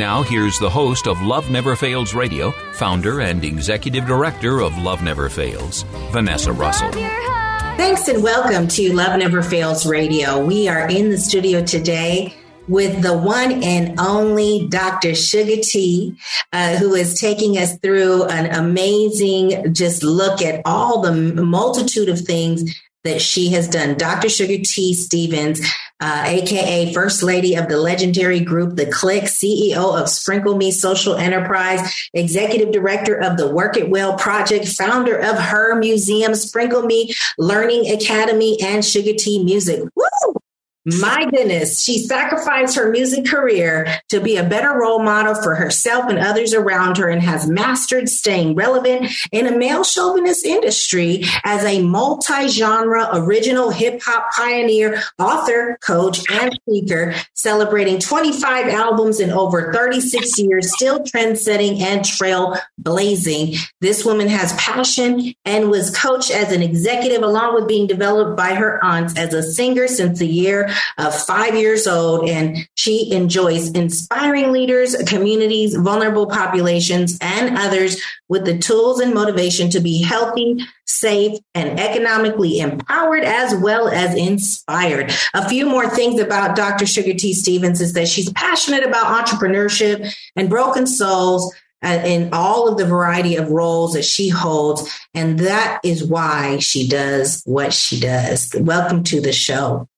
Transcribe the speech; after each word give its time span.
Now, 0.00 0.22
here's 0.22 0.58
the 0.58 0.70
host 0.70 1.06
of 1.06 1.20
Love 1.20 1.50
Never 1.50 1.76
Fails 1.76 2.14
Radio, 2.14 2.52
founder 2.72 3.20
and 3.20 3.44
executive 3.44 4.06
director 4.06 4.62
of 4.62 4.78
Love 4.78 5.02
Never 5.02 5.28
Fails, 5.28 5.82
Vanessa 6.10 6.54
Russell. 6.54 6.90
Thanks 6.90 8.08
and 8.08 8.22
welcome 8.22 8.66
to 8.68 8.94
Love 8.94 9.18
Never 9.18 9.42
Fails 9.42 9.84
Radio. 9.84 10.42
We 10.42 10.68
are 10.68 10.88
in 10.88 11.10
the 11.10 11.18
studio 11.18 11.62
today 11.62 12.34
with 12.66 13.02
the 13.02 13.14
one 13.14 13.62
and 13.62 14.00
only 14.00 14.66
Dr. 14.68 15.14
Sugar 15.14 15.60
T, 15.62 16.16
uh, 16.50 16.78
who 16.78 16.94
is 16.94 17.20
taking 17.20 17.58
us 17.58 17.76
through 17.80 18.24
an 18.24 18.54
amazing 18.54 19.74
just 19.74 20.02
look 20.02 20.40
at 20.40 20.62
all 20.64 21.02
the 21.02 21.12
multitude 21.12 22.08
of 22.08 22.18
things 22.18 22.74
that 23.04 23.20
she 23.20 23.50
has 23.50 23.68
done. 23.68 23.98
Dr. 23.98 24.30
Sugar 24.30 24.62
T. 24.64 24.94
Stevens, 24.94 25.60
uh, 26.00 26.24
aka 26.26 26.92
First 26.92 27.22
Lady 27.22 27.54
of 27.54 27.68
the 27.68 27.76
legendary 27.76 28.40
group 28.40 28.76
The 28.76 28.86
Click, 28.86 29.24
CEO 29.24 30.00
of 30.00 30.08
Sprinkle 30.08 30.56
Me 30.56 30.70
Social 30.70 31.14
Enterprise, 31.14 32.08
Executive 32.14 32.72
Director 32.72 33.14
of 33.16 33.36
the 33.36 33.48
Work 33.48 33.76
It 33.76 33.90
Well 33.90 34.16
Project, 34.16 34.68
founder 34.68 35.16
of 35.16 35.38
her 35.38 35.76
museum, 35.76 36.34
Sprinkle 36.34 36.82
Me 36.82 37.12
Learning 37.38 37.90
Academy, 37.90 38.58
and 38.62 38.84
Sugar 38.84 39.12
T 39.14 39.42
Music. 39.44 39.82
Woo! 39.94 40.39
My 40.86 41.26
goodness, 41.30 41.82
she 41.82 41.98
sacrificed 41.98 42.74
her 42.76 42.90
music 42.90 43.26
career 43.26 44.00
to 44.08 44.18
be 44.18 44.38
a 44.38 44.48
better 44.48 44.72
role 44.72 45.02
model 45.02 45.34
for 45.34 45.54
herself 45.54 46.06
and 46.08 46.18
others 46.18 46.54
around 46.54 46.96
her 46.96 47.10
and 47.10 47.20
has 47.20 47.46
mastered 47.46 48.08
staying 48.08 48.54
relevant 48.54 49.12
in 49.30 49.46
a 49.46 49.54
male 49.54 49.84
chauvinist 49.84 50.46
industry 50.46 51.22
as 51.44 51.62
a 51.64 51.82
multi 51.82 52.48
genre 52.48 53.10
original 53.12 53.68
hip 53.68 54.00
hop 54.02 54.32
pioneer, 54.32 55.02
author, 55.18 55.76
coach, 55.82 56.22
and 56.30 56.58
speaker, 56.66 57.14
celebrating 57.34 57.98
25 57.98 58.68
albums 58.68 59.20
in 59.20 59.30
over 59.30 59.74
36 59.74 60.38
years, 60.38 60.72
still 60.72 61.00
trendsetting 61.00 61.80
and 61.82 62.00
trailblazing. 62.00 63.58
This 63.82 64.02
woman 64.06 64.28
has 64.28 64.54
passion 64.54 65.34
and 65.44 65.70
was 65.70 65.94
coached 65.94 66.30
as 66.30 66.52
an 66.52 66.62
executive 66.62 67.22
along 67.22 67.54
with 67.54 67.68
being 67.68 67.86
developed 67.86 68.34
by 68.34 68.54
her 68.54 68.82
aunts 68.82 69.18
as 69.18 69.34
a 69.34 69.42
singer 69.42 69.86
since 69.86 70.18
the 70.18 70.26
year 70.26 70.69
of 70.98 71.14
five 71.14 71.54
years 71.54 71.86
old. 71.86 72.28
And 72.28 72.68
she 72.74 73.12
enjoys 73.12 73.70
inspiring 73.70 74.52
leaders, 74.52 74.96
communities, 75.06 75.74
vulnerable 75.74 76.26
populations, 76.26 77.18
and 77.20 77.56
others 77.56 78.00
with 78.28 78.44
the 78.44 78.58
tools 78.58 79.00
and 79.00 79.12
motivation 79.12 79.70
to 79.70 79.80
be 79.80 80.02
healthy, 80.02 80.58
safe, 80.86 81.38
and 81.54 81.78
economically 81.80 82.60
empowered 82.60 83.24
as 83.24 83.54
well 83.56 83.88
as 83.88 84.14
inspired. 84.14 85.12
A 85.34 85.48
few 85.48 85.66
more 85.66 85.88
things 85.88 86.20
about 86.20 86.56
Dr. 86.56 86.86
Sugar 86.86 87.14
T. 87.14 87.32
Stevens 87.32 87.80
is 87.80 87.92
that 87.94 88.08
she's 88.08 88.32
passionate 88.32 88.84
about 88.84 89.26
entrepreneurship 89.26 90.14
and 90.36 90.48
broken 90.48 90.86
souls 90.86 91.54
uh, 91.82 92.02
in 92.04 92.30
all 92.32 92.68
of 92.68 92.78
the 92.78 92.86
variety 92.86 93.36
of 93.36 93.50
roles 93.50 93.94
that 93.94 94.04
she 94.04 94.28
holds. 94.28 94.88
And 95.14 95.38
that 95.40 95.80
is 95.82 96.04
why 96.04 96.58
she 96.58 96.88
does 96.88 97.42
what 97.44 97.72
she 97.72 98.00
does. 98.00 98.54
Welcome 98.54 99.02
to 99.04 99.20
the 99.20 99.32
show. 99.32 99.88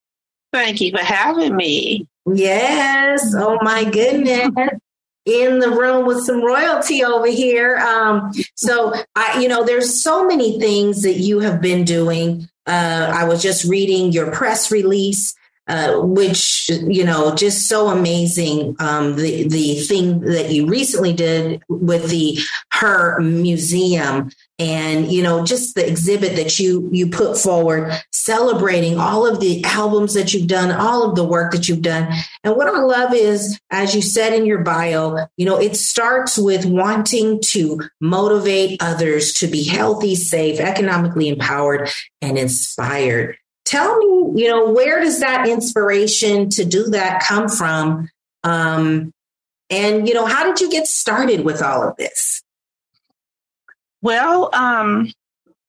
Thank 0.53 0.81
you 0.81 0.91
for 0.91 1.03
having 1.03 1.57
me. 1.57 2.07
Yes. 2.27 3.35
Oh 3.37 3.59
my 3.63 3.85
goodness. 3.85 4.51
In 5.25 5.61
the 5.61 5.71
room 5.71 6.05
with 6.07 6.25
some 6.25 6.45
royalty 6.45 7.05
over 7.05 7.29
here. 7.29 7.77
Um, 7.79 8.33
so 8.57 8.93
I, 9.15 9.41
you 9.41 9.49
know, 9.49 9.65
there's 9.65 10.03
so 10.03 10.27
many 10.27 10.59
things 10.59 11.03
that 11.03 11.15
you 11.15 11.41
have 11.41 11.61
been 11.61 11.85
doing. 11.85 12.49
Uh, 12.67 13.13
I 13.15 13.25
was 13.25 13.43
just 13.43 13.65
reading 13.65 14.13
your 14.13 14.31
press 14.33 14.71
release. 14.71 15.35
Uh, 15.69 16.01
which 16.01 16.69
you 16.89 17.05
know 17.05 17.37
just 17.37 17.69
so 17.69 17.87
amazing 17.87 18.75
um, 18.81 19.15
the 19.15 19.47
the 19.47 19.77
thing 19.77 20.19
that 20.23 20.51
you 20.51 20.67
recently 20.67 21.13
did 21.13 21.63
with 21.69 22.11
the 22.11 22.37
her 22.73 23.21
museum 23.21 24.29
and 24.59 25.13
you 25.13 25.23
know 25.23 25.45
just 25.45 25.77
the 25.77 25.89
exhibit 25.89 26.35
that 26.35 26.59
you 26.59 26.89
you 26.93 27.09
put 27.09 27.39
forward 27.39 27.93
celebrating 28.11 28.99
all 28.99 29.25
of 29.25 29.39
the 29.39 29.63
albums 29.63 30.15
that 30.15 30.35
you've 30.35 30.49
done 30.49 30.73
all 30.73 31.09
of 31.09 31.15
the 31.15 31.23
work 31.23 31.53
that 31.53 31.69
you've 31.69 31.81
done. 31.81 32.13
And 32.43 32.57
what 32.57 32.67
i 32.67 32.81
love 32.81 33.15
is 33.15 33.61
as 33.71 33.95
you 33.95 34.03
said 34.03 34.33
in 34.33 34.45
your 34.45 34.65
bio 34.65 35.29
you 35.37 35.47
know 35.47 35.61
it 35.61 35.77
starts 35.77 36.37
with 36.37 36.67
wanting 36.67 37.41
to 37.53 37.81
motivate 38.01 38.83
others 38.83 39.33
to 39.35 39.47
be 39.47 39.63
healthy 39.63 40.17
safe 40.17 40.59
economically 40.59 41.29
empowered 41.29 41.89
and 42.21 42.37
inspired 42.37 43.37
tell 43.73 43.97
me 43.99 44.43
you 44.43 44.49
know 44.49 44.71
where 44.71 45.01
does 45.01 45.21
that 45.21 45.49
inspiration 45.49 46.49
to 46.49 46.65
do 46.65 46.85
that 46.91 47.23
come 47.23 47.49
from 47.49 48.09
um 48.45 49.13
and 49.71 50.07
you 50.07 50.15
know 50.15 50.27
how 50.27 50.45
did 50.45 50.61
you 50.61 50.71
get 50.71 50.87
started 50.87 51.45
with 51.45 51.63
all 51.63 51.83
of 51.83 51.97
this 51.97 52.43
Well, 54.03 54.51
um, 54.53 55.13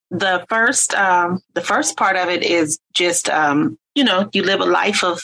the 0.10 0.46
first 0.50 0.94
um, 0.96 1.42
the 1.54 1.62
first 1.62 1.96
part 1.96 2.16
of 2.18 2.30
it 2.30 2.44
is 2.44 2.80
just 2.94 3.30
um, 3.30 3.78
you 3.96 4.04
know 4.04 4.30
you 4.34 4.44
live 4.44 4.60
a 4.60 4.66
life 4.66 5.04
of 5.04 5.22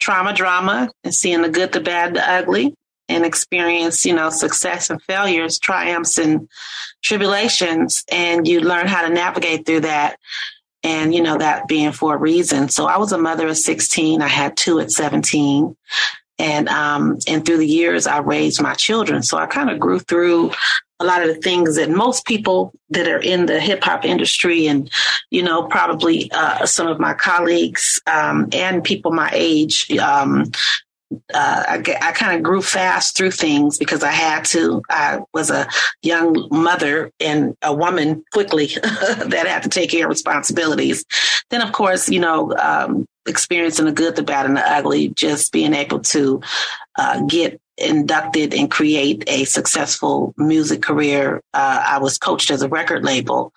trauma, 0.00 0.32
drama, 0.32 0.90
and 1.02 1.12
seeing 1.12 1.42
the 1.42 1.48
good, 1.48 1.72
the 1.72 1.80
bad, 1.80 2.14
the 2.14 2.30
ugly, 2.30 2.74
and 3.08 3.24
experience 3.24 4.06
you 4.06 4.14
know 4.14 4.30
success 4.30 4.88
and 4.90 5.02
failures, 5.02 5.58
triumphs 5.58 6.16
and 6.16 6.48
tribulations, 7.02 8.04
and 8.10 8.46
you 8.46 8.60
learn 8.60 8.86
how 8.86 9.02
to 9.06 9.12
navigate 9.12 9.66
through 9.66 9.80
that. 9.80 10.16
And 10.84 11.14
you 11.14 11.22
know 11.22 11.38
that 11.38 11.66
being 11.66 11.92
for 11.92 12.14
a 12.14 12.18
reason. 12.18 12.68
So 12.68 12.86
I 12.86 12.98
was 12.98 13.12
a 13.12 13.18
mother 13.18 13.48
of 13.48 13.56
16. 13.56 14.22
I 14.22 14.28
had 14.28 14.56
two 14.56 14.78
at 14.80 14.90
17. 14.90 15.76
and 16.38 16.68
um, 16.68 17.18
and 17.26 17.44
through 17.44 17.58
the 17.58 17.66
years 17.66 18.06
I 18.06 18.18
raised 18.18 18.62
my 18.62 18.74
children. 18.74 19.22
So 19.22 19.38
I 19.38 19.46
kind 19.46 19.70
of 19.70 19.80
grew 19.80 19.98
through 19.98 20.52
a 21.00 21.04
lot 21.04 21.22
of 21.22 21.28
the 21.28 21.40
things 21.40 21.76
that 21.76 21.90
most 21.90 22.26
people 22.26 22.72
that 22.90 23.06
are 23.08 23.20
in 23.20 23.46
the 23.46 23.60
hip 23.60 23.84
hop 23.84 24.04
industry 24.04 24.66
and 24.66 24.90
you 25.30 25.42
know 25.42 25.64
probably 25.64 26.30
uh, 26.32 26.66
some 26.66 26.86
of 26.86 26.98
my 26.98 27.14
colleagues 27.14 28.00
um, 28.06 28.48
and 28.52 28.82
people 28.82 29.12
my 29.12 29.30
age 29.32 29.90
um, 29.98 30.50
uh, 31.32 31.64
I, 31.68 31.76
I 32.00 32.12
kind 32.12 32.36
of 32.36 32.42
grew 32.42 32.62
fast 32.62 33.16
through 33.16 33.32
things 33.32 33.78
because 33.78 34.02
I 34.02 34.10
had 34.10 34.44
to. 34.46 34.82
I 34.90 35.20
was 35.32 35.50
a 35.50 35.68
young 36.02 36.48
mother 36.50 37.10
and 37.20 37.56
a 37.62 37.74
woman 37.74 38.24
quickly 38.32 38.66
that 38.82 39.44
had 39.46 39.62
to 39.64 39.68
take 39.68 39.90
care 39.90 40.06
of 40.06 40.10
responsibilities. 40.10 41.04
Then, 41.50 41.62
of 41.62 41.72
course, 41.72 42.08
you 42.08 42.20
know, 42.20 42.54
um, 42.56 43.06
experiencing 43.26 43.86
the 43.86 43.92
good, 43.92 44.16
the 44.16 44.22
bad, 44.22 44.46
and 44.46 44.56
the 44.56 44.70
ugly, 44.70 45.08
just 45.10 45.52
being 45.52 45.74
able 45.74 46.00
to 46.00 46.40
uh, 46.98 47.20
get 47.26 47.60
inducted 47.78 48.52
and 48.52 48.70
create 48.70 49.22
a 49.28 49.44
successful 49.44 50.34
music 50.36 50.82
career. 50.82 51.42
Uh, 51.54 51.84
I 51.86 51.98
was 51.98 52.18
coached 52.18 52.50
as 52.50 52.62
a 52.62 52.68
record 52.68 53.04
label 53.04 53.52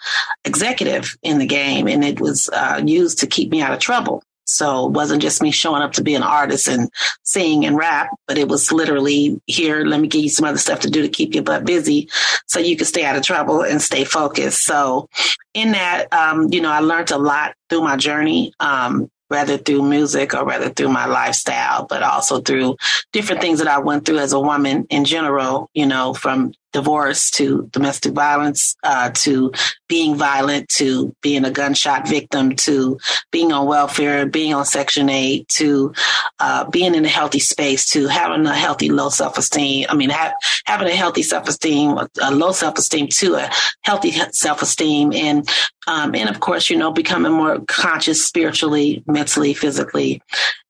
executive 0.46 1.18
in 1.24 1.40
the 1.40 1.48
game, 1.48 1.88
and 1.88 2.04
it 2.04 2.22
was 2.22 2.50
uh, 2.54 2.82
used 2.86 3.20
to 3.20 3.28
keep 3.28 3.50
me 3.52 3.62
out 3.62 3.74
of 3.74 3.80
trouble. 3.80 4.24
So 4.46 4.88
it 4.88 4.92
wasn't 4.92 5.22
just 5.22 5.42
me 5.42 5.52
showing 5.52 5.82
up 5.82 5.94
to 5.94 6.04
be 6.04 6.16
an 6.16 6.24
artist 6.24 6.68
and 6.68 6.90
sing 7.24 7.66
and 7.66 7.78
rap, 7.78 8.10
but 8.28 8.38
it 8.38 8.48
was 8.48 8.72
literally 8.72 9.40
here, 9.46 9.86
let 9.86 10.00
me 10.00 10.08
give 10.08 10.24
you 10.24 10.30
some 10.30 10.46
other 10.46 10.58
stuff 10.58 10.82
to 10.82 10.90
do 10.90 11.02
to 11.02 11.10
keep 11.10 11.34
your 11.34 11.44
butt 11.44 11.66
busy 11.66 12.10
so 12.48 12.60
you 12.60 12.76
can 12.76 12.86
stay 12.86 13.06
out 13.06 13.16
of 13.16 13.24
trouble 13.24 13.62
and 13.62 13.82
stay 13.82 14.04
focused. 14.04 14.66
So 14.66 15.10
in 15.54 15.72
that, 15.72 16.12
um, 16.12 16.52
you 16.52 16.62
know, 16.62 16.72
I 16.72 16.80
learned 16.80 17.12
a 17.12 17.18
lot 17.18 17.56
through 17.70 17.82
my 17.82 17.98
journey. 17.98 18.54
Um, 18.60 19.10
rather 19.32 19.58
through 19.58 19.82
music 19.82 20.34
or 20.34 20.46
rather 20.46 20.70
through 20.70 20.90
my 20.90 21.06
lifestyle, 21.06 21.86
but 21.86 22.04
also 22.04 22.42
through 22.42 22.76
different 23.14 23.42
things 23.42 23.60
that 23.60 23.68
I 23.68 23.80
went 23.80 24.06
through 24.06 24.20
as 24.20 24.34
a 24.34 24.40
woman 24.40 24.86
in 24.90 25.06
general, 25.06 25.70
you 25.74 25.86
know, 25.86 26.14
from 26.14 26.52
divorce 26.72 27.30
to 27.32 27.68
domestic 27.72 28.14
violence 28.14 28.76
uh, 28.84 29.10
to 29.14 29.52
being 29.88 30.16
violent 30.16 30.70
to 30.70 31.14
being 31.22 31.44
a 31.44 31.52
gunshot 31.52 32.08
victim 32.08 32.56
to 32.56 32.98
being 33.32 33.52
on 33.52 33.68
welfare, 33.68 34.26
being 34.26 34.54
on 34.54 34.66
Section 34.66 35.10
8 35.10 35.48
to 35.50 35.94
uh, 36.40 36.70
being 36.70 36.96
in 36.96 37.06
a 37.06 37.10
healthy 37.10 37.40
space 37.40 37.90
to 37.90 38.08
having 38.08 38.46
a 38.46 38.56
healthy 38.56 38.90
low 38.90 39.10
self 39.10 39.38
esteem. 39.38 39.86
I 39.90 39.96
mean, 39.96 40.10
ha- 40.10 40.34
having 40.66 40.88
a 40.88 40.96
healthy 40.96 41.24
self 41.24 41.48
esteem, 41.48 41.98
a 42.22 42.32
low 42.32 42.52
self 42.52 42.78
esteem 42.78 43.08
to 43.08 43.36
a 43.36 43.50
healthy 43.82 44.12
self 44.32 44.62
esteem, 44.62 45.14
and 45.14 45.50
um, 45.88 46.16
and 46.16 46.30
of 46.30 46.40
course, 46.40 46.70
you 46.70 46.78
know, 46.78 46.92
becoming 46.92 47.32
more 47.32 47.60
conscious 47.68 48.26
spiritually, 48.26 49.04
mentally, 49.08 49.54
physically, 49.54 50.22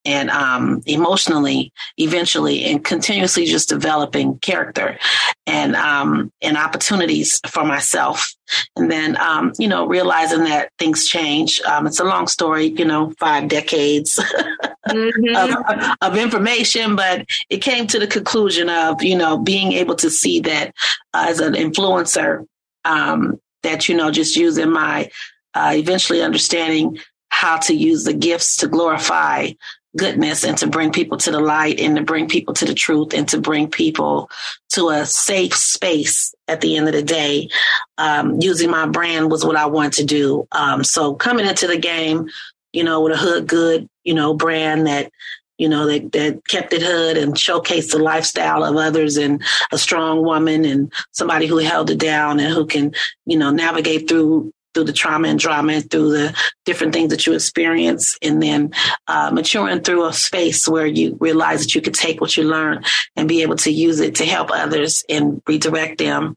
and 0.06 0.30
um, 0.30 0.82
emotionally 0.86 1.72
eventually 1.98 2.64
and 2.66 2.84
continuously 2.84 3.46
just 3.46 3.70
developing 3.70 4.38
character 4.40 4.98
and 5.46 5.76
um, 5.76 6.32
and 6.42 6.58
opportunities 6.58 7.40
for 7.48 7.64
myself 7.64 8.34
and 8.76 8.92
then 8.92 9.18
um, 9.18 9.54
you 9.60 9.68
know 9.68 9.86
realizing 9.86 10.44
that 10.44 10.70
things 10.80 11.08
change 11.08 11.62
um, 11.62 11.86
it's 11.86 12.00
a 12.00 12.04
long 12.04 12.28
story 12.28 12.68
you 12.68 12.86
know 12.86 13.14
five 13.20 13.48
decades 13.48 14.20
mm-hmm. 14.88 15.36
of, 15.36 15.98
of, 16.02 16.18
information 16.18 16.96
but 16.96 17.26
it 17.50 17.62
came 17.62 17.86
to 17.88 18.00
the 18.00 18.08
conclusion 18.08 18.70
of 18.70 19.02
you 19.04 19.16
know 19.16 19.38
being 19.38 19.72
able 19.74 19.96
to 19.96 20.10
see 20.10 20.40
that 20.40 20.74
uh, 21.14 21.26
as 21.28 21.40
an 21.40 21.54
influencer 21.54 22.46
um, 22.86 23.40
that 23.64 23.88
you 23.88 23.96
know 23.96 24.10
just 24.10 24.36
using 24.36 24.72
my 24.72 25.10
uh, 25.54 25.74
eventually 25.76 26.22
understanding 26.22 26.98
how 27.30 27.58
to 27.58 27.74
use 27.74 28.04
the 28.04 28.14
gifts 28.14 28.58
to 28.58 28.68
glorify 28.68 29.50
goodness 29.98 30.44
and 30.44 30.58
to 30.58 30.68
bring 30.68 30.92
people 30.92 31.18
to 31.18 31.32
the 31.32 31.40
light 31.40 31.80
and 31.80 31.98
to 31.98 32.04
bring 32.04 32.28
people 32.28 32.54
to 32.54 32.66
the 32.66 32.74
truth 32.74 33.14
and 33.14 33.28
to 33.28 33.40
bring 33.40 33.70
people 33.70 34.30
to 34.70 34.90
a 34.90 35.06
safe 35.06 35.54
space 35.54 36.34
at 36.48 36.62
the 36.62 36.78
end 36.78 36.88
of 36.88 36.94
the 36.94 37.04
day. 37.04 37.50
Um, 37.98 38.40
using 38.42 38.70
my 38.70 38.86
brand 38.88 39.30
was 39.30 39.46
what 39.46 39.56
I 39.56 39.66
wanted 39.66 39.94
to 39.94 40.06
do. 40.06 40.48
Um, 40.52 40.84
so 40.84 41.14
coming 41.14 41.46
into 41.46 41.68
the 41.68 41.78
game, 41.78 42.30
you 42.74 42.84
know, 42.84 43.02
with 43.02 43.14
a 43.14 43.18
hood 43.18 43.48
good, 43.48 43.88
you 44.04 44.14
know, 44.14 44.34
brand 44.34 44.88
that, 44.88 45.12
you 45.58 45.68
know, 45.70 45.86
that, 45.86 46.12
that 46.14 46.48
kept 46.48 46.74
it 46.74 46.82
hood 46.82 47.18
and 47.18 47.36
showcased 47.36 47.92
the 47.92 48.00
lifestyle 48.00 48.64
of 48.64 48.78
others 48.78 49.18
and 49.18 49.44
a 49.72 49.78
strong 49.78 50.24
woman 50.24 50.66
and 50.66 50.92
somebody 51.12 51.46
who 51.46 51.58
held 51.58 51.90
it 51.90 52.00
down 52.00 52.40
and 52.40 52.54
who 52.54 52.66
can, 52.66 52.94
you 53.26 53.38
know, 53.38 53.52
navigate 53.52 54.08
through 54.08 54.52
through 54.74 54.86
the 54.86 54.94
trauma 54.94 55.28
and 55.28 55.40
drama 55.40 55.74
and 55.74 55.90
through 55.90 56.12
the 56.12 56.36
different 56.66 56.94
things 56.94 57.10
that 57.10 57.26
you 57.26 57.34
experience 57.34 58.18
and 58.22 58.42
then 58.42 58.72
uh, 59.08 59.32
maturing 59.32 59.82
through 59.82 60.06
a 60.06 60.14
space 60.14 60.68
where 60.68 60.86
you 60.86 61.18
realize 61.20 61.62
that 61.62 61.76
you 61.76 61.82
could 61.82 61.94
take 61.94 62.22
what 62.22 62.38
you 62.38 62.44
learn 62.44 62.84
and 63.16 63.28
be 63.28 63.42
able 63.42 63.56
to 63.56 63.72
use 63.72 64.00
it 64.00 64.16
to 64.16 64.26
help 64.26 64.50
others 64.52 65.04
and 65.10 65.42
redirect 65.48 65.98
them 65.98 66.36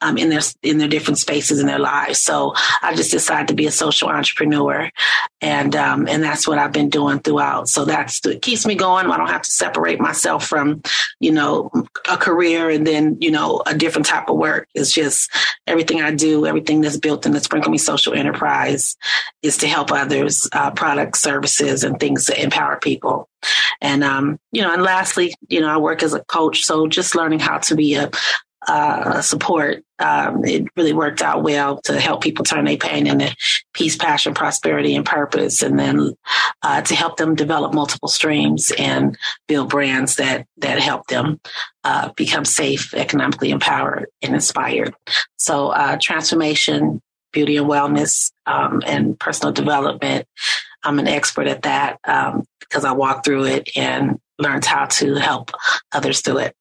um, 0.00 0.16
in 0.16 0.28
their 0.30 0.40
in 0.62 0.78
their 0.78 0.88
different 0.88 1.18
spaces 1.18 1.60
in 1.60 1.66
their 1.66 1.78
lives. 1.78 2.20
So 2.20 2.54
i 2.82 2.94
just 2.94 3.10
decided 3.10 3.48
to 3.48 3.54
be 3.54 3.66
a 3.66 3.70
social 3.70 4.08
entrepreneur 4.08 4.90
and 5.40 5.74
um, 5.76 6.08
and 6.08 6.22
that's 6.22 6.46
what 6.46 6.58
i've 6.58 6.72
been 6.72 6.90
doing 6.90 7.18
throughout. 7.20 7.68
So 7.68 7.84
that's 7.84 8.24
it 8.26 8.42
keeps 8.42 8.66
me 8.66 8.74
going. 8.74 9.06
I 9.06 9.16
don't 9.16 9.28
have 9.28 9.42
to 9.42 9.50
separate 9.50 10.00
myself 10.00 10.46
from 10.46 10.82
you 11.20 11.32
know 11.32 11.70
a 12.08 12.16
career 12.16 12.70
and 12.70 12.86
then 12.86 13.18
you 13.20 13.30
know 13.30 13.62
a 13.66 13.74
different 13.76 14.06
type 14.06 14.28
of 14.28 14.36
work. 14.36 14.68
It's 14.74 14.92
just 14.92 15.30
everything 15.66 16.02
i 16.02 16.10
do 16.10 16.46
everything 16.46 16.80
that's 16.80 16.96
built 16.96 17.24
in 17.26 17.32
the 17.32 17.40
sprinkle 17.40 17.70
social 17.78 18.14
enterprise 18.14 18.96
is 19.42 19.56
to 19.58 19.68
help 19.68 19.92
others, 19.92 20.48
uh, 20.52 20.70
products, 20.70 21.20
services, 21.20 21.84
and 21.84 21.98
things 21.98 22.26
to 22.26 22.42
empower 22.42 22.78
people. 22.78 23.28
And, 23.80 24.02
um, 24.02 24.38
you 24.52 24.62
know, 24.62 24.72
and 24.72 24.82
lastly, 24.82 25.34
you 25.48 25.60
know, 25.60 25.68
I 25.68 25.76
work 25.76 26.02
as 26.02 26.14
a 26.14 26.24
coach. 26.24 26.64
So 26.64 26.86
just 26.86 27.14
learning 27.14 27.40
how 27.40 27.58
to 27.58 27.74
be 27.74 27.94
a, 27.94 28.10
support. 29.20 29.84
Um, 29.98 30.44
it 30.44 30.66
really 30.76 30.92
worked 30.92 31.22
out 31.22 31.42
well 31.42 31.80
to 31.82 32.00
help 32.00 32.22
people 32.22 32.44
turn 32.44 32.64
their 32.64 32.76
pain 32.76 33.06
into 33.06 33.34
peace, 33.72 33.96
passion, 33.96 34.34
prosperity, 34.34 34.96
and 34.96 35.06
purpose, 35.06 35.62
and 35.62 35.78
then 35.78 36.14
uh, 36.62 36.82
to 36.82 36.94
help 36.94 37.16
them 37.16 37.34
develop 37.34 37.72
multiple 37.72 38.08
streams 38.08 38.72
and 38.78 39.16
build 39.46 39.70
brands 39.70 40.16
that 40.16 40.46
that 40.58 40.78
help 40.78 41.06
them 41.06 41.40
uh, 41.84 42.10
become 42.16 42.44
safe, 42.44 42.94
economically 42.94 43.50
empowered, 43.50 44.06
and 44.22 44.34
inspired. 44.34 44.94
So, 45.36 45.68
uh, 45.68 45.98
transformation 46.00 47.00
beauty 47.34 47.58
and 47.58 47.66
wellness 47.66 48.32
um, 48.46 48.82
and 48.86 49.18
personal 49.18 49.52
development. 49.52 50.26
I'm 50.82 50.98
an 50.98 51.08
expert 51.08 51.46
at 51.46 51.62
that 51.62 51.98
um, 52.04 52.44
because 52.60 52.84
I 52.84 52.92
walked 52.92 53.26
through 53.26 53.44
it 53.46 53.70
and 53.76 54.18
learned 54.38 54.64
how 54.64 54.86
to 54.86 55.16
help 55.16 55.50
others 55.92 56.22
do 56.22 56.38
it. 56.38 56.54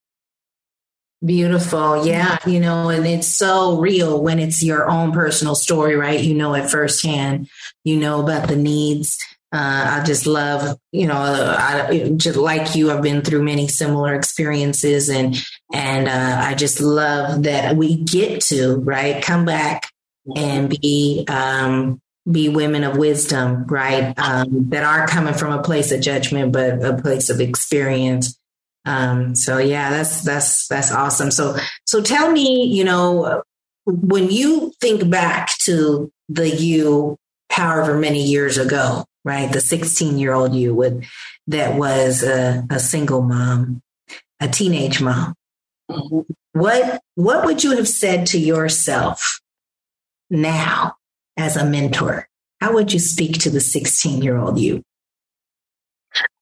Beautiful. 1.24 2.06
Yeah. 2.06 2.38
You 2.46 2.60
know, 2.60 2.90
and 2.90 3.08
it's 3.08 3.28
so 3.28 3.80
real 3.80 4.22
when 4.22 4.40
it's 4.40 4.62
your 4.62 4.90
own 4.90 5.14
personal 5.14 5.56
story, 5.56 5.96
right? 5.96 6.20
You 6.20 6.34
know 6.34 6.54
it 6.54 6.70
firsthand. 6.70 7.50
You 7.86 7.98
know 7.98 8.22
about 8.22 8.50
the 8.50 8.58
needs. 8.58 9.18
Uh, 9.54 10.00
I 10.02 10.04
just 10.04 10.26
love, 10.26 10.78
you 10.92 11.06
know, 11.06 11.16
I 11.16 12.12
just 12.18 12.38
like 12.38 12.76
you. 12.76 12.92
I've 12.92 13.04
been 13.04 13.22
through 13.22 13.44
many 13.44 13.68
similar 13.68 14.16
experiences, 14.16 15.10
and 15.10 15.38
and 15.72 16.08
uh, 16.08 16.42
I 16.42 16.56
just 16.56 16.82
love 16.82 17.44
that 17.44 17.78
we 17.78 17.98
get 17.98 18.42
to 18.46 18.78
right 18.78 19.24
come 19.24 19.46
back 19.46 19.93
and 20.36 20.70
be 20.70 21.26
um, 21.28 22.02
be 22.30 22.50
women 22.50 22.84
of 22.84 22.98
wisdom, 22.98 23.66
right? 23.68 24.14
Um, 24.18 24.70
that 24.70 24.84
are 24.84 25.08
coming 25.08 25.34
from 25.34 25.52
a 25.52 25.62
place 25.62 25.92
of 25.92 26.02
judgment, 26.02 26.52
but 26.52 26.84
a 26.84 27.02
place 27.02 27.30
of 27.30 27.42
experience. 27.42 28.38
Um, 28.86 29.36
so 29.36 29.58
yeah, 29.58 29.90
that's 29.90 30.22
that's 30.22 30.68
that's 30.68 30.92
awesome. 30.92 31.32
So 31.32 31.58
so 31.86 32.02
tell 32.02 32.32
me, 32.32 32.66
you 32.66 32.84
know, 32.84 33.44
when 33.86 34.30
you 34.30 34.74
think 34.80 35.10
back 35.10 35.50
to 35.60 36.12
the 36.30 36.50
you, 36.50 37.18
however 37.50 37.98
many 37.98 38.24
years 38.24 38.58
ago, 38.58 39.06
right? 39.26 39.52
The 39.52 39.62
16 39.62 40.18
year 40.18 40.34
old 40.34 40.56
you 40.56 40.74
with 40.74 41.06
that 41.48 41.76
was 41.78 42.24
a, 42.24 42.66
a 42.70 42.80
single 42.80 43.22
mom, 43.22 43.82
a 44.40 44.48
teenage 44.48 45.02
mom. 45.02 45.34
Mm-hmm. 45.92 46.22
What 46.54 47.02
what 47.16 47.46
would 47.46 47.64
you 47.64 47.76
have 47.78 47.88
said 47.88 48.28
to 48.28 48.40
yourself 48.40 49.42
now 50.30 50.98
as 51.38 51.56
a 51.58 51.66
mentor? 51.66 52.28
How 52.62 52.74
would 52.74 52.94
you 52.94 53.00
speak 53.00 53.40
to 53.40 53.50
the 53.50 53.60
16 53.60 54.22
year 54.22 54.38
old 54.38 54.60
you? 54.60 54.84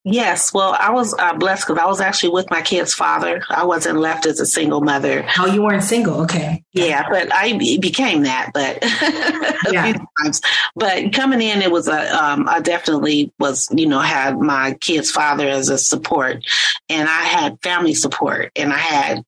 Yes, 0.04 0.52
well, 0.52 0.76
I 0.80 0.90
was 0.90 1.14
uh, 1.14 1.36
blessed 1.36 1.68
because 1.68 1.80
I 1.80 1.86
was 1.86 2.02
actually 2.02 2.30
with 2.30 2.50
my 2.50 2.64
kid's 2.64 2.92
father. 2.92 3.44
I 3.50 3.66
wasn't 3.66 4.00
left 4.00 4.26
as 4.26 4.40
a 4.40 4.48
single 4.48 4.82
mother. 4.82 5.28
Oh, 5.38 5.46
you 5.46 5.62
weren't 5.62 5.84
single? 5.84 6.22
Okay. 6.22 6.64
Yeah, 6.74 7.08
but 7.08 7.32
I 7.32 7.56
became 7.78 8.24
that, 8.24 8.50
but 8.52 8.78
a 8.84 9.72
yeah. 9.72 9.94
few 9.94 10.08
times. 10.24 10.42
But 10.76 11.14
coming 11.14 11.40
in, 11.40 11.62
it 11.62 11.72
was 11.72 11.88
a. 11.88 12.16
Um, 12.16 12.50
I 12.50 12.62
definitely 12.62 13.32
was, 13.38 13.70
you 13.76 13.86
know, 13.86 14.00
had 14.00 14.40
my 14.40 14.76
kid's 14.82 15.12
father 15.12 15.48
as 15.48 15.70
a 15.70 15.78
support, 15.78 16.44
and 16.90 17.08
I 17.08 17.22
had 17.22 17.62
family 17.62 17.94
support, 17.94 18.52
and 18.56 18.74
I 18.74 18.80
had 18.80 19.24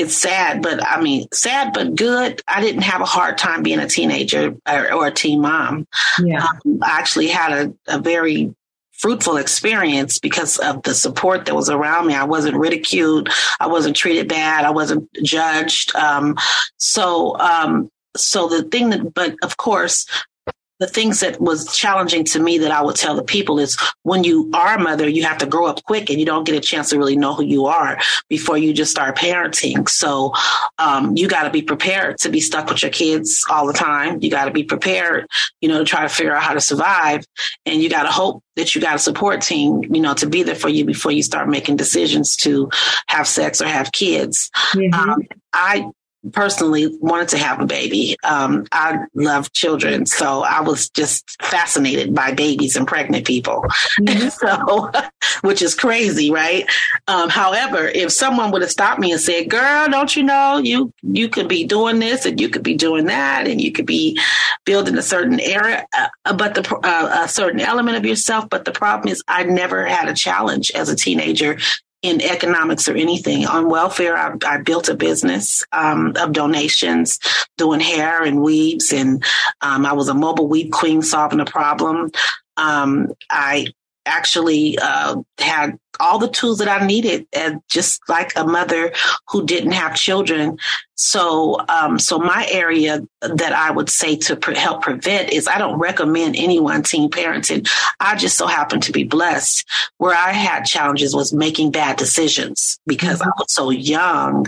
it's 0.00 0.16
sad, 0.16 0.62
but 0.62 0.84
I 0.84 1.00
mean, 1.00 1.26
sad 1.32 1.72
but 1.72 1.94
good. 1.94 2.42
I 2.48 2.60
didn't 2.60 2.82
have 2.82 3.00
a 3.00 3.06
hard 3.06 3.38
time 3.38 3.62
being 3.62 3.78
a 3.78 3.86
teenager 3.86 4.54
or, 4.68 4.92
or 4.92 5.06
a 5.06 5.10
teen 5.12 5.40
mom. 5.40 5.86
Yeah. 6.22 6.44
Um, 6.44 6.78
I 6.82 6.98
actually 6.98 7.28
had 7.28 7.52
a, 7.52 7.74
a 7.86 7.98
very 7.98 8.54
fruitful 8.92 9.38
experience 9.38 10.18
because 10.18 10.58
of 10.58 10.82
the 10.82 10.94
support 10.94 11.46
that 11.46 11.54
was 11.54 11.70
around 11.70 12.06
me. 12.06 12.14
I 12.14 12.24
wasn't 12.24 12.56
ridiculed. 12.56 13.30
I 13.58 13.66
wasn't 13.66 13.96
treated 13.96 14.28
bad. 14.28 14.64
I 14.64 14.70
wasn't 14.70 15.08
judged. 15.22 15.94
Um, 15.96 16.36
so, 16.76 17.38
um, 17.38 17.90
so 18.16 18.48
the 18.48 18.62
thing 18.62 18.90
that, 18.90 19.14
but 19.14 19.36
of 19.42 19.56
course, 19.56 20.06
the 20.80 20.86
things 20.86 21.20
that 21.20 21.40
was 21.40 21.76
challenging 21.76 22.24
to 22.24 22.40
me 22.40 22.58
that 22.58 22.70
I 22.70 22.80
would 22.80 22.96
tell 22.96 23.14
the 23.14 23.22
people 23.22 23.60
is 23.60 23.78
when 24.02 24.24
you 24.24 24.50
are 24.54 24.76
a 24.76 24.80
mother, 24.80 25.08
you 25.08 25.22
have 25.24 25.38
to 25.38 25.46
grow 25.46 25.66
up 25.66 25.84
quick 25.84 26.08
and 26.08 26.18
you 26.18 26.24
don't 26.24 26.44
get 26.44 26.56
a 26.56 26.60
chance 26.60 26.88
to 26.90 26.98
really 26.98 27.16
know 27.16 27.34
who 27.34 27.44
you 27.44 27.66
are 27.66 27.98
before 28.28 28.56
you 28.56 28.72
just 28.72 28.90
start 28.90 29.16
parenting. 29.16 29.88
So 29.88 30.32
um, 30.78 31.16
you 31.16 31.28
got 31.28 31.44
to 31.44 31.50
be 31.50 31.60
prepared 31.60 32.16
to 32.20 32.30
be 32.30 32.40
stuck 32.40 32.68
with 32.68 32.82
your 32.82 32.90
kids 32.90 33.44
all 33.50 33.66
the 33.66 33.74
time. 33.74 34.22
You 34.22 34.30
got 34.30 34.46
to 34.46 34.50
be 34.50 34.64
prepared, 34.64 35.26
you 35.60 35.68
know, 35.68 35.78
to 35.78 35.84
try 35.84 36.02
to 36.02 36.08
figure 36.08 36.34
out 36.34 36.42
how 36.42 36.54
to 36.54 36.60
survive. 36.62 37.26
And 37.66 37.82
you 37.82 37.90
got 37.90 38.04
to 38.04 38.10
hope 38.10 38.42
that 38.56 38.74
you 38.74 38.80
got 38.80 38.96
a 38.96 38.98
support 38.98 39.42
team, 39.42 39.84
you 39.84 40.00
know, 40.00 40.14
to 40.14 40.26
be 40.26 40.42
there 40.42 40.54
for 40.54 40.70
you 40.70 40.86
before 40.86 41.12
you 41.12 41.22
start 41.22 41.48
making 41.48 41.76
decisions 41.76 42.36
to 42.36 42.70
have 43.06 43.28
sex 43.28 43.60
or 43.60 43.66
have 43.66 43.92
kids. 43.92 44.50
Mm-hmm. 44.72 44.94
Um, 44.94 45.22
I 45.52 45.90
personally 46.32 46.86
wanted 47.00 47.28
to 47.28 47.38
have 47.38 47.60
a 47.60 47.66
baby. 47.66 48.16
Um, 48.24 48.66
I 48.72 48.98
love 49.14 49.52
children, 49.52 50.06
so 50.06 50.42
I 50.42 50.60
was 50.60 50.90
just 50.90 51.42
fascinated 51.42 52.14
by 52.14 52.32
babies 52.32 52.76
and 52.76 52.86
pregnant 52.86 53.26
people. 53.26 53.64
Mm-hmm. 54.00 54.28
so, 54.28 54.92
which 55.42 55.62
is 55.62 55.74
crazy, 55.74 56.30
right? 56.30 56.68
Um, 57.08 57.28
however, 57.28 57.86
if 57.86 58.12
someone 58.12 58.50
would 58.50 58.62
have 58.62 58.70
stopped 58.70 59.00
me 59.00 59.12
and 59.12 59.20
said, 59.20 59.50
"Girl, 59.50 59.88
don't 59.88 60.14
you 60.14 60.22
know 60.22 60.58
you 60.58 60.92
you 61.02 61.28
could 61.28 61.48
be 61.48 61.64
doing 61.64 61.98
this 61.98 62.26
and 62.26 62.40
you 62.40 62.48
could 62.48 62.62
be 62.62 62.74
doing 62.74 63.06
that 63.06 63.46
and 63.46 63.60
you 63.60 63.72
could 63.72 63.86
be 63.86 64.20
building 64.64 64.96
a 64.96 65.02
certain 65.02 65.40
area, 65.40 65.86
uh, 65.96 66.34
but 66.34 66.54
the 66.54 66.76
uh, 66.84 67.24
a 67.24 67.28
certain 67.28 67.60
element 67.60 67.96
of 67.96 68.04
yourself," 68.04 68.48
but 68.50 68.64
the 68.64 68.72
problem 68.72 69.08
is, 69.08 69.22
I 69.26 69.44
never 69.44 69.86
had 69.86 70.08
a 70.08 70.14
challenge 70.14 70.70
as 70.72 70.88
a 70.88 70.96
teenager 70.96 71.58
in 72.02 72.20
economics 72.22 72.88
or 72.88 72.96
anything. 72.96 73.46
On 73.46 73.68
welfare, 73.68 74.16
I, 74.16 74.34
I 74.46 74.58
built 74.58 74.88
a 74.88 74.94
business 74.94 75.62
um, 75.72 76.14
of 76.16 76.32
donations, 76.32 77.18
doing 77.56 77.80
hair 77.80 78.22
and 78.22 78.42
weaves, 78.42 78.92
and 78.92 79.22
um, 79.60 79.84
I 79.84 79.92
was 79.92 80.08
a 80.08 80.14
mobile 80.14 80.48
weave 80.48 80.70
queen 80.70 81.02
solving 81.02 81.40
a 81.40 81.44
problem. 81.44 82.10
Um, 82.56 83.08
I 83.30 83.68
actually 84.06 84.78
uh, 84.80 85.16
had 85.38 85.78
all 86.00 86.18
the 86.18 86.28
tools 86.28 86.58
that 86.58 86.68
I 86.68 86.86
needed, 86.86 87.26
and 87.32 87.60
just 87.68 88.00
like 88.08 88.32
a 88.36 88.44
mother 88.44 88.92
who 89.28 89.44
didn't 89.46 89.72
have 89.72 89.94
children. 89.94 90.58
So, 91.02 91.58
um, 91.70 91.98
so 91.98 92.18
my 92.18 92.46
area 92.50 93.00
that 93.22 93.52
I 93.54 93.70
would 93.70 93.88
say 93.88 94.16
to 94.16 94.36
pre- 94.36 94.54
help 94.54 94.82
prevent 94.82 95.32
is 95.32 95.48
I 95.48 95.56
don't 95.56 95.78
recommend 95.78 96.36
anyone 96.36 96.82
teen 96.82 97.10
parenting. 97.10 97.66
I 97.98 98.16
just 98.16 98.36
so 98.36 98.46
happened 98.46 98.82
to 98.82 98.92
be 98.92 99.04
blessed. 99.04 99.66
Where 99.96 100.14
I 100.14 100.32
had 100.32 100.66
challenges 100.66 101.14
was 101.14 101.32
making 101.32 101.70
bad 101.70 101.96
decisions 101.96 102.78
because 102.86 103.18
mm-hmm. 103.20 103.30
I 103.30 103.32
was 103.38 103.50
so 103.50 103.70
young, 103.70 104.46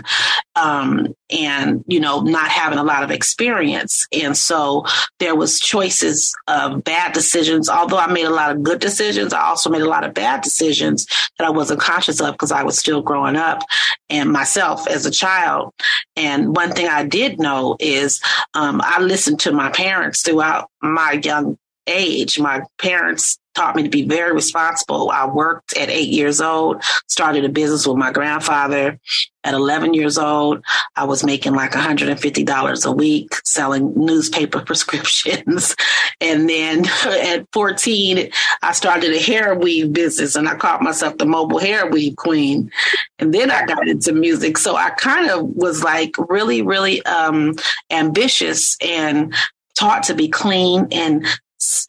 um, 0.55 1.15
and 1.31 1.83
you 1.87 1.99
know 1.99 2.21
not 2.21 2.49
having 2.49 2.77
a 2.77 2.83
lot 2.83 3.03
of 3.03 3.09
experience, 3.09 4.07
and 4.13 4.37
so 4.37 4.85
there 5.19 5.35
was 5.35 5.59
choices 5.59 6.35
of 6.47 6.83
bad 6.83 7.13
decisions. 7.13 7.67
Although 7.67 7.97
I 7.97 8.11
made 8.11 8.25
a 8.25 8.29
lot 8.29 8.51
of 8.51 8.61
good 8.61 8.79
decisions, 8.79 9.33
I 9.33 9.41
also 9.41 9.71
made 9.71 9.81
a 9.81 9.89
lot 9.89 10.03
of 10.03 10.13
bad 10.13 10.41
decisions 10.41 11.07
that 11.43 11.49
I 11.49 11.51
wasn't 11.51 11.81
conscious 11.81 12.21
of 12.21 12.33
because 12.33 12.51
I 12.51 12.63
was 12.63 12.77
still 12.77 13.01
growing 13.01 13.35
up 13.35 13.63
and 14.09 14.31
myself 14.31 14.87
as 14.87 15.05
a 15.05 15.11
child. 15.11 15.73
And 16.15 16.55
one 16.55 16.71
thing 16.71 16.87
I 16.87 17.03
did 17.03 17.39
know 17.39 17.75
is 17.79 18.21
um, 18.53 18.81
I 18.83 19.01
listened 19.01 19.39
to 19.41 19.51
my 19.51 19.69
parents 19.71 20.21
throughout 20.21 20.69
my 20.81 21.19
young 21.23 21.57
age. 21.87 22.39
My 22.39 22.63
parents 22.77 23.39
taught 23.53 23.75
me 23.75 23.83
to 23.83 23.89
be 23.89 24.03
very 24.03 24.33
responsible. 24.33 25.11
I 25.11 25.25
worked 25.27 25.77
at 25.77 25.89
eight 25.89 26.09
years 26.09 26.41
old, 26.41 26.83
started 27.07 27.45
a 27.45 27.49
business 27.49 27.85
with 27.85 27.97
my 27.97 28.11
grandfather. 28.11 28.99
At 29.43 29.53
11 29.53 29.93
years 29.93 30.17
old, 30.17 30.63
I 30.95 31.03
was 31.03 31.23
making 31.23 31.53
like 31.53 31.71
$150 31.71 32.85
a 32.85 32.91
week 32.91 33.35
selling 33.43 33.93
newspaper 33.95 34.61
prescriptions. 34.65 35.75
and 36.21 36.49
then 36.49 36.85
at 37.05 37.45
14, 37.51 38.29
I 38.61 38.71
started 38.71 39.13
a 39.13 39.19
hair 39.19 39.53
weave 39.55 39.93
business 39.93 40.35
and 40.35 40.47
I 40.47 40.55
called 40.55 40.81
myself 40.81 41.17
the 41.17 41.25
mobile 41.25 41.59
hair 41.59 41.87
weave 41.87 42.15
queen. 42.15 42.71
And 43.19 43.33
then 43.33 43.51
I 43.51 43.65
got 43.65 43.87
into 43.87 44.13
music. 44.13 44.57
So 44.57 44.75
I 44.75 44.91
kind 44.91 45.29
of 45.29 45.49
was 45.49 45.83
like 45.83 46.15
really, 46.29 46.61
really 46.61 47.05
um, 47.05 47.55
ambitious 47.91 48.77
and 48.81 49.33
taught 49.77 50.03
to 50.03 50.13
be 50.13 50.29
clean 50.29 50.87
and 50.91 51.25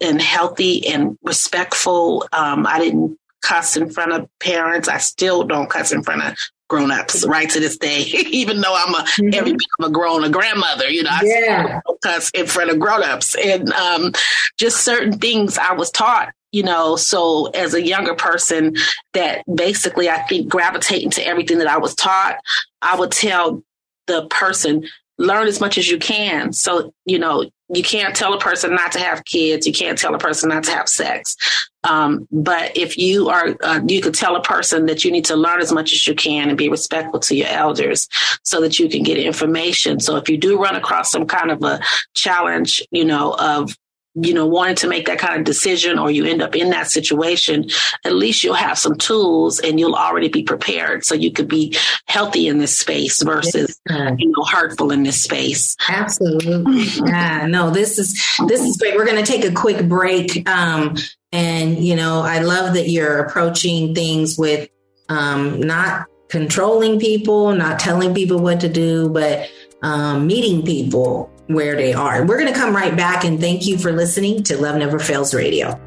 and 0.01 0.21
healthy 0.21 0.87
and 0.87 1.19
respectful. 1.23 2.27
Um, 2.33 2.67
I 2.67 2.79
didn't 2.79 3.19
cuss 3.43 3.77
in 3.77 3.91
front 3.91 4.13
of 4.13 4.29
parents. 4.41 4.89
I 4.89 4.99
still 4.99 5.45
don't 5.45 5.71
cuss 5.71 5.93
in 5.93 6.03
front 6.03 6.23
of 6.23 6.39
grown-ups 6.69 7.27
right 7.27 7.51
to 7.51 7.61
this 7.61 7.77
day 7.77 8.01
even 8.31 8.61
though 8.61 8.75
i'm 8.75 8.95
a 8.95 8.99
mm-hmm. 8.99 9.35
every 9.35 9.53
bit 9.53 9.67
of 9.79 9.87
a 9.87 9.91
grown 9.91 10.25
a 10.25 10.31
grandmother 10.31 10.89
you 10.89 11.03
know 11.03 11.11
i 11.13 11.21
yeah. 11.23 11.81
still 11.81 11.99
cuss 12.03 12.31
in 12.31 12.47
front 12.47 12.71
of 12.71 12.79
grown-ups 12.79 13.37
and 13.37 13.71
um, 13.75 14.13
just 14.57 14.79
certain 14.79 15.13
things 15.13 15.59
i 15.59 15.73
was 15.73 15.91
taught 15.91 16.33
you 16.53 16.63
know 16.63 16.97
so 16.97 17.47
as 17.49 17.75
a 17.75 17.83
younger 17.83 18.15
person 18.15 18.75
that 19.13 19.43
basically 19.55 20.09
i 20.09 20.19
think 20.23 20.49
gravitating 20.49 21.11
to 21.11 21.27
everything 21.27 21.59
that 21.59 21.69
i 21.69 21.77
was 21.77 21.95
taught 21.95 22.39
i 22.81 22.99
would 22.99 23.13
tell 23.13 23.63
the 24.07 24.27
person 24.29 24.85
learn 25.19 25.47
as 25.47 25.61
much 25.61 25.79
as 25.79 25.89
you 25.89 25.99
can. 25.99 26.53
So, 26.53 26.93
you 27.05 27.19
know, 27.19 27.49
you 27.69 27.83
can't 27.83 28.15
tell 28.15 28.35
a 28.35 28.39
person 28.39 28.75
not 28.75 28.93
to 28.93 28.99
have 28.99 29.25
kids. 29.25 29.67
You 29.67 29.73
can't 29.73 29.99
tell 29.99 30.15
a 30.15 30.19
person 30.19 30.49
not 30.49 30.65
to 30.65 30.71
have 30.73 30.89
sex. 30.89 31.37
Um, 31.83 32.27
but 32.31 32.77
if 32.77 32.97
you 32.97 33.29
are, 33.29 33.57
uh, 33.63 33.81
you 33.87 34.01
could 34.01 34.15
tell 34.15 34.37
a 34.37 34.43
person 34.43 34.87
that 34.87 35.05
you 35.05 35.11
need 35.11 35.27
to 35.27 35.37
learn 35.37 35.61
as 35.61 35.73
much 35.73 35.93
as 35.93 36.07
you 36.07 36.15
can 36.15 36.49
and 36.49 36.59
be 36.59 36.69
respectful 36.69 37.21
to 37.21 37.35
your 37.35 37.49
elders 37.49 38.09
so 38.43 38.61
that 38.61 38.79
you 38.79 38.89
can 38.89 39.03
get 39.03 39.19
information. 39.19 40.01
So 40.01 40.17
if 40.17 40.29
you 40.29 40.37
do 40.37 40.61
run 40.61 40.77
across 40.77 41.11
some 41.11 41.27
kind 41.27 41.51
of 41.51 41.63
a 41.63 41.81
challenge, 42.15 42.83
you 42.91 43.05
know, 43.05 43.35
of 43.39 43.77
you 44.15 44.33
know, 44.33 44.47
wanting 44.47 44.77
to 44.77 44.87
make 44.87 45.07
that 45.07 45.19
kind 45.19 45.37
of 45.39 45.45
decision 45.45 45.99
or 45.99 46.11
you 46.11 46.25
end 46.25 46.41
up 46.41 46.55
in 46.55 46.71
that 46.71 46.89
situation, 46.89 47.69
at 48.05 48.15
least 48.15 48.45
you'll 48.45 48.55
have 48.55 48.79
some 48.79 48.97
tools 48.97 49.59
and 49.59 49.81
you'll 49.81 49.97
already 49.97 50.29
be 50.29 50.43
prepared 50.43 51.05
so 51.05 51.15
you 51.15 51.33
could 51.33 51.49
be 51.49 51.77
healthy 52.07 52.47
in 52.47 52.59
this 52.59 52.79
space 52.79 53.23
versus, 53.23 53.81
you 53.89 54.33
know, 54.37 54.45
hurtful 54.45 54.93
in 54.93 55.03
this 55.03 55.23
space. 55.23 55.77
Absolutely. 55.89 56.85
yeah, 57.07 57.47
no, 57.47 57.71
this 57.71 57.99
is, 57.99 58.13
this 58.47 58.61
is 58.61 58.77
great. 58.77 58.95
We're 58.97 59.07
going 59.07 59.23
to 59.23 59.31
take 59.31 59.45
a 59.45 59.53
quick 59.53 59.89
break. 59.89 60.49
Um, 60.49 60.97
and, 61.33 61.79
you 61.79 61.97
know, 61.97 62.21
I 62.21 62.39
love 62.39 62.75
that 62.75 62.89
you're 62.89 63.19
approaching 63.19 63.97
things 63.97 64.39
with 64.39 64.69
um, 65.09 65.59
not 65.59 66.07
controlling 66.29 67.01
people, 67.01 67.53
not 67.53 67.81
telling 67.81 68.15
people 68.15 68.39
what 68.39 68.61
to 68.61 68.69
do, 68.69 69.09
but 69.09 69.51
um, 69.83 70.29
meeting 70.29 70.65
people 70.65 71.34
where 71.47 71.77
they 71.77 71.93
are. 71.93 72.25
We're 72.25 72.39
going 72.39 72.53
to 72.53 72.59
come 72.59 72.75
right 72.75 72.97
back 72.97 73.25
and 73.25 73.41
thank 73.41 73.67
you 73.67 73.79
for 73.79 73.93
listening 73.93 74.43
to 74.45 74.57
Love 74.57 74.77
Never 74.77 74.99
Fails 74.99 75.35
Radio. 75.35 75.79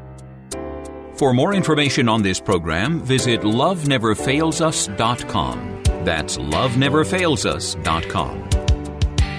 For 1.16 1.34
more 1.34 1.52
information 1.52 2.08
on 2.08 2.22
this 2.22 2.38
program, 2.40 3.02
visit 3.02 3.40
loveneverfailsus.com. 3.40 5.82
That's 6.04 6.38
loveneverfailsus.com. 6.38 8.44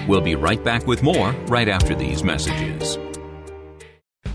We'll 0.06 0.20
be 0.20 0.34
right 0.34 0.62
back 0.62 0.86
with 0.86 1.02
more 1.02 1.30
right 1.46 1.68
after 1.68 1.94
these 1.94 2.22
messages. 2.22 2.98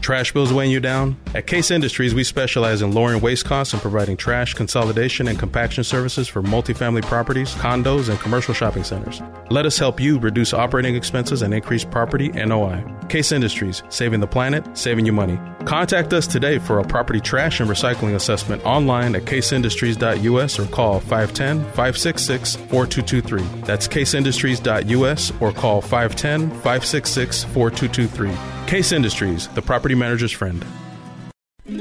Trash 0.05 0.33
bills 0.33 0.53
weighing 0.53 0.69
you 0.69 0.79
down? 0.79 1.17
At 1.33 1.47
Case 1.47 1.71
Industries, 1.71 2.13
we 2.13 2.23
specialize 2.23 2.83
in 2.83 2.91
lowering 2.91 3.21
waste 3.21 3.45
costs 3.45 3.73
and 3.73 3.81
providing 3.81 4.17
trash 4.17 4.53
consolidation 4.53 5.27
and 5.27 5.39
compaction 5.39 5.83
services 5.83 6.27
for 6.27 6.43
multifamily 6.43 7.01
properties, 7.01 7.55
condos, 7.55 8.07
and 8.07 8.19
commercial 8.19 8.53
shopping 8.53 8.83
centers. 8.83 9.19
Let 9.49 9.65
us 9.65 9.79
help 9.79 9.99
you 9.99 10.19
reduce 10.19 10.53
operating 10.53 10.95
expenses 10.95 11.41
and 11.41 11.55
increase 11.55 11.83
property 11.83 12.27
NOI. 12.27 12.83
Case 13.15 13.31
Industries, 13.31 13.81
saving 13.87 14.19
the 14.19 14.27
planet, 14.27 14.77
saving 14.77 15.05
you 15.05 15.13
money. 15.13 15.39
Contact 15.63 16.11
us 16.11 16.27
today 16.27 16.59
for 16.59 16.79
a 16.79 16.83
property 16.83 17.21
trash 17.21 17.61
and 17.61 17.69
recycling 17.69 18.13
assessment 18.13 18.61
online 18.65 19.15
at 19.15 19.23
caseindustries.us 19.23 20.59
or 20.59 20.65
call 20.65 20.99
510 20.99 21.59
566 21.71 22.57
4223. 22.57 23.61
That's 23.61 23.87
caseindustries.us 23.87 25.31
or 25.39 25.53
call 25.53 25.79
510 25.79 26.49
566 26.59 27.45
4223. 27.45 28.67
Case 28.67 28.91
Industries, 28.91 29.47
the 29.47 29.61
property 29.61 29.95
manager's 29.95 30.33
friend. 30.33 30.65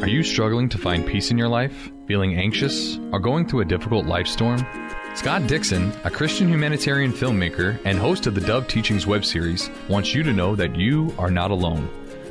Are 0.02 0.08
you 0.08 0.22
struggling 0.22 0.68
to 0.68 0.78
find 0.78 1.04
peace 1.04 1.32
in 1.32 1.36
your 1.36 1.48
life? 1.48 1.90
Feeling 2.06 2.36
anxious? 2.36 2.96
Or 3.10 3.18
going 3.18 3.48
through 3.48 3.62
a 3.62 3.64
difficult 3.64 4.06
life 4.06 4.28
storm? 4.28 4.64
Scott 5.14 5.46
Dixon, 5.46 5.92
a 6.02 6.10
Christian 6.10 6.48
humanitarian 6.48 7.12
filmmaker 7.12 7.78
and 7.84 7.96
host 7.98 8.26
of 8.26 8.34
the 8.34 8.40
Dove 8.40 8.66
Teachings 8.66 9.06
web 9.06 9.24
series, 9.24 9.70
wants 9.88 10.12
you 10.12 10.24
to 10.24 10.32
know 10.32 10.56
that 10.56 10.74
you 10.74 11.14
are 11.18 11.30
not 11.30 11.52
alone. 11.52 11.88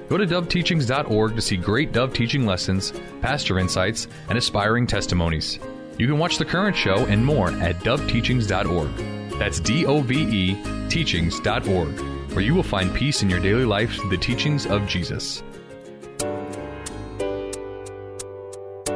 Go 0.10 0.18
to 0.18 0.28
doveteachings.org 0.28 1.36
to 1.36 1.42
see 1.42 1.56
great 1.56 1.94
Dove 1.94 2.13
teaching 2.13 2.46
lessons, 2.46 2.92
pastor 3.22 3.58
insights, 3.58 4.08
and 4.28 4.38
aspiring 4.38 4.86
testimonies. 4.86 5.60
You 5.98 6.08
can 6.08 6.18
watch 6.18 6.38
the 6.38 6.46
current 6.46 6.75
show 6.75 7.06
and 7.06 7.25
more 7.25 7.52
at 7.52 7.80
doveteachings.org. 7.80 9.40
That's 9.40 9.62
D 9.62 9.86
O 9.86 10.02
V 10.02 10.16
E 10.16 10.90
teachings.org 10.90 12.13
where 12.34 12.44
you 12.44 12.54
will 12.54 12.63
find 12.63 12.94
peace 12.94 13.24
in 13.24 13.30
your 13.30 13.40
daily 13.40 13.66
life 13.66 13.94
through 13.96 14.10
the 14.10 14.18
teachings 14.18 14.66
of 14.66 14.86
Jesus. 14.88 15.42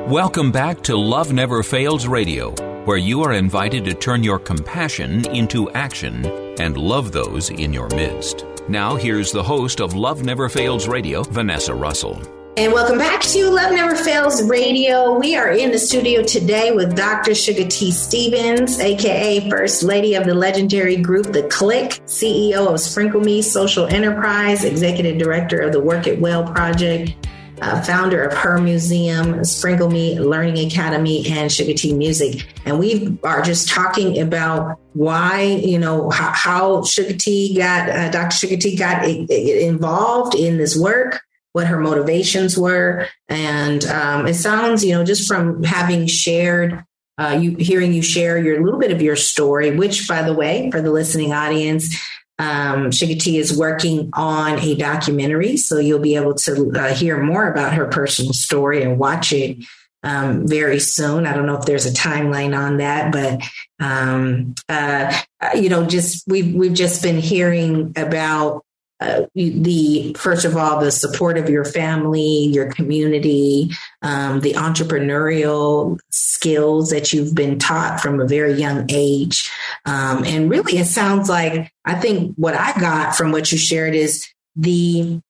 Welcome 0.07 0.51
back 0.51 0.81
to 0.83 0.97
Love 0.97 1.31
Never 1.31 1.63
Fails 1.63 2.07
Radio. 2.07 2.66
Where 2.87 2.95
you 2.95 3.21
are 3.21 3.33
invited 3.33 3.83
to 3.83 3.93
turn 3.93 4.23
your 4.23 4.39
compassion 4.39 5.29
into 5.35 5.69
action 5.71 6.25
and 6.57 6.77
love 6.77 7.11
those 7.11 7.49
in 7.49 7.73
your 7.73 7.89
midst. 7.89 8.45
Now, 8.69 8.95
here's 8.95 9.29
the 9.29 9.43
host 9.43 9.81
of 9.81 9.93
Love 9.93 10.23
Never 10.23 10.47
Fails 10.47 10.87
Radio, 10.87 11.23
Vanessa 11.23 11.75
Russell. 11.75 12.21
And 12.55 12.71
welcome 12.71 12.97
back 12.97 13.21
to 13.23 13.49
Love 13.49 13.73
Never 13.73 13.93
Fails 13.93 14.41
Radio. 14.41 15.19
We 15.19 15.35
are 15.35 15.51
in 15.51 15.71
the 15.71 15.77
studio 15.77 16.23
today 16.23 16.71
with 16.71 16.95
Dr. 16.95 17.35
Sugar 17.35 17.67
T. 17.67 17.91
Stevens, 17.91 18.79
aka 18.79 19.49
First 19.49 19.83
Lady 19.83 20.15
of 20.15 20.25
the 20.25 20.33
legendary 20.33 20.95
group 20.95 21.33
The 21.33 21.43
Click, 21.49 22.01
CEO 22.05 22.73
of 22.73 22.79
Sprinkle 22.79 23.19
Me 23.19 23.41
Social 23.41 23.85
Enterprise, 23.87 24.63
Executive 24.63 25.17
Director 25.17 25.59
of 25.59 25.73
the 25.73 25.81
Work 25.81 26.07
It 26.07 26.21
Well 26.21 26.49
Project, 26.53 27.27
uh, 27.61 27.81
founder 27.81 28.23
of 28.23 28.33
Her 28.33 28.59
Museum, 28.59 29.43
Sprinkle 29.43 29.89
Me 29.89 30.19
Learning 30.19 30.67
Academy, 30.67 31.27
and 31.29 31.51
Sugar 31.51 31.73
T 31.73 31.93
Music. 31.93 32.47
And 32.65 32.79
we 32.79 33.17
are 33.23 33.41
just 33.41 33.69
talking 33.69 34.19
about 34.19 34.79
why, 34.93 35.41
you 35.41 35.79
know, 35.79 36.09
how, 36.09 36.31
how 36.31 36.83
Sugar 36.83 37.13
T 37.13 37.55
got, 37.55 37.89
uh, 37.89 38.09
Dr. 38.09 38.35
Sugar 38.35 38.57
T 38.57 38.75
got 38.75 39.05
involved 39.05 40.35
in 40.35 40.57
this 40.57 40.77
work 40.77 41.21
what 41.57 41.65
her 41.65 41.79
motivations 41.79 42.55
were. 42.55 43.07
And 43.27 43.83
um, 43.85 44.27
it 44.27 44.35
sounds, 44.35 44.85
you 44.85 44.91
know, 44.91 45.03
just 45.03 45.27
from 45.27 45.63
having 45.63 46.05
shared, 46.05 46.83
uh, 47.17 47.39
you 47.41 47.55
hearing 47.55 47.93
you 47.93 48.03
share 48.03 48.37
your 48.37 48.63
little 48.63 48.79
bit 48.79 48.91
of 48.91 49.01
your 49.01 49.15
story, 49.15 49.75
which, 49.75 50.07
by 50.07 50.21
the 50.21 50.35
way, 50.35 50.69
for 50.69 50.81
the 50.81 50.91
listening 50.91 51.33
audience, 51.33 51.97
um, 52.39 52.91
T 52.91 53.37
is 53.37 53.57
working 53.57 54.09
on 54.13 54.59
a 54.59 54.75
documentary, 54.75 55.57
so 55.57 55.79
you'll 55.79 55.99
be 55.99 56.15
able 56.15 56.35
to 56.35 56.71
uh, 56.75 56.93
hear 56.93 57.21
more 57.21 57.47
about 57.47 57.73
her 57.73 57.85
personal 57.85 58.33
story 58.33 58.83
and 58.83 58.99
watch 58.99 59.33
it 59.33 59.57
um, 60.03 60.47
very 60.47 60.79
soon. 60.79 61.25
I 61.25 61.33
don't 61.33 61.47
know 61.47 61.57
if 61.57 61.65
there's 61.65 61.85
a 61.85 61.91
timeline 61.91 62.57
on 62.57 62.77
that, 62.77 63.11
but 63.11 63.41
um, 63.79 64.53
uh, 64.69 65.19
you 65.55 65.69
know, 65.69 65.85
just 65.85 66.27
we've 66.27 66.53
we've 66.53 66.73
just 66.73 67.01
been 67.01 67.19
hearing 67.19 67.93
about 67.95 68.63
uh, 68.99 69.23
the 69.35 70.13
first 70.17 70.43
of 70.43 70.57
all 70.57 70.79
the 70.79 70.91
support 70.91 71.37
of 71.37 71.49
your 71.49 71.65
family 71.65 72.45
your 72.45 72.71
community 72.71 73.69
um, 74.01 74.39
the 74.41 74.53
entrepreneurial 74.53 75.99
skills 76.09 76.89
that 76.89 77.13
you've 77.13 77.35
been 77.35 77.59
taught 77.59 77.99
from 77.99 78.19
a 78.19 78.27
very 78.27 78.53
young 78.53 78.85
age. 78.89 79.51
Um, 79.85 80.23
and 80.25 80.49
really 80.49 80.77
it 80.77 80.85
sounds 80.85 81.29
like 81.29 81.71
i 81.85 81.95
think 81.95 82.33
what 82.35 82.55
i 82.55 82.79
got 82.79 83.15
from 83.15 83.31
what 83.31 83.51
you 83.51 83.57
shared 83.57 83.95
is 83.95 84.27
the 84.55 85.21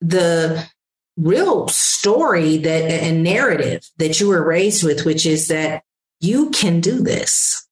the 0.00 0.66
real 1.16 1.68
story 1.68 2.58
that 2.58 2.90
and 2.90 3.22
narrative 3.22 3.88
that 3.96 4.20
you 4.20 4.28
were 4.28 4.44
raised 4.44 4.84
with 4.84 5.06
which 5.06 5.24
is 5.24 5.48
that 5.48 5.82
you 6.20 6.50
can 6.50 6.80
do 6.80 7.02
this. 7.02 7.66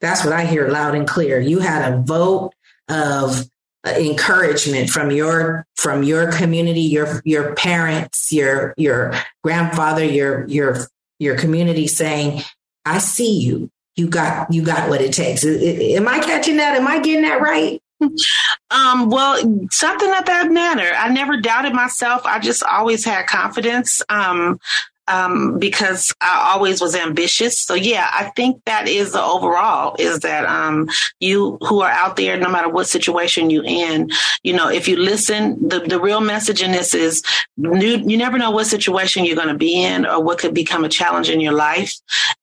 That's 0.00 0.24
what 0.24 0.32
i 0.32 0.44
hear 0.44 0.68
loud 0.68 0.94
and 0.94 1.06
clear. 1.06 1.40
You 1.40 1.60
had 1.60 1.92
a 1.92 1.98
vote 1.98 2.52
of 2.88 3.48
encouragement 3.86 4.90
from 4.90 5.10
your 5.10 5.66
from 5.76 6.02
your 6.02 6.30
community 6.32 6.82
your 6.82 7.22
your 7.24 7.54
parents 7.54 8.30
your 8.30 8.74
your 8.76 9.12
grandfather 9.42 10.04
your 10.04 10.46
your 10.48 10.76
your 11.18 11.34
community 11.38 11.86
saying 11.86 12.42
i 12.84 12.98
see 12.98 13.40
you 13.40 13.70
you 13.96 14.06
got 14.06 14.52
you 14.52 14.62
got 14.62 14.90
what 14.90 15.00
it 15.00 15.14
takes 15.14 15.46
am 15.46 16.06
i 16.06 16.18
catching 16.18 16.58
that 16.58 16.76
am 16.76 16.86
i 16.86 16.98
getting 16.98 17.22
that 17.22 17.40
right 17.40 17.80
um, 18.70 19.10
well, 19.10 19.36
something 19.70 20.10
of 20.14 20.24
that 20.24 20.50
manner. 20.50 20.90
I 20.96 21.10
never 21.10 21.38
doubted 21.40 21.74
myself. 21.74 22.22
I 22.24 22.38
just 22.38 22.62
always 22.62 23.04
had 23.04 23.26
confidence. 23.26 24.02
Um, 24.08 24.58
um, 25.10 25.58
because 25.58 26.14
I 26.20 26.52
always 26.52 26.80
was 26.80 26.94
ambitious. 26.94 27.58
So 27.58 27.74
yeah, 27.74 28.08
I 28.12 28.30
think 28.36 28.62
that 28.66 28.88
is 28.88 29.12
the 29.12 29.22
overall 29.22 29.96
is 29.98 30.20
that 30.20 30.44
um, 30.46 30.88
you 31.18 31.58
who 31.62 31.80
are 31.80 31.90
out 31.90 32.16
there, 32.16 32.36
no 32.36 32.48
matter 32.48 32.68
what 32.68 32.86
situation 32.86 33.50
you 33.50 33.62
in, 33.62 34.10
you 34.42 34.52
know, 34.52 34.68
if 34.68 34.86
you 34.86 34.96
listen, 34.96 35.68
the, 35.68 35.80
the 35.80 36.00
real 36.00 36.20
message 36.20 36.62
in 36.62 36.72
this 36.72 36.94
is 36.94 37.22
you, 37.56 38.02
you 38.06 38.16
never 38.16 38.38
know 38.38 38.50
what 38.50 38.66
situation 38.66 39.24
you're 39.24 39.36
going 39.36 39.48
to 39.48 39.54
be 39.54 39.82
in 39.82 40.06
or 40.06 40.22
what 40.22 40.38
could 40.38 40.54
become 40.54 40.84
a 40.84 40.88
challenge 40.88 41.28
in 41.28 41.40
your 41.40 41.54
life. 41.54 41.94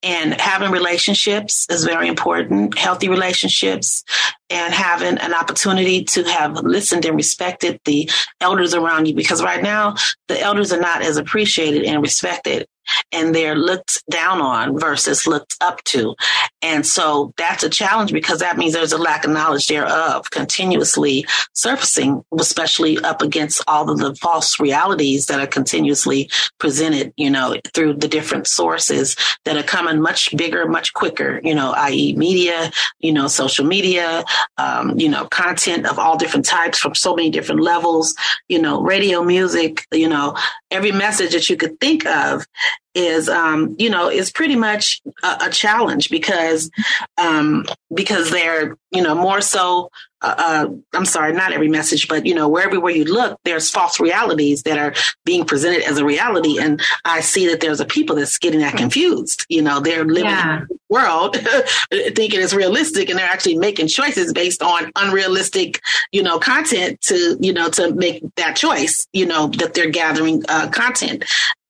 And 0.04 0.40
having 0.40 0.72
relationships 0.72 1.66
is 1.70 1.86
very 1.86 2.08
important, 2.08 2.78
healthy 2.78 3.10
relationships 3.10 4.04
and 4.50 4.74
having 4.74 5.18
an 5.18 5.34
opportunity 5.34 6.04
to 6.04 6.24
have 6.24 6.56
listened 6.56 7.06
and 7.06 7.16
respected 7.16 7.80
the 7.86 8.10
elders 8.40 8.74
around 8.74 9.08
you 9.08 9.14
because 9.14 9.44
right 9.44 9.62
now 9.62 9.96
the 10.28 10.40
elders 10.40 10.72
are 10.72 10.80
not 10.80 11.02
as 11.02 11.18
appreciated 11.18 11.84
and 11.84 12.02
respected 12.02 12.68
and 13.12 13.34
they're 13.34 13.56
looked 13.56 14.04
down 14.10 14.42
on 14.42 14.80
versus 14.80 15.28
looked 15.28 15.56
up 15.62 15.84
to. 15.86 16.16
And 16.62 16.86
so 16.86 17.34
that's 17.38 17.64
a 17.64 17.70
challenge 17.70 18.12
because 18.12 18.40
that 18.40 18.58
means 18.58 18.74
there's 18.74 18.92
a 18.92 18.98
lack 18.98 19.26
of 19.26 19.32
knowledge 19.32 19.68
thereof 19.68 20.30
continuously 20.32 21.26
surfacing, 21.54 22.24
especially 22.40 22.98
up 23.00 23.22
against 23.22 23.64
all 23.68 23.90
of 23.90 24.00
the 24.00 24.16
false 24.16 24.60
realities 24.60 25.28
that 25.28 25.40
are 25.40 25.48
continuously 25.48 26.30
presented, 26.60 27.14
you 27.16 27.30
know, 27.30 27.56
through 27.74 27.94
the 27.94 28.08
different 28.08 28.48
sources 28.48 29.16
that 29.46 29.58
are 29.58 29.64
coming 29.64 30.02
much 30.02 30.36
bigger, 30.36 30.68
much 30.68 30.94
quicker, 30.94 31.40
you 31.44 31.54
know, 31.54 31.74
i.e. 31.78 32.16
media, 32.16 32.72
you 33.00 33.14
know, 33.14 33.28
social 33.28 33.66
media, 33.66 34.24
um, 34.58 34.98
you 35.00 35.10
know, 35.10 35.26
content 35.26 35.86
of 35.86 36.00
all 36.00 36.18
different 36.18 36.46
types 36.46 36.80
from 36.80 36.96
so 36.96 37.16
many 37.16 37.30
different 37.30 37.62
levels, 37.62 38.16
you 38.50 38.60
know, 38.60 38.82
radio 38.82 39.24
music, 39.24 39.86
you 39.92 40.10
know, 40.10 40.36
every 40.72 40.92
message 40.92 41.34
that 41.34 41.50
you 41.50 41.58
could 41.58 41.80
think 41.80 42.06
of 42.06 42.46
is 42.94 43.30
um, 43.30 43.76
you 43.78 43.90
know 43.90 44.10
is 44.10 44.32
pretty 44.32 44.56
much 44.56 45.02
a, 45.24 45.38
a 45.44 45.50
challenge 45.50 46.10
because 46.10 46.70
um, 47.18 47.66
because 47.94 48.32
they're 48.32 48.76
you 48.92 49.02
know 49.02 49.16
more 49.16 49.42
so 49.42 49.90
uh, 50.22 50.36
uh, 50.38 50.68
I'm 50.94 51.06
sorry, 51.06 51.34
not 51.34 51.52
every 51.52 51.68
message, 51.68 52.08
but 52.08 52.26
you 52.26 52.34
know, 52.34 52.48
wherever 52.48 52.80
where 52.80 52.96
you 52.96 53.06
look, 53.06 53.40
there's 53.44 53.70
false 53.70 54.00
realities 54.00 54.64
that 54.64 54.78
are 54.78 54.94
being 55.26 55.46
presented 55.46 55.84
as 55.84 55.98
a 55.98 56.06
reality, 56.06 56.60
and 56.60 56.82
I 57.06 57.22
see 57.22 57.48
that 57.48 57.60
there's 57.60 57.80
a 57.80 57.86
people 57.86 58.16
that's 58.16 58.38
getting 58.38 58.62
that 58.62 58.78
confused. 58.78 59.46
You 59.50 59.62
know, 59.62 59.80
they're 59.80 60.06
living 60.06 60.32
yeah. 60.32 60.62
in 60.62 60.68
the 60.70 60.78
world 60.90 61.36
thinking 61.92 62.42
it's 62.42 62.54
realistic, 62.54 63.10
and 63.10 63.20
they're 63.20 63.30
actually 63.30 63.58
making 63.58 63.88
choices 63.88 64.34
based 64.34 64.64
on 64.64 64.92
unrealistic, 64.96 65.82
you 66.12 66.24
know, 66.24 66.40
content 66.40 67.00
to 67.02 67.38
you 67.40 67.54
know 67.54 67.70
to 67.70 67.94
make 67.94 68.24
that 68.38 68.56
choice. 68.56 69.08
You 69.14 69.28
know, 69.28 69.48
that 69.58 69.76
they're 69.76 69.92
gathering 69.92 70.44
uh, 70.50 70.70
content 70.70 71.26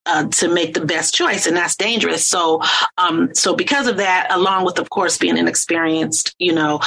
uh, 0.07 0.27
to 0.29 0.47
make 0.47 0.73
the 0.73 0.85
best 0.85 1.13
choice, 1.13 1.45
and 1.45 1.57
that's 1.57 1.75
dangerous. 1.75 2.25
So, 2.25 2.61
um, 2.97 3.35
so 3.35 3.55
because 3.55 3.87
of 3.87 3.97
that, 3.97 4.27
along 4.31 4.65
with 4.65 4.79
of 4.79 4.89
course 4.89 5.17
being 5.17 5.37
inexperienced, 5.37 6.33
you 6.39 6.53
know, 6.53 6.79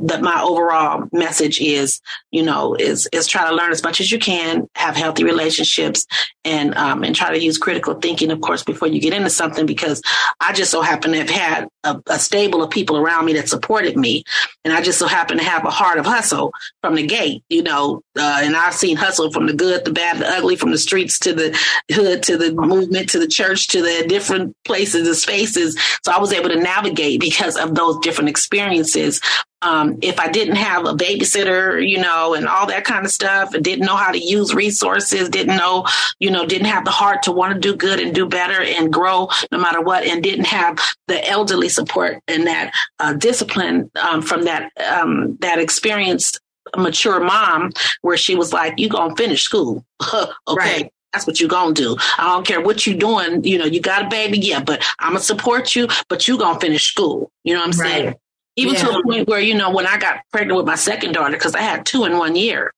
that 0.00 0.20
my 0.20 0.42
overall 0.42 1.08
message 1.12 1.60
is, 1.60 2.00
you 2.32 2.42
know, 2.42 2.74
is 2.74 3.08
is 3.12 3.26
try 3.26 3.48
to 3.48 3.54
learn 3.54 3.70
as 3.70 3.82
much 3.82 4.00
as 4.00 4.10
you 4.10 4.18
can, 4.18 4.68
have 4.74 4.96
healthy 4.96 5.22
relationships, 5.22 6.06
and 6.44 6.74
um, 6.74 7.04
and 7.04 7.14
try 7.14 7.30
to 7.30 7.42
use 7.42 7.56
critical 7.56 7.94
thinking, 7.94 8.30
of 8.30 8.40
course, 8.40 8.64
before 8.64 8.88
you 8.88 9.00
get 9.00 9.12
into 9.12 9.30
something. 9.30 9.64
Because 9.64 10.02
I 10.40 10.52
just 10.52 10.70
so 10.72 10.82
happen 10.82 11.12
to 11.12 11.18
have 11.18 11.30
had 11.30 11.68
a, 11.84 12.02
a 12.06 12.18
stable 12.18 12.62
of 12.62 12.70
people 12.70 12.96
around 12.96 13.26
me 13.26 13.34
that 13.34 13.48
supported 13.48 13.96
me, 13.96 14.24
and 14.64 14.74
I 14.74 14.80
just 14.80 14.98
so 14.98 15.06
happen 15.06 15.38
to 15.38 15.44
have 15.44 15.64
a 15.64 15.70
heart 15.70 15.98
of 15.98 16.06
hustle 16.06 16.52
from 16.82 16.96
the 16.96 17.06
gate, 17.06 17.44
you 17.48 17.62
know. 17.62 18.02
Uh, 18.18 18.40
and 18.42 18.56
I've 18.56 18.74
seen 18.74 18.96
hustle 18.96 19.30
from 19.30 19.46
the 19.46 19.52
good, 19.52 19.84
the 19.84 19.92
bad, 19.92 20.18
the 20.18 20.28
ugly, 20.28 20.56
from 20.56 20.72
the 20.72 20.78
streets 20.78 21.18
to 21.20 21.32
the 21.32 21.56
hood 21.92 22.24
to 22.24 22.36
the 22.36 22.52
movement 22.52 23.08
to 23.10 23.20
the 23.20 23.28
church 23.28 23.68
to 23.68 23.82
the 23.82 24.04
different 24.08 24.56
places 24.64 25.06
and 25.06 25.16
spaces. 25.16 25.78
So 26.04 26.10
I 26.12 26.18
was 26.18 26.32
able 26.32 26.48
to 26.48 26.60
navigate 26.60 27.20
because 27.20 27.56
of 27.56 27.76
those 27.76 27.98
different 28.00 28.30
experiences 28.30 29.20
um, 29.62 29.98
if 30.02 30.20
I 30.20 30.28
didn't 30.28 30.56
have 30.56 30.84
a 30.84 30.94
babysitter, 30.94 31.86
you 31.86 31.98
know, 31.98 32.34
and 32.34 32.46
all 32.46 32.66
that 32.66 32.84
kind 32.84 33.04
of 33.04 33.10
stuff, 33.10 33.54
and 33.54 33.64
didn't 33.64 33.86
know 33.86 33.96
how 33.96 34.12
to 34.12 34.18
use 34.18 34.54
resources, 34.54 35.28
didn't 35.28 35.56
know, 35.56 35.86
you 36.18 36.30
know, 36.30 36.46
didn't 36.46 36.66
have 36.66 36.84
the 36.84 36.90
heart 36.90 37.22
to 37.24 37.32
want 37.32 37.54
to 37.54 37.60
do 37.60 37.74
good 37.74 37.98
and 37.98 38.14
do 38.14 38.26
better 38.26 38.62
and 38.62 38.92
grow 38.92 39.28
no 39.50 39.58
matter 39.58 39.80
what, 39.80 40.04
and 40.04 40.22
didn't 40.22 40.46
have 40.46 40.78
the 41.08 41.26
elderly 41.28 41.68
support 41.68 42.22
and 42.28 42.46
that 42.46 42.72
uh, 42.98 43.12
discipline 43.14 43.90
um, 43.96 44.22
from 44.22 44.44
that 44.44 44.70
um, 44.90 45.36
that 45.40 45.58
experienced 45.58 46.38
mature 46.76 47.20
mom, 47.20 47.72
where 48.02 48.16
she 48.16 48.34
was 48.34 48.52
like, 48.52 48.74
"You 48.78 48.88
gonna 48.88 49.16
finish 49.16 49.42
school, 49.42 49.84
okay?" 50.48 50.56
Right 50.56 50.92
that's 51.12 51.26
what 51.26 51.40
you're 51.40 51.48
gonna 51.48 51.72
do. 51.72 51.96
I 52.18 52.24
don't 52.24 52.46
care 52.46 52.60
what 52.60 52.86
you're 52.86 52.98
doing. 52.98 53.42
You 53.42 53.56
know, 53.56 53.64
you 53.64 53.80
got 53.80 54.04
a 54.04 54.08
baby, 54.08 54.38
yeah, 54.38 54.62
but 54.62 54.84
I'm 54.98 55.12
gonna 55.12 55.20
support 55.20 55.74
you, 55.74 55.88
but 56.10 56.28
you 56.28 56.36
gonna 56.36 56.60
finish 56.60 56.84
school. 56.84 57.30
You 57.42 57.54
know 57.54 57.60
what 57.60 57.68
I'm 57.68 57.72
saying? 57.72 58.14
Even 58.56 58.74
yeah. 58.74 58.80
to 58.80 58.86
the 58.86 59.02
point 59.02 59.28
where, 59.28 59.40
you 59.40 59.54
know, 59.54 59.70
when 59.70 59.86
I 59.86 59.98
got 59.98 60.20
pregnant 60.32 60.56
with 60.56 60.66
my 60.66 60.74
second 60.74 61.12
daughter, 61.12 61.36
because 61.36 61.54
I 61.54 61.60
had 61.60 61.84
two 61.84 62.04
in 62.04 62.16
one 62.16 62.36
year. 62.36 62.72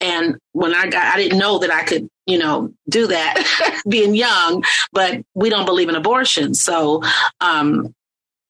And 0.00 0.36
when 0.52 0.74
I 0.74 0.86
got, 0.86 1.14
I 1.14 1.16
didn't 1.16 1.38
know 1.38 1.58
that 1.58 1.70
I 1.70 1.82
could, 1.82 2.08
you 2.26 2.38
know, 2.38 2.72
do 2.88 3.06
that 3.06 3.82
being 3.88 4.14
young, 4.14 4.64
but 4.92 5.22
we 5.34 5.48
don't 5.48 5.64
believe 5.64 5.88
in 5.88 5.94
abortion. 5.94 6.54
So, 6.54 7.02
um, 7.40 7.94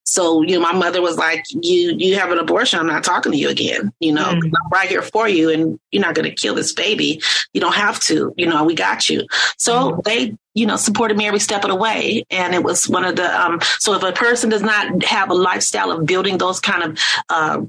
so, 0.05 0.43
you 0.43 0.55
know, 0.55 0.61
my 0.61 0.73
mother 0.73 1.01
was 1.01 1.17
like, 1.17 1.45
you, 1.51 1.95
you 1.97 2.17
have 2.17 2.31
an 2.31 2.39
abortion. 2.39 2.79
I'm 2.79 2.87
not 2.87 3.05
talking 3.05 3.33
to 3.33 3.39
you 3.39 3.49
again. 3.49 3.93
You 4.01 4.13
know, 4.13 4.25
mm. 4.25 4.45
I'm 4.45 4.71
right 4.71 4.89
here 4.89 5.03
for 5.03 5.29
you 5.29 5.51
and 5.51 5.79
you're 5.93 6.03
not 6.03 6.15
going 6.15 6.29
to 6.29 6.35
kill 6.35 6.55
this 6.55 6.73
baby. 6.73 7.23
You 7.53 7.61
don't 7.61 7.75
have 7.75 8.01
to, 8.01 8.35
you 8.37 8.47
know, 8.47 8.65
we 8.65 8.75
got 8.75 9.09
you. 9.09 9.27
So 9.57 9.93
mm. 9.93 10.05
they 10.05 10.37
you 10.55 10.67
know, 10.67 10.77
supported 10.77 11.17
me 11.17 11.27
every 11.27 11.41
step 11.41 11.65
of 11.65 11.71
the 11.71 11.77
way. 11.77 12.25
And 12.31 12.55
it 12.55 12.63
was 12.63 12.89
one 12.89 13.05
of 13.05 13.17
the, 13.17 13.41
um, 13.41 13.61
so 13.79 13.95
if 13.95 14.03
a 14.03 14.13
person 14.13 14.51
does 14.51 14.63
not 14.63 15.03
have 15.05 15.31
a 15.31 15.35
lifestyle 15.35 15.91
of 15.91 16.07
building 16.07 16.39
those 16.39 16.61
kind 16.61 16.83
of, 16.83 16.99
uh, 17.29 17.61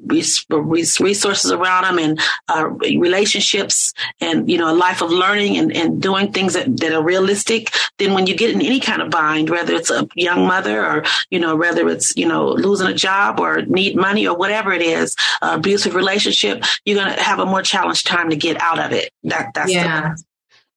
resources 0.49 1.51
around 1.51 1.83
them 1.83 1.99
and, 1.99 2.19
uh, 2.47 2.69
relationships 2.99 3.93
and, 4.21 4.49
you 4.49 4.57
know, 4.57 4.71
a 4.71 4.77
life 4.77 5.01
of 5.01 5.09
learning 5.09 5.57
and, 5.57 5.75
and 5.75 6.01
doing 6.01 6.31
things 6.31 6.53
that, 6.53 6.77
that 6.77 6.93
are 6.93 7.03
realistic, 7.03 7.71
then 7.97 8.13
when 8.13 8.27
you 8.27 8.35
get 8.35 8.51
in 8.51 8.61
any 8.61 8.79
kind 8.79 9.01
of 9.01 9.09
bind, 9.09 9.49
whether 9.49 9.73
it's 9.73 9.89
a 9.89 10.07
young 10.15 10.45
mother 10.45 10.85
or, 10.85 11.03
you 11.29 11.39
know, 11.39 11.55
whether 11.55 11.89
it's, 11.89 12.15
you 12.15 12.27
know, 12.27 12.49
losing 12.49 12.87
a 12.87 12.93
job 12.93 13.39
or 13.39 13.63
need 13.63 13.95
money 13.95 14.27
or 14.27 14.37
whatever 14.37 14.71
it 14.71 14.81
is, 14.81 15.15
uh, 15.41 15.55
abusive 15.57 15.95
relationship, 15.95 16.63
you're 16.85 17.01
going 17.01 17.13
to 17.13 17.21
have 17.21 17.39
a 17.39 17.45
more 17.45 17.61
challenged 17.61 18.05
time 18.05 18.29
to 18.29 18.35
get 18.35 18.61
out 18.61 18.79
of 18.79 18.91
it. 18.91 19.11
That, 19.23 19.53
that's 19.55 19.73
yeah. 19.73 20.13
The, 20.15 20.23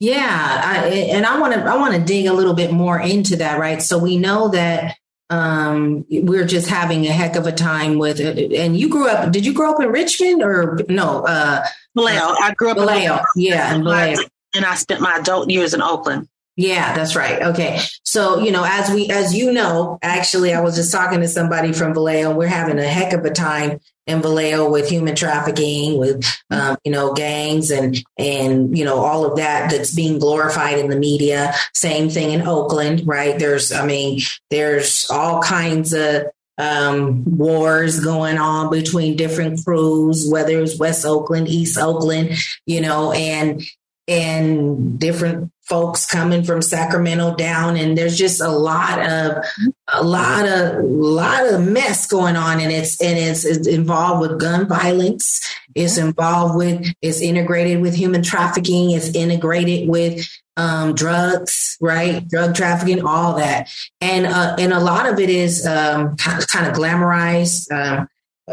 yeah, 0.00 0.62
I, 0.64 0.86
and 0.88 1.26
I 1.26 1.40
want 1.40 1.54
to 1.54 1.60
I 1.60 1.76
want 1.76 1.94
to 1.94 2.00
dig 2.00 2.26
a 2.26 2.32
little 2.32 2.54
bit 2.54 2.72
more 2.72 3.00
into 3.00 3.36
that, 3.36 3.58
right? 3.58 3.82
So 3.82 3.98
we 3.98 4.16
know 4.16 4.48
that 4.48 4.96
um, 5.30 6.06
we're 6.08 6.46
just 6.46 6.68
having 6.68 7.06
a 7.06 7.12
heck 7.12 7.36
of 7.36 7.46
a 7.46 7.52
time 7.52 7.98
with 7.98 8.20
it. 8.20 8.52
And 8.52 8.78
you 8.78 8.88
grew 8.88 9.08
up? 9.08 9.32
Did 9.32 9.44
you 9.44 9.52
grow 9.52 9.72
up 9.72 9.82
in 9.82 9.88
Richmond 9.88 10.42
or 10.42 10.78
no? 10.88 11.24
Uh, 11.24 11.64
Vallejo. 11.96 12.34
I 12.40 12.54
grew 12.54 12.70
up 12.70 12.78
Vallejo. 12.78 13.16
in 13.16 13.42
Yeah, 13.42 13.74
in 13.74 13.84
Vallejo. 13.84 14.22
And 14.54 14.64
I 14.64 14.74
spent 14.76 15.00
my 15.00 15.16
adult 15.16 15.50
years 15.50 15.74
in 15.74 15.82
Oakland. 15.82 16.28
Yeah, 16.60 16.92
that's 16.92 17.14
right. 17.14 17.40
Okay. 17.40 17.78
So, 18.02 18.40
you 18.40 18.50
know, 18.50 18.64
as 18.66 18.90
we, 18.90 19.08
as 19.10 19.32
you 19.32 19.52
know, 19.52 19.96
actually, 20.02 20.52
I 20.52 20.60
was 20.60 20.74
just 20.74 20.90
talking 20.90 21.20
to 21.20 21.28
somebody 21.28 21.72
from 21.72 21.94
Vallejo. 21.94 22.34
We're 22.34 22.48
having 22.48 22.80
a 22.80 22.84
heck 22.84 23.12
of 23.12 23.24
a 23.24 23.30
time 23.30 23.78
in 24.08 24.22
Vallejo 24.22 24.68
with 24.68 24.88
human 24.88 25.14
trafficking, 25.14 25.98
with, 25.98 26.26
um, 26.50 26.76
you 26.82 26.90
know, 26.90 27.12
gangs 27.14 27.70
and, 27.70 27.96
and, 28.18 28.76
you 28.76 28.84
know, 28.84 28.98
all 28.98 29.24
of 29.24 29.36
that 29.36 29.70
that's 29.70 29.94
being 29.94 30.18
glorified 30.18 30.78
in 30.78 30.88
the 30.88 30.98
media. 30.98 31.54
Same 31.74 32.10
thing 32.10 32.32
in 32.32 32.42
Oakland, 32.42 33.06
right? 33.06 33.38
There's, 33.38 33.70
I 33.70 33.86
mean, 33.86 34.18
there's 34.50 35.08
all 35.10 35.40
kinds 35.40 35.92
of, 35.92 36.24
um, 36.60 37.22
wars 37.24 38.00
going 38.00 38.36
on 38.36 38.68
between 38.68 39.14
different 39.14 39.64
crews, 39.64 40.28
whether 40.28 40.60
it's 40.60 40.76
West 40.76 41.06
Oakland, 41.06 41.46
East 41.46 41.78
Oakland, 41.78 42.32
you 42.66 42.80
know, 42.80 43.12
and, 43.12 43.62
and 44.08 44.98
different 44.98 45.52
folks 45.62 46.06
coming 46.06 46.42
from 46.42 46.62
Sacramento 46.62 47.34
down 47.36 47.76
and 47.76 47.96
there's 47.96 48.16
just 48.16 48.40
a 48.40 48.48
lot 48.48 48.98
of 49.00 49.44
a 49.92 50.02
lot 50.02 50.48
of 50.48 50.76
a 50.76 50.82
lot 50.82 51.46
of 51.46 51.66
mess 51.66 52.06
going 52.06 52.36
on 52.36 52.58
and 52.58 52.72
it's 52.72 53.00
and 53.02 53.18
it's, 53.18 53.44
it's 53.44 53.68
involved 53.68 54.22
with 54.22 54.40
gun 54.40 54.66
violence. 54.66 55.46
It's 55.74 55.98
involved 55.98 56.56
with 56.56 56.86
it's 57.02 57.20
integrated 57.20 57.82
with 57.82 57.94
human 57.94 58.22
trafficking. 58.22 58.92
It's 58.92 59.14
integrated 59.14 59.88
with 59.88 60.26
um, 60.56 60.94
drugs 60.94 61.68
right? 61.80 62.26
Drug 62.28 62.54
trafficking 62.54 63.04
all 63.04 63.36
that. 63.36 63.70
And 64.00 64.26
uh, 64.26 64.56
and 64.58 64.72
a 64.72 64.80
lot 64.80 65.06
of 65.06 65.18
it 65.18 65.30
is 65.30 65.66
um, 65.66 66.16
kind 66.16 66.66
of 66.66 66.74
glamorized 66.74 67.70
uh, 67.70 68.06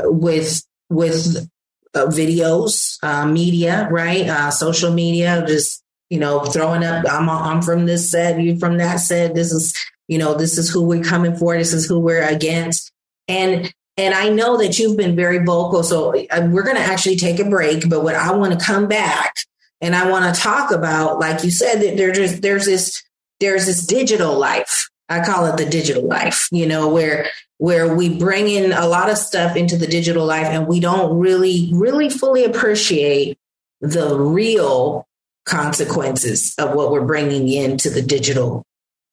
with 0.06 0.64
with 0.90 1.50
videos, 1.96 2.98
uh, 3.04 3.26
media, 3.26 3.88
right? 3.92 4.28
Uh, 4.28 4.52
social 4.52 4.92
media, 4.92 5.44
just 5.48 5.84
you 6.10 6.20
know, 6.20 6.42
throwing 6.42 6.84
up. 6.84 7.06
I'm 7.10 7.30
I'm 7.30 7.62
from 7.62 7.86
this 7.86 8.12
set, 8.12 8.40
you 8.40 8.58
from 8.60 8.78
that 8.78 8.98
set. 8.98 9.36
This 9.36 9.52
is 9.52 9.74
you 10.08 10.18
know, 10.18 10.36
this 10.36 10.58
is 10.58 10.70
who 10.70 10.84
we're 10.84 11.04
coming 11.04 11.36
for. 11.36 11.58
This 11.58 11.74
is 11.74 11.88
who 11.88 12.00
we're 12.00 12.24
against. 12.24 12.92
And 13.28 13.74
and 13.98 14.14
I 14.14 14.30
know 14.30 14.58
that 14.58 14.78
you've 14.78 14.98
been 14.98 15.16
very 15.16 15.44
vocal. 15.44 15.84
So 15.84 16.14
uh, 16.30 16.48
we're 16.52 16.64
going 16.64 16.76
to 16.76 16.82
actually 16.82 17.16
take 17.16 17.40
a 17.40 17.50
break. 17.50 17.90
But 17.90 18.04
what 18.04 18.16
I 18.16 18.34
want 18.34 18.58
to 18.58 18.66
come 18.66 18.88
back 18.88 19.34
and 19.82 19.96
I 19.96 20.10
want 20.10 20.34
to 20.34 20.42
talk 20.42 20.72
about, 20.72 21.20
like 21.20 21.44
you 21.44 21.52
said, 21.52 21.82
that 21.82 21.98
there's 21.98 22.40
there's 22.42 22.66
this 22.66 23.04
there's 23.40 23.66
this 23.66 23.86
digital 23.86 24.38
life. 24.38 24.90
I 25.08 25.24
call 25.24 25.46
it 25.46 25.58
the 25.58 25.70
digital 25.70 26.04
life. 26.04 26.50
You 26.52 26.66
know, 26.66 26.90
where 26.90 27.28
where 27.58 27.96
we 27.96 28.18
bring 28.18 28.50
in 28.50 28.72
a 28.72 28.88
lot 28.88 29.10
of 29.10 29.18
stuff 29.18 29.56
into 29.56 29.78
the 29.78 29.88
digital 29.88 30.26
life 30.26 30.48
and 30.48 30.68
we 30.68 30.80
don't 30.80 31.18
really, 31.18 31.70
really 31.74 32.10
fully 32.10 32.44
appreciate 32.44 33.38
the 33.80 34.18
real 34.18 35.08
consequences 35.46 36.54
of 36.58 36.74
what 36.74 36.92
we're 36.92 37.06
bringing 37.06 37.48
into 37.48 37.90
the 37.90 38.02
digital 38.02 38.66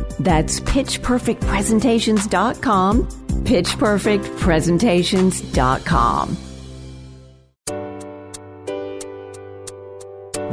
That's 0.23 0.59
pitchperfectpresentations.com, 0.59 3.07
pitchperfectpresentations.com. 3.43 6.37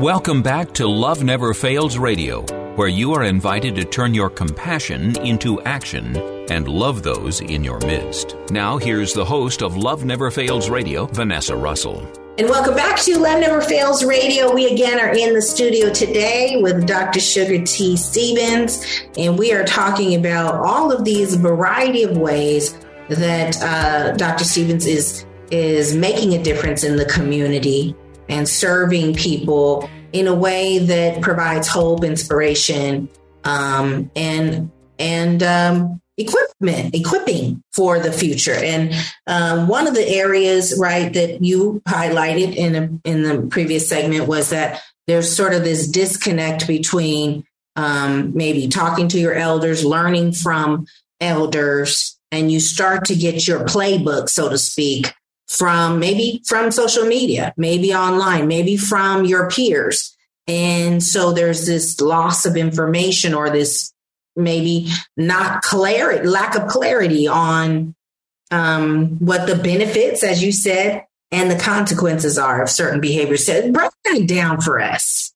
Welcome 0.01 0.43
back 0.43 0.73
to 0.75 0.87
Love 0.87 1.25
Never 1.25 1.53
Fails 1.53 1.99
Radio, 1.99 2.43
where 2.77 2.87
you 2.87 3.15
are 3.15 3.25
invited 3.25 3.75
to 3.75 3.85
turn 3.85 4.15
your 4.15 4.31
compassion 4.31 5.19
into 5.27 5.61
action 5.63 6.17
and 6.51 6.69
love 6.69 7.03
those 7.03 7.41
in 7.41 7.65
your 7.65 7.81
midst. 7.81 8.37
Now, 8.51 8.79
here's 8.79 9.13
the 9.13 9.25
host 9.25 9.61
of 9.61 9.77
Love 9.77 10.05
Never 10.05 10.31
Fails 10.31 10.71
Radio, 10.71 11.07
Vanessa 11.07 11.57
Russell. 11.57 12.28
And 12.39 12.49
welcome 12.49 12.77
back 12.77 13.01
to 13.01 13.19
Love 13.19 13.41
Never 13.41 13.61
Fails 13.61 14.05
Radio. 14.05 14.55
We 14.55 14.73
again 14.73 15.01
are 15.01 15.13
in 15.13 15.35
the 15.35 15.43
studio 15.43 15.93
today 15.93 16.61
with 16.63 16.87
Dr. 16.87 17.19
Sugar 17.19 17.65
T. 17.65 17.97
Stevens, 17.97 18.87
and 19.17 19.37
we 19.37 19.53
are 19.53 19.65
talking 19.65 20.15
about 20.15 20.55
all 20.55 20.93
of 20.93 21.05
these 21.05 21.35
variety 21.35 22.05
of 22.05 22.17
ways 22.17 22.79
that 23.09 23.61
uh, 23.61 24.13
Dr. 24.13 24.45
Stevens 24.45 24.87
is 24.87 25.27
is 25.51 25.97
making 25.97 26.35
a 26.35 26.41
difference 26.41 26.85
in 26.85 26.95
the 26.95 27.07
community 27.07 27.97
and 28.29 28.49
serving 28.49 29.15
people 29.15 29.91
in 30.13 30.29
a 30.29 30.35
way 30.35 30.79
that 30.79 31.21
provides 31.21 31.67
hope, 31.67 32.05
inspiration, 32.05 33.09
um, 33.43 34.13
and 34.15 34.71
and 35.01 35.43
um, 35.43 36.01
equipment, 36.19 36.95
equipping 36.95 37.63
for 37.73 37.99
the 37.99 38.13
future. 38.13 38.55
And 38.55 38.95
um, 39.27 39.69
one 39.69 39.87
of 39.87 39.95
the 39.95 40.07
areas, 40.07 40.77
right, 40.79 41.13
that 41.15 41.43
you 41.43 41.81
highlighted 41.89 42.55
in 42.57 42.75
a, 42.75 43.09
in 43.09 43.23
the 43.23 43.47
previous 43.49 43.89
segment 43.89 44.27
was 44.27 44.51
that 44.51 44.83
there's 45.07 45.35
sort 45.35 45.55
of 45.55 45.65
this 45.65 45.89
disconnect 45.89 46.67
between 46.67 47.45
um, 47.77 48.35
maybe 48.35 48.69
talking 48.69 49.09
to 49.09 49.19
your 49.19 49.35
elders, 49.35 49.85
learning 49.85 50.33
from 50.33 50.87
elders, 51.21 52.19
and 52.31 52.51
you 52.53 52.61
start 52.61 53.05
to 53.07 53.15
get 53.15 53.47
your 53.47 53.61
playbook, 53.61 54.29
so 54.29 54.49
to 54.49 54.59
speak, 54.59 55.15
from 55.47 55.99
maybe 55.99 56.43
from 56.47 56.71
social 56.71 57.05
media, 57.05 57.55
maybe 57.57 57.95
online, 57.95 58.49
maybe 58.49 58.77
from 58.77 59.25
your 59.25 59.49
peers. 59.49 60.17
And 60.47 61.03
so 61.03 61.33
there's 61.33 61.67
this 61.67 62.01
loss 62.01 62.45
of 62.45 62.57
information 62.57 63.35
or 63.35 63.51
this 63.51 63.93
maybe 64.39 64.89
not 65.17 65.63
clarity, 65.63 66.27
lack 66.27 66.55
of 66.55 66.69
clarity 66.69 67.27
on 67.27 67.95
um, 68.51 69.19
what 69.19 69.47
the 69.47 69.57
benefits, 69.57 70.23
as 70.23 70.43
you 70.43 70.53
said, 70.53 71.05
and 71.31 71.51
the 71.51 71.59
consequences 71.59 72.39
are 72.39 72.63
of 72.63 72.71
certain 72.71 73.01
behaviors. 73.01 73.45
So 73.45 73.71
break 73.71 73.91
that 74.05 74.27
down 74.27 74.61
for 74.61 74.81
us. 74.81 75.35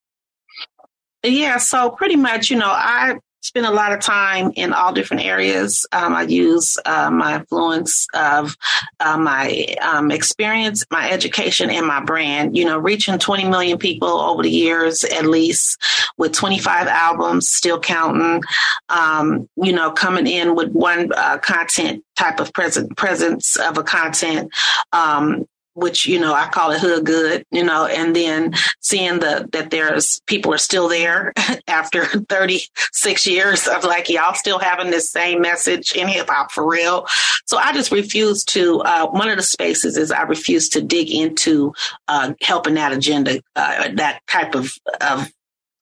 Yeah, 1.23 1.59
so 1.59 1.91
pretty 1.91 2.17
much, 2.17 2.51
you 2.51 2.57
know, 2.57 2.71
I 2.71 3.19
spend 3.43 3.67
a 3.67 3.71
lot 3.71 3.93
of 3.93 4.01
time 4.01 4.53
in 4.55 4.73
all 4.73 4.93
different 4.93 5.25
areas. 5.25 5.85
Um, 5.93 6.15
I 6.15 6.23
use 6.23 6.79
uh, 6.85 7.11
my 7.11 7.37
influence 7.37 8.07
of 8.15 8.57
uh, 9.01 9.19
my 9.19 9.67
um, 9.83 10.11
experience, 10.11 10.85
my 10.91 11.11
education, 11.11 11.69
and 11.69 11.87
my 11.87 12.03
brand. 12.03 12.57
You 12.57 12.65
know, 12.65 12.79
reaching 12.79 13.19
20 13.19 13.49
million 13.49 13.79
people 13.79 14.09
over 14.09 14.43
the 14.43 14.51
years, 14.51 15.05
at 15.05 15.27
least 15.27 15.83
with 16.17 16.33
25 16.33 16.87
albums, 16.87 17.49
still 17.49 17.81
counting. 17.81 18.43
Um, 18.89 19.49
you 19.57 19.73
know, 19.73 19.91
coming 19.91 20.27
in 20.27 20.55
with 20.55 20.71
one 20.73 21.13
uh, 21.13 21.39
content 21.39 22.05
type 22.17 22.41
of 22.41 22.53
present 22.53 22.97
presence 22.97 23.57
of 23.57 23.77
a 23.77 23.83
content 23.83 24.53
um, 24.93 25.47
which 25.75 26.07
you 26.07 26.19
know 26.19 26.35
I 26.35 26.49
call 26.49 26.71
it 26.71 26.81
hood 26.81 27.05
good, 27.05 27.45
you 27.51 27.65
know, 27.65 27.87
and 27.87 28.15
then 28.15 28.55
seeing 28.81 29.21
the 29.21 29.49
that 29.53 29.71
there's 29.71 30.21
people 30.27 30.53
are 30.53 30.59
still 30.59 30.89
there 30.89 31.33
after 31.69 32.05
36 32.29 33.27
years 33.27 33.67
of 33.67 33.85
like 33.85 34.09
y'all 34.09 34.35
still 34.35 34.59
having 34.59 34.91
this 34.91 35.11
same 35.11 35.41
message 35.41 35.93
in 35.95 36.09
hip 36.09 36.29
hop 36.29 36.53
for 36.53 36.69
real. 36.69 37.07
So 37.47 37.59
I 37.59 37.73
just 37.73 37.93
refuse 37.93 38.45
to. 38.47 38.81
Uh, 38.81 39.09
one 39.09 39.29
of 39.29 39.37
the 39.37 39.43
spaces 39.43 39.97
is 39.97 40.11
I 40.11 40.23
refuse 40.23 40.69
to 40.71 40.83
dig 40.83 41.11
into 41.11 41.73
uh, 42.09 42.33
helping 42.43 42.75
that 42.75 42.93
agenda, 42.93 43.41
uh, 43.57 43.89
that 43.95 44.21
type 44.27 44.55
of 44.55 44.75
of 45.01 45.31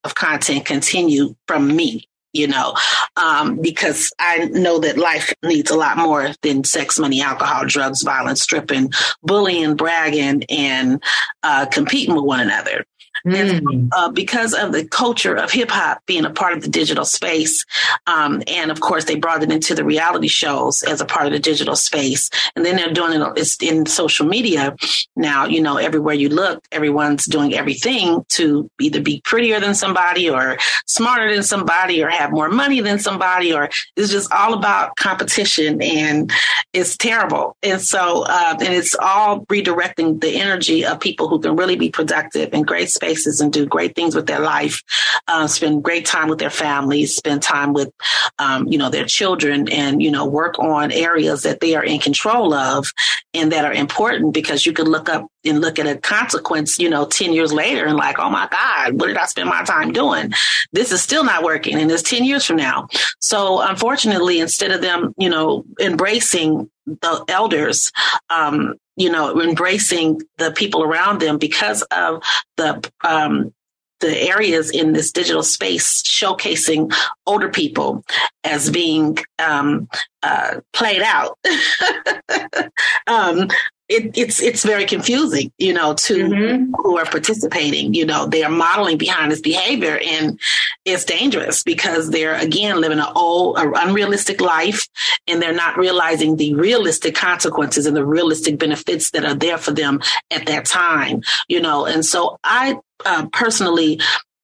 of 0.05 0.15
content 0.15 0.65
continue 0.65 1.35
from 1.47 1.75
me 1.75 2.09
you 2.33 2.47
know, 2.47 2.75
um, 3.17 3.61
because 3.61 4.13
I 4.19 4.47
know 4.47 4.79
that 4.81 4.99
life 4.99 5.33
needs 5.43 5.71
a 5.71 5.77
lot 5.77 5.97
more 5.99 6.31
than 6.43 6.65
sex, 6.65 6.99
money, 6.99 7.21
alcohol, 7.21 7.65
drugs, 7.67 8.03
violence, 8.03 8.43
stripping, 8.43 8.93
bullying, 9.23 9.77
bragging, 9.77 10.45
and 10.49 11.03
uh, 11.43 11.67
competing 11.67 12.15
with 12.15 12.25
one 12.25 12.41
another. 12.41 12.85
Mm. 13.27 13.89
Uh, 13.93 14.11
because 14.11 14.55
of 14.55 14.73
the 14.73 14.85
culture 14.87 15.35
of 15.35 15.51
hip 15.51 15.71
hop 15.71 16.05
being 16.07 16.25
a 16.25 16.31
part 16.31 16.55
of 16.55 16.63
the 16.63 16.69
digital 16.69 17.05
space, 17.05 17.67
um, 18.07 18.43
and 18.47 18.71
of 18.71 18.81
course 18.81 19.05
they 19.05 19.17
brought 19.17 19.43
it 19.43 19.53
into 19.53 19.75
the 19.75 19.85
reality 19.85 20.29
shows 20.29 20.83
as 20.83 21.01
a 21.01 21.05
part 21.05 21.27
of 21.27 21.33
the 21.33 21.39
digital 21.39 21.77
space, 21.77 22.31
and 22.57 22.65
then 22.65 22.77
they're 22.77 22.93
doing 22.93 23.21
it 23.21 23.63
in 23.63 23.85
social 23.85 24.27
media 24.27 24.75
now. 25.17 25.45
You 25.45 25.61
know, 25.61 25.77
everywhere 25.77 26.15
you 26.15 26.31
look, 26.31 26.65
everyone's 26.73 27.27
doing 27.27 27.55
everything 27.55 28.25
to 28.31 28.71
either 28.81 29.03
be 29.03 29.21
prettier 29.23 29.61
than 29.61 29.75
somebody, 29.75 30.31
or 30.31 30.57
smarter 30.87 31.33
than 31.33 31.43
somebody, 31.43 32.03
or 32.03 32.09
have 32.09 32.33
more 32.33 32.49
money 32.49 32.81
than 32.81 32.99
somebody, 32.99 33.53
or 33.53 33.69
it's 33.97 34.11
just 34.11 34.33
all 34.33 34.55
about 34.55 34.97
competition, 34.97 35.83
and 35.83 36.33
it's 36.73 36.97
terrible. 36.97 37.57
And 37.63 37.83
so, 37.83 38.25
uh, 38.27 38.57
and 38.61 38.73
it's 38.73 38.95
all 38.95 39.45
redirecting 39.47 40.21
the 40.21 40.41
energy 40.41 40.87
of 40.87 41.01
people 41.01 41.29
who 41.29 41.39
can 41.39 41.57
really 41.57 41.77
be 41.77 41.91
productive 41.91 42.55
in 42.55 42.63
great 42.63 42.91
space 42.91 43.10
and 43.41 43.53
do 43.53 43.67
great 43.67 43.95
things 43.95 44.15
with 44.15 44.27
their 44.27 44.41
life, 44.41 44.83
uh, 45.29 45.47
spend 45.47 45.83
great 45.83 46.07
time 46.07 46.29
with 46.29 46.39
their 46.39 46.51
families, 46.51 47.17
spend 47.17 47.43
time 47.43 47.73
with, 47.73 47.93
um, 48.39 48.67
you 48.69 48.79
know, 48.79 48.91
their 48.91 49.05
children 49.05 49.69
and, 49.71 50.03
you 50.03 50.11
know, 50.11 50.25
work 50.27 50.59
on 50.59 50.93
areas 50.93 51.43
that 51.43 51.61
they 51.61 51.75
are 51.75 51.85
in 51.85 51.99
control 52.01 52.55
of 52.55 52.93
and 53.35 53.53
that 53.53 53.65
are 53.65 53.73
important 53.73 54.35
because 54.35 54.67
you 54.67 54.73
could 54.73 54.89
look 54.89 55.09
up 55.09 55.27
and 55.45 55.61
look 55.61 55.79
at 55.79 55.87
a 55.87 55.97
consequence, 55.97 56.79
you 56.79 56.89
know, 56.89 57.07
10 57.07 57.33
years 57.33 57.53
later 57.53 57.87
and 57.87 57.97
like, 57.97 58.19
oh 58.19 58.31
my 58.31 58.49
God, 58.51 59.01
what 59.01 59.07
did 59.07 59.17
I 59.17 59.27
spend 59.27 59.49
my 59.49 59.63
time 59.65 59.93
doing? 59.93 60.33
This 60.73 60.93
is 60.93 61.01
still 61.03 61.25
not 61.25 61.43
working 61.43 61.79
and 61.79 61.91
it's 61.91 62.03
10 62.03 62.25
years 62.25 62.45
from 62.45 62.57
now. 62.57 62.89
So 63.21 63.61
unfortunately, 63.61 64.41
instead 64.41 64.71
of 64.71 64.81
them, 64.81 65.15
you 65.17 65.31
know, 65.31 65.65
embracing 65.81 66.71
the 67.01 67.25
elders, 67.29 67.93
um, 68.29 68.75
you 68.97 69.11
know, 69.11 69.41
embracing 69.41 70.21
the 70.39 70.53
people 70.53 70.83
around 70.83 71.21
them 71.21 71.39
because 71.39 71.83
of 71.91 72.23
the 72.57 72.91
um, 73.03 73.53
the 74.01 74.19
areas 74.19 74.71
in 74.71 74.93
this 74.93 75.13
digital 75.13 75.43
space 75.43 76.03
showcasing 76.03 76.93
older 77.27 77.51
people 77.51 78.03
as 78.45 78.71
being 78.71 79.19
um, 79.39 79.89
uh, 80.23 80.61
played 80.73 81.03
out. 81.03 81.39
um, 83.07 83.49
it, 83.91 84.17
it's 84.17 84.41
it's 84.41 84.65
very 84.65 84.87
confusing, 84.87 85.53
you 85.59 85.75
know, 85.75 85.95
to 85.95 86.15
mm-hmm. 86.15 86.73
who 86.77 86.97
are 86.97 87.05
participating. 87.05 87.93
You 87.93 88.07
know, 88.07 88.25
they 88.25 88.45
are 88.45 88.51
modeling 88.51 88.99
behind 88.99 89.33
this 89.33 89.41
behavior, 89.41 89.99
and 90.07 90.39
it's 90.85 91.05
dangerous 91.05 91.65
because 91.65 92.11
they're 92.11 92.37
again 92.37 92.81
living 92.81 93.01
an 93.01 93.13
old, 93.17 93.59
unrealistic 93.59 94.41
life, 94.41 94.87
and 95.27 95.43
they're 95.43 95.53
not 95.53 95.77
realizing 95.77 96.37
the 96.37 96.55
realistic 96.55 97.17
consequences 97.17 97.85
and 97.85 97.97
the 97.97 98.07
realistic 98.07 98.61
benefits 98.61 99.11
that 99.11 99.25
are 99.25 99.35
there 99.35 99.59
for 99.59 99.73
them 99.73 100.01
at 100.31 100.47
that 100.47 100.67
time. 100.67 101.23
You 101.49 101.61
know, 101.61 101.85
and 101.85 102.07
so 102.07 102.39
I 102.45 102.79
uh, 103.05 103.27
personally 103.33 104.01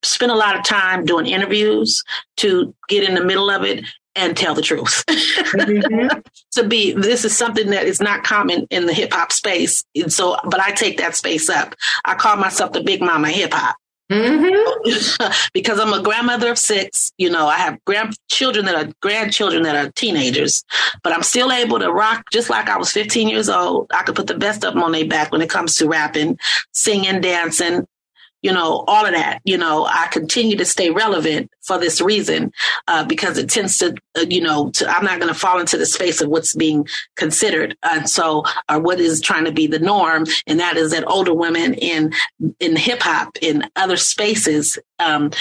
spend 0.07 0.31
a 0.31 0.35
lot 0.35 0.55
of 0.55 0.63
time 0.63 1.05
doing 1.05 1.27
interviews 1.27 2.03
to 2.37 2.73
get 2.87 3.07
in 3.07 3.15
the 3.15 3.23
middle 3.23 3.49
of 3.49 3.63
it 3.63 3.85
and 4.15 4.35
tell 4.35 4.55
the 4.55 4.61
truth. 4.61 5.03
mm-hmm. 5.07 6.19
to 6.51 6.67
be, 6.67 6.91
this 6.93 7.23
is 7.23 7.37
something 7.37 7.69
that 7.69 7.85
is 7.85 8.01
not 8.01 8.23
common 8.23 8.65
in 8.71 8.87
the 8.87 8.93
hip 8.93 9.13
hop 9.13 9.31
space. 9.31 9.83
And 9.95 10.11
so, 10.11 10.37
but 10.45 10.59
I 10.59 10.71
take 10.71 10.97
that 10.97 11.15
space 11.15 11.49
up. 11.49 11.75
I 12.03 12.15
call 12.15 12.35
myself 12.35 12.73
the 12.73 12.81
big 12.81 13.01
mama 13.01 13.29
hip 13.29 13.53
hop. 13.53 13.77
Mm-hmm. 14.11 15.49
because 15.53 15.79
I'm 15.79 15.93
a 15.93 16.01
grandmother 16.01 16.49
of 16.49 16.57
six, 16.57 17.11
you 17.17 17.29
know, 17.29 17.47
I 17.47 17.57
have 17.57 17.83
grandchildren 17.85 18.65
that 18.65 18.75
are 18.75 18.93
grandchildren 19.01 19.63
that 19.63 19.75
are 19.75 19.91
teenagers, 19.91 20.63
but 21.03 21.13
I'm 21.13 21.23
still 21.23 21.51
able 21.51 21.79
to 21.79 21.91
rock 21.91 22.23
just 22.31 22.49
like 22.49 22.69
I 22.69 22.77
was 22.77 22.91
15 22.91 23.27
years 23.27 23.49
old. 23.49 23.91
I 23.93 24.03
could 24.03 24.15
put 24.15 24.27
the 24.27 24.37
best 24.37 24.63
of 24.63 24.73
them 24.73 24.83
on 24.83 24.93
their 24.93 25.05
back 25.05 25.31
when 25.31 25.41
it 25.41 25.49
comes 25.49 25.75
to 25.75 25.89
rapping, 25.89 26.39
singing, 26.71 27.19
dancing, 27.19 27.85
you 28.41 28.51
know, 28.51 28.83
all 28.87 29.05
of 29.05 29.13
that. 29.13 29.41
You 29.43 29.57
know, 29.57 29.85
I 29.85 30.07
continue 30.07 30.55
to 30.57 30.65
stay 30.65 30.89
relevant 30.89 31.51
for 31.61 31.77
this 31.77 32.01
reason 32.01 32.51
uh, 32.87 33.03
because 33.05 33.37
it 33.37 33.49
tends 33.49 33.77
to, 33.79 33.95
uh, 34.17 34.25
you 34.29 34.41
know, 34.41 34.69
to, 34.71 34.89
I'm 34.89 35.03
not 35.03 35.19
going 35.19 35.33
to 35.33 35.39
fall 35.39 35.59
into 35.59 35.77
the 35.77 35.85
space 35.85 36.21
of 36.21 36.29
what's 36.29 36.55
being 36.55 36.87
considered, 37.15 37.75
and 37.83 38.09
so 38.09 38.43
or 38.69 38.79
what 38.79 38.99
is 38.99 39.21
trying 39.21 39.45
to 39.45 39.51
be 39.51 39.67
the 39.67 39.79
norm, 39.79 40.25
and 40.45 40.59
that 40.59 40.77
is 40.77 40.91
that 40.91 41.07
older 41.07 41.33
women 41.33 41.73
in 41.75 42.13
in 42.59 42.75
hip 42.75 43.01
hop 43.01 43.37
in 43.41 43.63
other 43.75 43.97
spaces 43.97 44.79
um, 44.99 45.31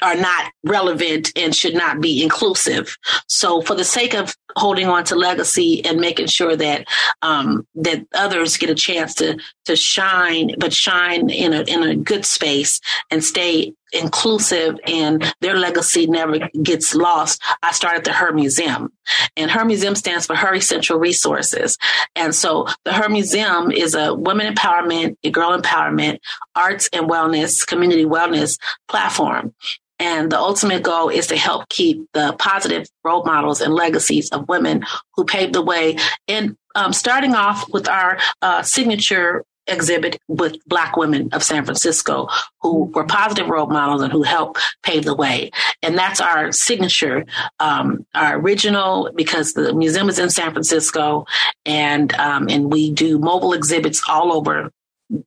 are 0.00 0.16
not 0.16 0.52
relevant 0.64 1.32
and 1.36 1.54
should 1.54 1.74
not 1.74 2.00
be 2.00 2.22
inclusive. 2.22 2.96
So, 3.26 3.60
for 3.60 3.74
the 3.74 3.84
sake 3.84 4.14
of 4.14 4.34
holding 4.56 4.88
on 4.88 5.04
to 5.04 5.14
legacy 5.14 5.84
and 5.84 6.00
making 6.00 6.26
sure 6.26 6.56
that 6.56 6.86
um, 7.22 7.66
that 7.76 8.06
others 8.14 8.56
get 8.56 8.70
a 8.70 8.74
chance 8.74 9.14
to 9.14 9.38
to 9.66 9.76
shine, 9.76 10.54
but 10.58 10.72
shine 10.72 11.30
in 11.30 11.52
a 11.52 11.62
in 11.62 11.82
a 11.82 11.96
good 11.96 12.24
space 12.24 12.80
and 13.10 13.22
stay 13.22 13.74
inclusive 13.92 14.78
and 14.86 15.34
their 15.40 15.56
legacy 15.56 16.06
never 16.06 16.38
gets 16.62 16.94
lost. 16.94 17.42
I 17.62 17.72
started 17.72 18.04
the 18.04 18.12
Her 18.12 18.32
Museum, 18.32 18.92
and 19.36 19.50
Her 19.50 19.64
Museum 19.64 19.94
stands 19.94 20.26
for 20.26 20.34
Her 20.34 20.54
Essential 20.54 20.98
Resources. 20.98 21.78
And 22.16 22.34
so, 22.34 22.66
the 22.84 22.92
Her 22.92 23.08
Museum 23.08 23.70
is 23.70 23.94
a 23.94 24.14
women 24.14 24.52
empowerment, 24.52 25.16
a 25.22 25.30
girl 25.30 25.58
empowerment, 25.58 26.18
arts 26.54 26.88
and 26.92 27.08
wellness, 27.08 27.66
community 27.66 28.04
wellness 28.04 28.58
platform. 28.88 29.54
And 30.02 30.32
the 30.32 30.38
ultimate 30.38 30.82
goal 30.82 31.10
is 31.10 31.28
to 31.28 31.36
help 31.36 31.68
keep 31.68 32.08
the 32.12 32.34
positive 32.36 32.88
role 33.04 33.22
models 33.24 33.60
and 33.60 33.72
legacies 33.72 34.28
of 34.30 34.48
women 34.48 34.84
who 35.14 35.24
paved 35.24 35.52
the 35.52 35.62
way. 35.62 35.96
And 36.26 36.56
um, 36.74 36.92
starting 36.92 37.36
off 37.36 37.72
with 37.72 37.88
our 37.88 38.18
uh, 38.42 38.62
signature 38.62 39.44
exhibit 39.68 40.18
with 40.26 40.56
Black 40.66 40.96
women 40.96 41.28
of 41.30 41.44
San 41.44 41.64
Francisco 41.64 42.26
who 42.62 42.86
were 42.86 43.04
positive 43.04 43.48
role 43.48 43.68
models 43.68 44.02
and 44.02 44.10
who 44.10 44.24
helped 44.24 44.60
pave 44.82 45.04
the 45.04 45.14
way. 45.14 45.52
And 45.82 45.96
that's 45.96 46.20
our 46.20 46.50
signature, 46.50 47.24
um, 47.60 48.04
our 48.12 48.38
original, 48.40 49.08
because 49.14 49.52
the 49.52 49.72
museum 49.72 50.08
is 50.08 50.18
in 50.18 50.30
San 50.30 50.50
Francisco 50.50 51.26
and, 51.64 52.12
um, 52.14 52.48
and 52.48 52.72
we 52.72 52.90
do 52.90 53.20
mobile 53.20 53.52
exhibits 53.52 54.02
all 54.08 54.32
over 54.32 54.72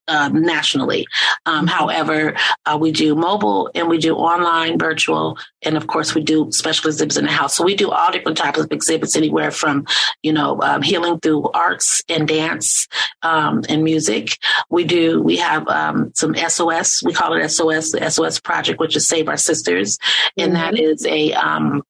uh, 0.08 0.30
nationally. 0.30 1.08
Um, 1.46 1.68
however, 1.68 2.36
uh, 2.66 2.78
we 2.80 2.92
do 2.92 3.16
mobile 3.16 3.70
and 3.76 3.90
we 3.90 3.98
do 3.98 4.16
online, 4.16 4.80
virtual, 4.80 5.38
and 5.64 5.78
of 5.78 5.88
course 5.88 6.16
we 6.16 6.24
do 6.24 6.52
special 6.52 6.90
exhibits 6.90 7.18
in 7.18 7.26
the 7.26 7.32
house. 7.32 7.56
So 7.56 7.64
we 7.64 7.76
do 7.76 7.92
all 7.92 8.12
different 8.12 8.38
types 8.38 8.60
of 8.60 8.72
exhibits, 8.72 9.16
anywhere 9.16 9.52
from 9.52 9.86
you 10.24 10.34
know 10.34 10.62
um, 10.62 10.82
healing 10.82 11.20
through 11.20 11.50
arts 11.52 12.02
and 12.10 12.28
dance 12.28 12.88
um, 13.22 13.64
and 13.70 13.84
music. 13.84 14.38
We 14.70 14.84
do 14.84 15.22
we 15.22 15.38
have 15.38 15.68
um, 15.68 16.12
some 16.16 16.36
SOS. 16.36 17.04
We 17.04 17.14
call 17.14 17.34
it 17.34 17.48
SOS, 17.50 17.92
the 17.92 18.10
SOS 18.10 18.40
project, 18.40 18.80
which 18.80 18.96
is 18.96 19.08
Save 19.08 19.28
Our 19.28 19.38
Sisters, 19.38 19.98
and 20.38 20.54
mm-hmm. 20.54 20.62
that 20.62 20.80
is 20.80 21.06
a 21.06 21.34
um, 21.34 21.84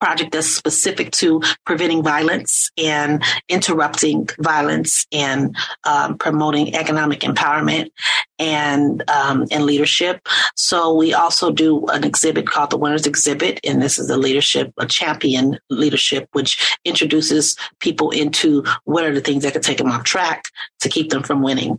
project 0.00 0.32
that's 0.32 0.48
specific 0.48 1.10
to 1.12 1.42
preventing 1.66 2.02
violence 2.02 2.70
and 2.76 3.22
interrupting 3.48 4.28
violence 4.40 5.06
and 5.12 5.54
um, 5.84 6.16
promoting 6.18 6.74
economic 6.74 7.20
empowerment 7.20 7.90
and 8.38 9.08
um, 9.10 9.46
and 9.50 9.64
leadership. 9.64 10.20
So 10.56 10.94
we 10.94 11.12
also 11.12 11.50
do 11.52 11.86
an 11.86 12.04
exhibit 12.04 12.46
called 12.46 12.70
the 12.70 12.78
Winners 12.78 13.06
Exhibit, 13.06 13.60
and 13.64 13.82
this 13.82 13.98
is 13.98 14.08
a 14.10 14.16
leadership, 14.16 14.72
a 14.78 14.86
champion 14.86 15.58
leadership, 15.68 16.28
which 16.32 16.76
introduces 16.84 17.56
people 17.80 18.10
into 18.10 18.64
what 18.84 19.04
are 19.04 19.14
the 19.14 19.20
things 19.20 19.42
that 19.42 19.52
could 19.52 19.62
take 19.62 19.78
them 19.78 19.90
off 19.90 20.04
track 20.04 20.44
to 20.80 20.88
keep 20.88 21.10
them 21.10 21.22
from 21.22 21.42
winning. 21.42 21.78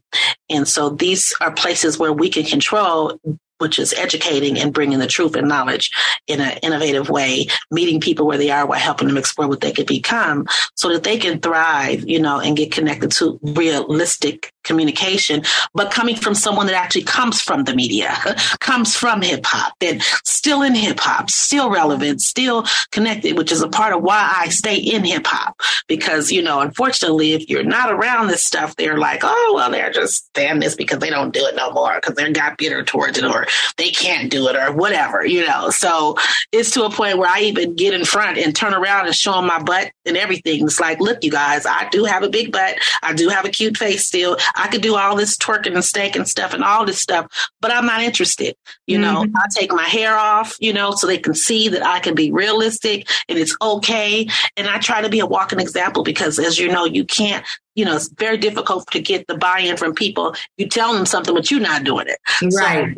And 0.50 0.68
so 0.68 0.90
these 0.90 1.36
are 1.42 1.52
places 1.52 1.98
where 1.98 2.14
we 2.14 2.30
can 2.30 2.44
control 2.44 3.20
which 3.62 3.80
is 3.80 3.94
educating 3.94 4.60
and 4.60 4.74
bringing 4.74 5.00
the 5.00 5.08
truth 5.08 5.36
and 5.36 5.48
knowledge 5.48 5.92
in 6.28 6.42
an 6.42 6.58
innovative 6.64 7.10
way, 7.10 7.48
meeting 7.70 8.02
people 8.02 8.28
where 8.28 8.38
they 8.38 8.52
are 8.52 8.66
while 8.66 8.80
helping 8.80 9.08
them 9.08 9.18
explore 9.18 9.48
what 9.48 9.62
they 9.62 9.72
could 9.72 9.88
become 9.88 10.48
so 10.76 10.90
that 10.90 11.04
they 11.04 11.18
can 11.18 11.40
thrive, 11.40 12.08
you 12.08 12.20
know, 12.20 12.40
and 12.40 12.58
get 12.58 12.72
connected 12.72 13.12
to 13.12 13.40
realistic 13.42 14.54
communication, 14.64 15.44
but 15.74 15.92
coming 15.92 16.16
from 16.16 16.34
someone 16.34 16.68
that 16.68 16.76
actually 16.76 17.04
comes 17.04 17.42
from 17.42 17.64
the 17.64 17.76
media, 17.76 18.16
comes 18.60 18.96
from 18.96 19.22
hip 19.22 19.46
hop, 19.46 19.76
and 19.82 20.02
still 20.24 20.62
in 20.62 20.76
hip 20.76 21.00
hop, 21.00 21.30
still 21.30 21.70
relevant, 21.70 22.22
still 22.22 22.66
connected, 22.92 23.38
which 23.38 23.52
is 23.52 23.62
a 23.62 23.70
part 23.70 23.94
of 23.94 24.02
why 24.02 24.34
I 24.36 24.50
stay 24.50 24.78
in 24.78 25.04
hip 25.04 25.28
hop. 25.28 25.60
Because, 25.88 26.32
you 26.32 26.42
know, 26.42 26.62
unfortunately, 26.62 27.34
if 27.34 27.50
you're 27.50 27.64
not 27.64 27.92
around 27.92 28.28
this 28.28 28.44
stuff, 28.44 28.76
they're 28.76 28.98
like, 28.98 29.22
oh, 29.24 29.54
well, 29.56 29.70
they're 29.70 29.92
just 29.92 30.30
saying 30.36 30.60
this 30.60 30.76
because 30.76 31.00
they 31.00 31.10
don't 31.10 31.34
do 31.34 31.46
it 31.46 31.56
no 31.56 31.72
more 31.72 31.96
because 31.96 32.16
they're 32.16 32.32
got 32.32 32.58
bitter 32.58 32.84
towards 32.84 33.18
it 33.18 33.26
or 33.26 33.46
they 33.78 33.90
can't 33.90 34.32
do 34.32 34.48
it 34.48 34.56
or 34.56 34.72
whatever, 34.72 35.26
you 35.26 35.46
know. 35.46 35.70
So 35.70 36.16
it's 36.52 36.72
to 36.72 36.84
a 36.84 36.90
point 36.90 37.18
where 37.18 37.30
I 37.30 37.42
even 37.42 37.76
get 37.76 37.94
in 37.94 38.06
front 38.06 38.38
and 38.38 38.56
turn 38.56 38.74
around 38.74 39.08
and 39.08 39.16
show 39.16 39.34
them 39.34 39.48
my 39.48 39.62
butt 39.62 39.92
and 40.06 40.18
everything. 40.18 40.64
It's 40.64 40.80
like, 40.80 41.00
look, 41.00 41.24
you 41.24 41.32
guys, 41.32 41.66
I 41.66 41.88
do 41.90 42.06
have 42.06 42.24
a 42.24 42.30
big 42.30 42.52
butt. 42.52 42.78
I 43.04 43.14
do 43.14 43.30
have 43.30 43.46
a 43.46 43.50
cute 43.50 43.78
face 43.78 44.06
still. 44.08 44.38
I 44.56 44.68
could 44.68 44.82
do 44.82 44.96
all 44.96 45.16
this 45.16 45.38
twerking 45.38 45.74
and 45.74 45.84
steak 45.84 46.16
and 46.16 46.28
stuff 46.28 46.54
and 46.54 46.64
all 46.64 46.86
this 46.86 47.00
stuff, 47.00 47.50
but 47.62 47.72
I'm 47.72 47.86
not 47.86 48.02
interested. 48.02 48.56
You 48.88 49.00
mm-hmm. 49.00 49.32
know, 49.32 49.40
I 49.40 49.46
take 49.54 49.72
my 49.72 49.84
hair 49.84 50.16
off, 50.16 50.56
you 50.60 50.74
know, 50.74 50.92
so 50.92 51.08
they 51.08 51.18
can 51.18 51.36
see 51.36 51.70
that 51.70 51.86
I 51.86 52.00
can 52.00 52.16
be 52.16 52.32
realistic 52.32 53.10
and 53.28 53.38
it's 53.38 53.56
okay. 53.62 54.28
And 54.58 54.68
I 54.68 54.80
try 54.80 55.02
to 55.02 55.10
be 55.10 55.20
a 55.20 55.26
walking 55.26 55.60
example 55.60 56.04
because 56.04 56.40
as 56.40 56.60
you 56.60 56.68
know, 56.72 56.86
you 56.86 57.06
can't 57.06 57.46
you 57.76 57.86
know, 57.86 57.96
it's 57.96 58.10
very 58.10 58.38
difficult 58.38 58.90
to 58.92 59.00
get 59.00 59.28
the 59.28 59.38
buy-in 59.38 59.78
from 59.78 59.94
people. 59.94 60.36
You 60.58 60.68
tell 60.68 60.94
them 60.94 61.06
something, 61.06 61.34
but 61.34 61.50
you're 61.50 61.60
not 61.60 61.84
doing 61.84 62.08
it. 62.08 62.20
Right. 62.54 62.98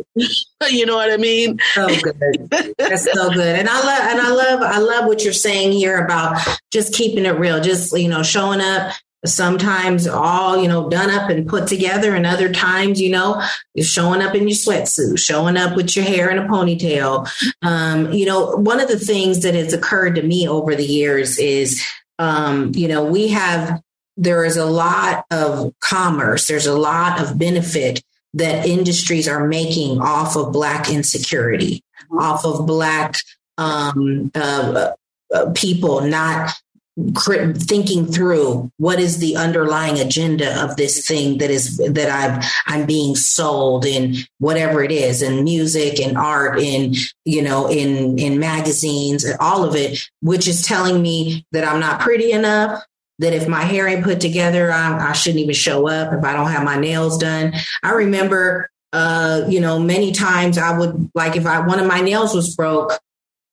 So, 0.61 0.67
you 0.67 0.85
know 0.85 0.95
what 0.95 1.11
I 1.11 1.17
mean? 1.17 1.59
So 1.73 1.87
good. 1.87 2.75
That's 2.77 3.11
so 3.11 3.31
good. 3.31 3.59
And 3.59 3.69
I 3.69 3.79
love, 3.79 4.09
and 4.09 4.21
I 4.21 4.29
love, 4.31 4.61
I 4.61 4.79
love 4.79 5.05
what 5.05 5.23
you're 5.23 5.33
saying 5.33 5.73
here 5.73 6.03
about 6.03 6.41
just 6.71 6.93
keeping 6.93 7.25
it 7.25 7.37
real, 7.37 7.61
just, 7.61 7.97
you 7.97 8.09
know, 8.09 8.23
showing 8.23 8.61
up, 8.61 8.93
sometimes 9.25 10.07
all 10.07 10.61
you 10.61 10.67
know 10.67 10.89
done 10.89 11.09
up 11.09 11.29
and 11.29 11.47
put 11.47 11.67
together 11.67 12.15
and 12.15 12.25
other 12.25 12.51
times 12.51 12.99
you 12.99 13.09
know 13.09 13.41
you're 13.73 13.85
showing 13.85 14.21
up 14.21 14.35
in 14.35 14.47
your 14.47 14.57
sweatsuit 14.57 15.17
showing 15.17 15.57
up 15.57 15.75
with 15.75 15.95
your 15.95 16.05
hair 16.05 16.29
in 16.29 16.37
a 16.37 16.47
ponytail. 16.47 17.27
Um, 17.61 18.11
you 18.11 18.25
know 18.25 18.51
one 18.55 18.79
of 18.79 18.87
the 18.87 18.99
things 18.99 19.41
that 19.43 19.55
has 19.55 19.73
occurred 19.73 20.15
to 20.15 20.23
me 20.23 20.47
over 20.47 20.75
the 20.75 20.85
years 20.85 21.37
is 21.37 21.83
um, 22.19 22.71
you 22.75 22.87
know 22.87 23.03
we 23.03 23.29
have 23.29 23.81
there 24.17 24.45
is 24.45 24.57
a 24.57 24.65
lot 24.65 25.25
of 25.31 25.73
commerce 25.79 26.47
there's 26.47 26.67
a 26.67 26.77
lot 26.77 27.21
of 27.21 27.37
benefit 27.37 28.03
that 28.33 28.65
industries 28.65 29.27
are 29.27 29.47
making 29.47 30.01
off 30.01 30.35
of 30.35 30.51
black 30.51 30.89
insecurity 30.89 31.83
off 32.11 32.45
of 32.45 32.65
black 32.65 33.17
um, 33.57 34.31
uh, 34.35 34.91
uh, 35.33 35.51
people 35.53 36.01
not 36.01 36.53
thinking 36.95 38.05
through 38.05 38.71
what 38.77 38.99
is 38.99 39.17
the 39.17 39.35
underlying 39.35 39.99
agenda 39.99 40.61
of 40.63 40.75
this 40.75 41.07
thing 41.07 41.39
that 41.39 41.49
is 41.49 41.77
that 41.77 42.09
I've 42.09 42.45
I'm 42.67 42.85
being 42.85 43.15
sold 43.15 43.83
in 43.83 44.17
whatever 44.37 44.83
it 44.83 44.91
is 44.91 45.23
in 45.23 45.43
music 45.43 45.99
and 45.99 46.15
art 46.17 46.59
in 46.59 46.93
you 47.25 47.41
know 47.41 47.67
in 47.67 48.19
in 48.19 48.39
magazines 48.39 49.25
all 49.39 49.63
of 49.63 49.75
it 49.75 50.07
which 50.21 50.47
is 50.47 50.67
telling 50.67 51.01
me 51.01 51.47
that 51.51 51.67
I'm 51.67 51.79
not 51.79 51.99
pretty 51.99 52.31
enough 52.31 52.83
that 53.17 53.33
if 53.33 53.47
my 53.47 53.61
hair 53.61 53.87
ain't 53.87 54.03
put 54.03 54.21
together 54.21 54.71
I, 54.71 55.09
I 55.09 55.13
shouldn't 55.13 55.41
even 55.41 55.55
show 55.55 55.87
up 55.87 56.13
if 56.13 56.23
I 56.23 56.33
don't 56.33 56.51
have 56.51 56.63
my 56.63 56.77
nails 56.77 57.17
done. 57.17 57.53
I 57.81 57.93
remember 57.93 58.69
uh 58.91 59.45
you 59.49 59.59
know 59.59 59.79
many 59.79 60.11
times 60.11 60.59
I 60.59 60.77
would 60.77 61.09
like 61.15 61.35
if 61.35 61.47
I 61.47 61.65
one 61.65 61.79
of 61.79 61.87
my 61.87 62.01
nails 62.01 62.35
was 62.35 62.55
broke 62.55 62.99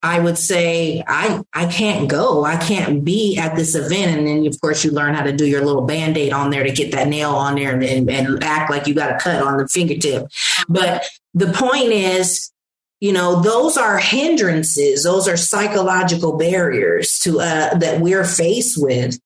I 0.02 0.18
would 0.18 0.38
say 0.38 1.04
I 1.06 1.42
I 1.52 1.66
can't 1.66 2.08
go. 2.08 2.44
I 2.44 2.56
can't 2.56 3.04
be 3.04 3.36
at 3.36 3.54
this 3.56 3.74
event. 3.74 4.18
And 4.18 4.26
then 4.26 4.46
of 4.46 4.58
course 4.60 4.84
you 4.84 4.92
learn 4.92 5.14
how 5.14 5.22
to 5.22 5.32
do 5.32 5.46
your 5.46 5.64
little 5.64 5.82
band-aid 5.82 6.32
on 6.32 6.50
there 6.50 6.64
to 6.64 6.72
get 6.72 6.92
that 6.92 7.08
nail 7.08 7.32
on 7.32 7.56
there 7.56 7.74
and, 7.74 7.84
and, 7.84 8.10
and 8.10 8.42
act 8.42 8.70
like 8.70 8.86
you 8.86 8.94
got 8.94 9.12
a 9.12 9.18
cut 9.18 9.42
on 9.42 9.58
the 9.58 9.68
fingertip. 9.68 10.26
But 10.68 11.04
the 11.34 11.52
point 11.52 11.92
is, 11.92 12.50
you 13.00 13.12
know, 13.12 13.42
those 13.42 13.76
are 13.76 13.98
hindrances. 13.98 15.04
Those 15.04 15.28
are 15.28 15.36
psychological 15.36 16.36
barriers 16.36 17.18
to 17.20 17.40
uh, 17.40 17.74
that 17.78 18.00
we're 18.00 18.24
faced 18.24 18.80
with 18.80 19.18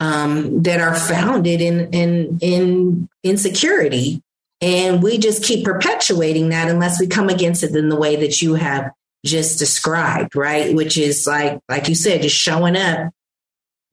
um, 0.00 0.62
that 0.62 0.80
are 0.80 0.94
founded 0.94 1.60
in 1.60 1.92
in 1.92 2.38
in 2.40 3.08
insecurity. 3.22 4.22
And 4.60 5.02
we 5.02 5.18
just 5.18 5.44
keep 5.44 5.64
perpetuating 5.64 6.48
that 6.48 6.68
unless 6.68 6.98
we 6.98 7.06
come 7.06 7.28
against 7.28 7.62
it 7.62 7.76
in 7.76 7.90
the 7.90 7.96
way 7.96 8.16
that 8.16 8.40
you 8.40 8.54
have 8.54 8.90
just 9.26 9.58
described, 9.58 10.36
right? 10.36 10.74
Which 10.74 10.96
is 10.96 11.26
like, 11.26 11.60
like 11.68 11.88
you 11.88 11.94
said, 11.94 12.22
just 12.22 12.36
showing 12.36 12.76
up, 12.76 13.10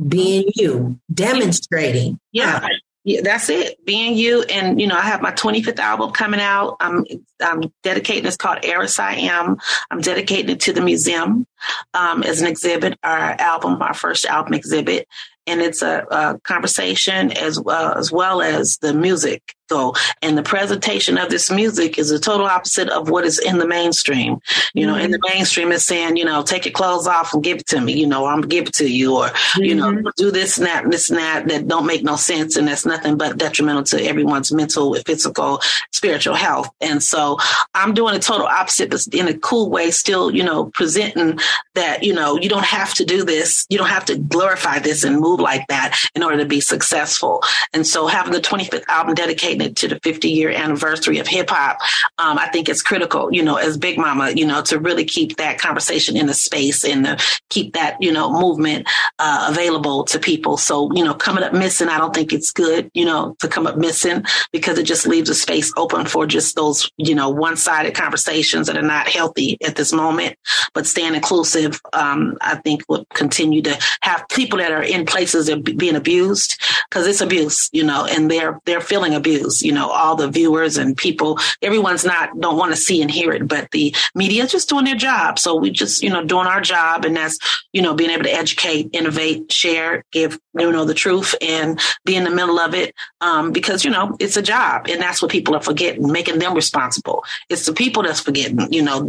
being 0.07 0.45
you, 0.55 0.99
demonstrating. 1.13 2.19
Yeah. 2.31 2.67
Yeah, 3.05 3.19
that's 3.21 3.49
it. 3.49 3.83
Being 3.85 4.15
you, 4.15 4.43
and 4.43 4.79
you 4.79 4.87
know, 4.87 4.95
I 4.95 5.01
have 5.01 5.21
my 5.21 5.33
25th 5.33 5.77
album 5.77 6.11
coming 6.11 6.39
out. 6.39 6.77
I'm 6.79 7.03
I'm 7.41 7.63
dedicating. 7.83 8.25
It's 8.25 8.37
called 8.37 8.59
Eris 8.63 8.97
I 8.97 9.15
Am. 9.15 9.57
I'm 9.91 9.99
dedicating 9.99 10.51
it 10.51 10.61
to 10.61 10.73
the 10.73 10.79
museum 10.79 11.45
um, 11.93 12.23
as 12.23 12.41
an 12.41 12.47
exhibit. 12.47 12.97
Our 13.03 13.35
album, 13.39 13.81
our 13.81 13.93
first 13.93 14.25
album 14.25 14.53
exhibit, 14.53 15.05
and 15.45 15.61
it's 15.61 15.81
a, 15.81 16.05
a 16.09 16.39
conversation 16.45 17.33
as 17.33 17.59
well 17.59 17.93
as 17.93 18.09
well 18.09 18.41
as 18.41 18.77
the 18.77 18.93
music 18.93 19.53
go. 19.69 19.93
And 20.21 20.37
the 20.37 20.43
presentation 20.43 21.17
of 21.17 21.29
this 21.29 21.49
music 21.49 21.97
is 21.97 22.09
the 22.09 22.19
total 22.19 22.45
opposite 22.45 22.89
of 22.89 23.09
what 23.09 23.25
is 23.25 23.39
in 23.39 23.57
the 23.57 23.67
mainstream. 23.67 24.39
You 24.73 24.85
know, 24.85 24.93
mm-hmm. 24.93 25.05
in 25.05 25.11
the 25.11 25.17
mm-hmm. 25.17 25.37
mainstream 25.37 25.71
is 25.71 25.85
saying, 25.85 26.17
you 26.17 26.25
know, 26.25 26.43
take 26.43 26.65
your 26.65 26.73
clothes 26.73 27.07
off 27.07 27.33
and 27.33 27.43
give 27.43 27.59
it 27.59 27.67
to 27.67 27.81
me. 27.81 27.93
You 27.93 28.07
know, 28.07 28.25
I'm 28.25 28.41
gonna 28.41 28.47
give 28.47 28.67
it 28.67 28.73
to 28.75 28.89
you, 28.89 29.17
or 29.17 29.27
mm-hmm. 29.27 29.63
you 29.63 29.75
know, 29.75 29.91
mm-hmm. 29.91 30.07
do 30.17 30.31
this 30.31 30.57
and 30.57 30.67
that 30.67 30.83
and 30.83 30.93
this 30.93 31.09
and 31.09 31.19
that 31.19 31.47
that 31.47 31.67
don't 31.67 31.85
make 31.85 32.03
no 32.03 32.15
sense, 32.15 32.55
and 32.55 32.67
that's 32.67 32.85
nothing 32.85 33.17
but 33.17 33.37
detrimental 33.37 33.83
to 33.83 34.03
everyone's 34.03 34.51
mental, 34.51 34.95
physical, 35.05 35.61
spiritual 35.91 36.35
health. 36.35 36.69
And 36.81 37.01
so 37.01 37.37
I'm 37.73 37.93
doing 37.93 38.15
a 38.15 38.19
total 38.19 38.47
opposite, 38.47 38.89
but 38.89 39.05
in 39.13 39.27
a 39.27 39.37
cool 39.37 39.69
way, 39.69 39.91
still, 39.91 40.31
you 40.31 40.43
know, 40.43 40.65
presenting 40.65 41.39
that 41.75 42.03
you 42.03 42.13
know 42.13 42.37
you 42.37 42.49
don't 42.49 42.65
have 42.65 42.93
to 42.95 43.05
do 43.05 43.23
this, 43.23 43.65
you 43.69 43.77
don't 43.77 43.87
have 43.87 44.05
to 44.05 44.17
glorify 44.17 44.79
this 44.79 45.03
and 45.03 45.19
move 45.19 45.39
like 45.39 45.67
that 45.67 45.97
in 46.15 46.23
order 46.23 46.37
to 46.37 46.45
be 46.45 46.59
successful. 46.59 47.41
And 47.73 47.85
so 47.85 48.07
having 48.07 48.33
the 48.33 48.41
25th 48.41 48.87
album 48.87 49.15
dedicated 49.15 49.52
to 49.59 49.87
the 49.87 49.99
50 50.03 50.29
year 50.29 50.49
anniversary 50.49 51.19
of 51.19 51.27
hip 51.27 51.49
hop, 51.49 51.79
um, 52.17 52.37
I 52.37 52.47
think 52.49 52.69
it's 52.69 52.81
critical, 52.81 53.33
you 53.33 53.43
know, 53.43 53.55
as 53.55 53.77
Big 53.77 53.97
Mama, 53.97 54.31
you 54.31 54.45
know, 54.45 54.61
to 54.63 54.79
really 54.79 55.05
keep 55.05 55.37
that 55.37 55.59
conversation 55.59 56.17
in 56.17 56.27
the 56.27 56.33
space 56.33 56.83
and 56.83 57.05
to 57.05 57.17
keep 57.49 57.73
that, 57.73 57.97
you 58.01 58.11
know, 58.11 58.31
movement 58.31 58.87
uh, 59.19 59.47
available 59.49 60.03
to 60.05 60.19
people. 60.19 60.57
So, 60.57 60.91
you 60.93 61.03
know, 61.03 61.13
coming 61.13 61.43
up 61.43 61.53
missing, 61.53 61.89
I 61.89 61.97
don't 61.97 62.13
think 62.13 62.33
it's 62.33 62.51
good, 62.51 62.89
you 62.93 63.05
know, 63.05 63.35
to 63.39 63.47
come 63.47 63.67
up 63.67 63.77
missing 63.77 64.23
because 64.51 64.77
it 64.77 64.83
just 64.83 65.07
leaves 65.07 65.29
a 65.29 65.35
space 65.35 65.71
open 65.77 66.05
for 66.05 66.25
just 66.25 66.55
those, 66.55 66.89
you 66.97 67.15
know, 67.15 67.29
one 67.29 67.57
sided 67.57 67.95
conversations 67.95 68.67
that 68.67 68.77
are 68.77 68.81
not 68.81 69.07
healthy 69.07 69.57
at 69.65 69.75
this 69.75 69.93
moment. 69.93 70.37
But 70.73 70.87
staying 70.87 71.15
inclusive, 71.15 71.79
um, 71.93 72.37
I 72.41 72.55
think 72.55 72.83
will 72.87 73.05
continue 73.13 73.61
to 73.63 73.77
have 74.01 74.25
people 74.29 74.59
that 74.59 74.71
are 74.71 74.83
in 74.83 75.05
places 75.05 75.47
that 75.47 75.57
are 75.57 75.73
being 75.73 75.95
abused 75.95 76.61
because 76.89 77.07
it's 77.07 77.21
abuse, 77.21 77.69
you 77.71 77.83
know, 77.83 78.05
and 78.05 78.29
they're, 78.29 78.59
they're 78.65 78.81
feeling 78.81 79.13
abused 79.13 79.42
you 79.61 79.71
know, 79.71 79.89
all 79.89 80.15
the 80.15 80.27
viewers 80.27 80.77
and 80.77 80.95
people, 80.95 81.39
everyone's 81.61 82.05
not, 82.05 82.39
don't 82.39 82.57
want 82.57 82.71
to 82.71 82.77
see 82.77 83.01
and 83.01 83.11
hear 83.11 83.31
it, 83.31 83.47
but 83.47 83.69
the 83.71 83.95
media 84.15 84.43
is 84.43 84.51
just 84.51 84.69
doing 84.69 84.85
their 84.85 84.95
job. 84.95 85.39
So 85.39 85.55
we 85.55 85.71
just, 85.71 86.03
you 86.03 86.09
know, 86.09 86.23
doing 86.23 86.47
our 86.47 86.61
job 86.61 87.05
and 87.05 87.15
that's, 87.15 87.37
you 87.73 87.81
know, 87.81 87.93
being 87.93 88.09
able 88.09 88.23
to 88.23 88.33
educate, 88.33 88.89
innovate, 88.93 89.51
share, 89.51 90.03
give, 90.11 90.39
you 90.57 90.71
know, 90.71 90.85
the 90.85 90.93
truth 90.93 91.35
and 91.41 91.79
be 92.05 92.15
in 92.15 92.23
the 92.23 92.29
middle 92.29 92.59
of 92.59 92.73
it. 92.73 92.93
Um, 93.21 93.51
because, 93.51 93.83
you 93.83 93.91
know, 93.91 94.15
it's 94.19 94.37
a 94.37 94.41
job 94.41 94.87
and 94.89 95.01
that's 95.01 95.21
what 95.21 95.31
people 95.31 95.55
are 95.55 95.61
forgetting, 95.61 96.11
making 96.11 96.39
them 96.39 96.53
responsible. 96.53 97.23
It's 97.49 97.65
the 97.65 97.73
people 97.73 98.03
that's 98.03 98.19
forgetting, 98.19 98.71
you 98.71 98.81
know, 98.81 99.07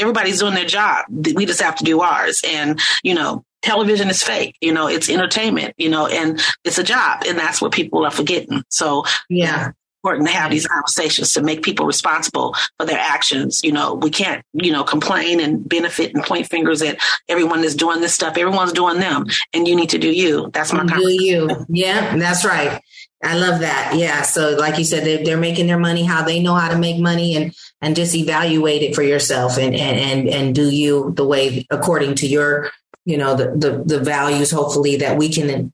everybody's 0.00 0.40
doing 0.40 0.54
their 0.54 0.66
job. 0.66 1.06
We 1.10 1.46
just 1.46 1.60
have 1.60 1.76
to 1.76 1.84
do 1.84 2.00
ours. 2.00 2.42
And, 2.46 2.80
you 3.02 3.14
know, 3.14 3.44
television 3.64 4.08
is 4.08 4.22
fake 4.22 4.56
you 4.60 4.72
know 4.72 4.86
it's 4.86 5.08
entertainment 5.08 5.74
you 5.76 5.88
know 5.88 6.06
and 6.06 6.40
it's 6.64 6.78
a 6.78 6.84
job 6.84 7.22
and 7.26 7.38
that's 7.38 7.60
what 7.60 7.72
people 7.72 8.04
are 8.04 8.10
forgetting 8.10 8.62
so 8.68 9.04
yeah 9.28 9.72
important 10.04 10.28
to 10.28 10.34
have 10.34 10.50
these 10.50 10.66
conversations 10.66 11.32
to 11.32 11.42
make 11.42 11.62
people 11.62 11.86
responsible 11.86 12.54
for 12.78 12.84
their 12.84 12.98
actions. 12.98 13.62
You 13.64 13.72
know, 13.72 13.94
we 13.94 14.10
can't, 14.10 14.44
you 14.52 14.70
know, 14.70 14.84
complain 14.84 15.40
and 15.40 15.66
benefit 15.66 16.14
and 16.14 16.22
point 16.22 16.46
fingers 16.46 16.82
at 16.82 16.98
everyone 17.26 17.64
is 17.64 17.74
doing 17.74 18.02
this 18.02 18.14
stuff. 18.14 18.36
Everyone's 18.36 18.72
doing 18.72 19.00
them, 19.00 19.24
and 19.54 19.66
you 19.66 19.74
need 19.74 19.88
to 19.90 19.98
do 19.98 20.12
you. 20.12 20.50
That's 20.52 20.74
my 20.74 20.84
do 20.84 21.08
you. 21.10 21.48
Yeah, 21.70 22.18
that's 22.18 22.44
right. 22.44 22.82
I 23.24 23.36
love 23.36 23.60
that. 23.60 23.94
Yeah. 23.96 24.22
So, 24.22 24.50
like 24.56 24.78
you 24.78 24.84
said, 24.84 25.04
they're, 25.04 25.24
they're 25.24 25.36
making 25.36 25.66
their 25.66 25.78
money 25.78 26.04
how 26.04 26.22
they 26.22 26.40
know 26.40 26.54
how 26.54 26.70
to 26.70 26.78
make 26.78 27.00
money, 27.00 27.36
and 27.36 27.54
and 27.80 27.96
just 27.96 28.14
evaluate 28.14 28.82
it 28.82 28.94
for 28.94 29.02
yourself, 29.02 29.56
and 29.56 29.74
and 29.74 29.98
and, 29.98 30.28
and 30.28 30.54
do 30.54 30.68
you 30.70 31.12
the 31.16 31.26
way 31.26 31.66
according 31.70 32.16
to 32.16 32.26
your, 32.26 32.70
you 33.04 33.16
know, 33.16 33.34
the 33.34 33.50
the, 33.56 33.82
the 33.84 34.00
values. 34.00 34.50
Hopefully, 34.50 34.96
that 34.96 35.16
we 35.16 35.28
can 35.30 35.72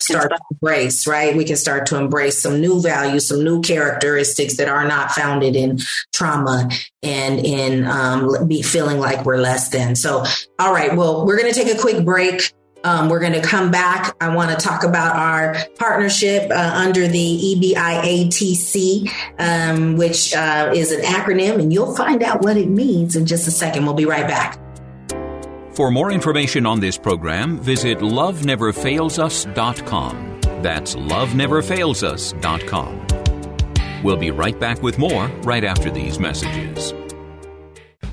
start 0.00 0.30
to 0.30 0.38
embrace, 0.50 1.06
right? 1.06 1.36
We 1.36 1.44
can 1.44 1.56
start 1.56 1.86
to 1.86 1.96
embrace 1.96 2.40
some 2.40 2.60
new 2.60 2.80
values, 2.80 3.28
some 3.28 3.42
new 3.42 3.60
characteristics 3.62 4.56
that 4.58 4.68
are 4.68 4.86
not 4.86 5.10
founded 5.10 5.56
in 5.56 5.78
trauma 6.12 6.68
and 7.02 7.40
in 7.40 7.84
um, 7.86 8.46
be 8.46 8.62
feeling 8.62 8.98
like 8.98 9.24
we're 9.24 9.38
less 9.38 9.68
than. 9.70 9.96
So, 9.96 10.24
all 10.58 10.72
right, 10.72 10.94
well, 10.94 11.26
we're 11.26 11.38
going 11.38 11.52
to 11.52 11.58
take 11.58 11.74
a 11.74 11.80
quick 11.80 12.04
break. 12.04 12.52
Um, 12.86 13.08
we're 13.08 13.18
going 13.18 13.32
to 13.32 13.42
come 13.42 13.72
back. 13.72 14.14
I 14.20 14.32
want 14.32 14.52
to 14.52 14.56
talk 14.56 14.84
about 14.84 15.16
our 15.16 15.56
partnership 15.76 16.48
uh, 16.52 16.70
under 16.72 17.08
the 17.08 17.74
EBIATC, 17.74 19.10
um, 19.40 19.96
which 19.96 20.32
uh, 20.32 20.70
is 20.72 20.92
an 20.92 21.00
acronym, 21.00 21.58
and 21.58 21.72
you'll 21.72 21.96
find 21.96 22.22
out 22.22 22.42
what 22.42 22.56
it 22.56 22.68
means 22.68 23.16
in 23.16 23.26
just 23.26 23.48
a 23.48 23.50
second. 23.50 23.86
We'll 23.86 23.94
be 23.94 24.06
right 24.06 24.28
back. 24.28 24.60
For 25.74 25.90
more 25.90 26.12
information 26.12 26.64
on 26.64 26.78
this 26.78 26.96
program, 26.96 27.58
visit 27.58 27.98
loveneverfailsus.com. 27.98 30.40
That's 30.62 30.94
loveneverfailsus.com. 30.94 33.06
We'll 34.04 34.16
be 34.16 34.30
right 34.30 34.60
back 34.60 34.80
with 34.82 34.98
more 34.98 35.26
right 35.42 35.64
after 35.64 35.90
these 35.90 36.20
messages. 36.20 36.94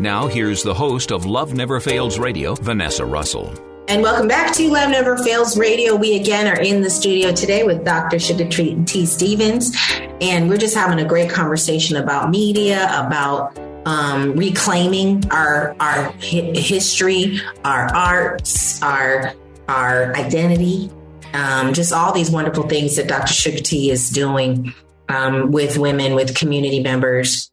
Now, 0.00 0.26
here's 0.26 0.64
the 0.64 0.74
host 0.74 1.12
of 1.12 1.24
Love 1.24 1.54
Never 1.54 1.78
Fails 1.78 2.18
Radio, 2.18 2.56
Vanessa 2.56 3.06
Russell. 3.06 3.54
And 3.86 4.02
welcome 4.02 4.26
back 4.26 4.52
to 4.54 4.68
Love 4.68 4.90
Never 4.90 5.16
Fails 5.18 5.56
Radio. 5.56 5.94
We 5.94 6.18
again 6.18 6.48
are 6.48 6.60
in 6.60 6.82
the 6.82 6.90
studio 6.90 7.32
today 7.32 7.62
with 7.62 7.84
Dr. 7.84 8.18
Sugar 8.18 8.48
T. 8.48 9.06
Stevens, 9.06 9.76
and 10.20 10.48
we're 10.48 10.56
just 10.56 10.74
having 10.74 10.98
a 10.98 11.08
great 11.08 11.30
conversation 11.30 11.96
about 11.96 12.30
media, 12.30 12.86
about 13.06 13.56
um, 13.86 14.32
reclaiming 14.34 15.30
our 15.30 15.76
our 15.78 16.12
hi- 16.14 16.52
history, 16.56 17.38
our 17.64 17.94
arts, 17.94 18.82
our 18.82 19.32
our 19.68 20.12
identity, 20.16 20.90
um, 21.34 21.72
just 21.72 21.92
all 21.92 22.12
these 22.12 22.32
wonderful 22.32 22.64
things 22.68 22.96
that 22.96 23.06
Dr. 23.06 23.32
Sugar 23.32 23.58
T 23.58 23.92
is 23.92 24.10
doing 24.10 24.74
um, 25.08 25.52
with 25.52 25.78
women, 25.78 26.16
with 26.16 26.34
community 26.34 26.80
members, 26.80 27.52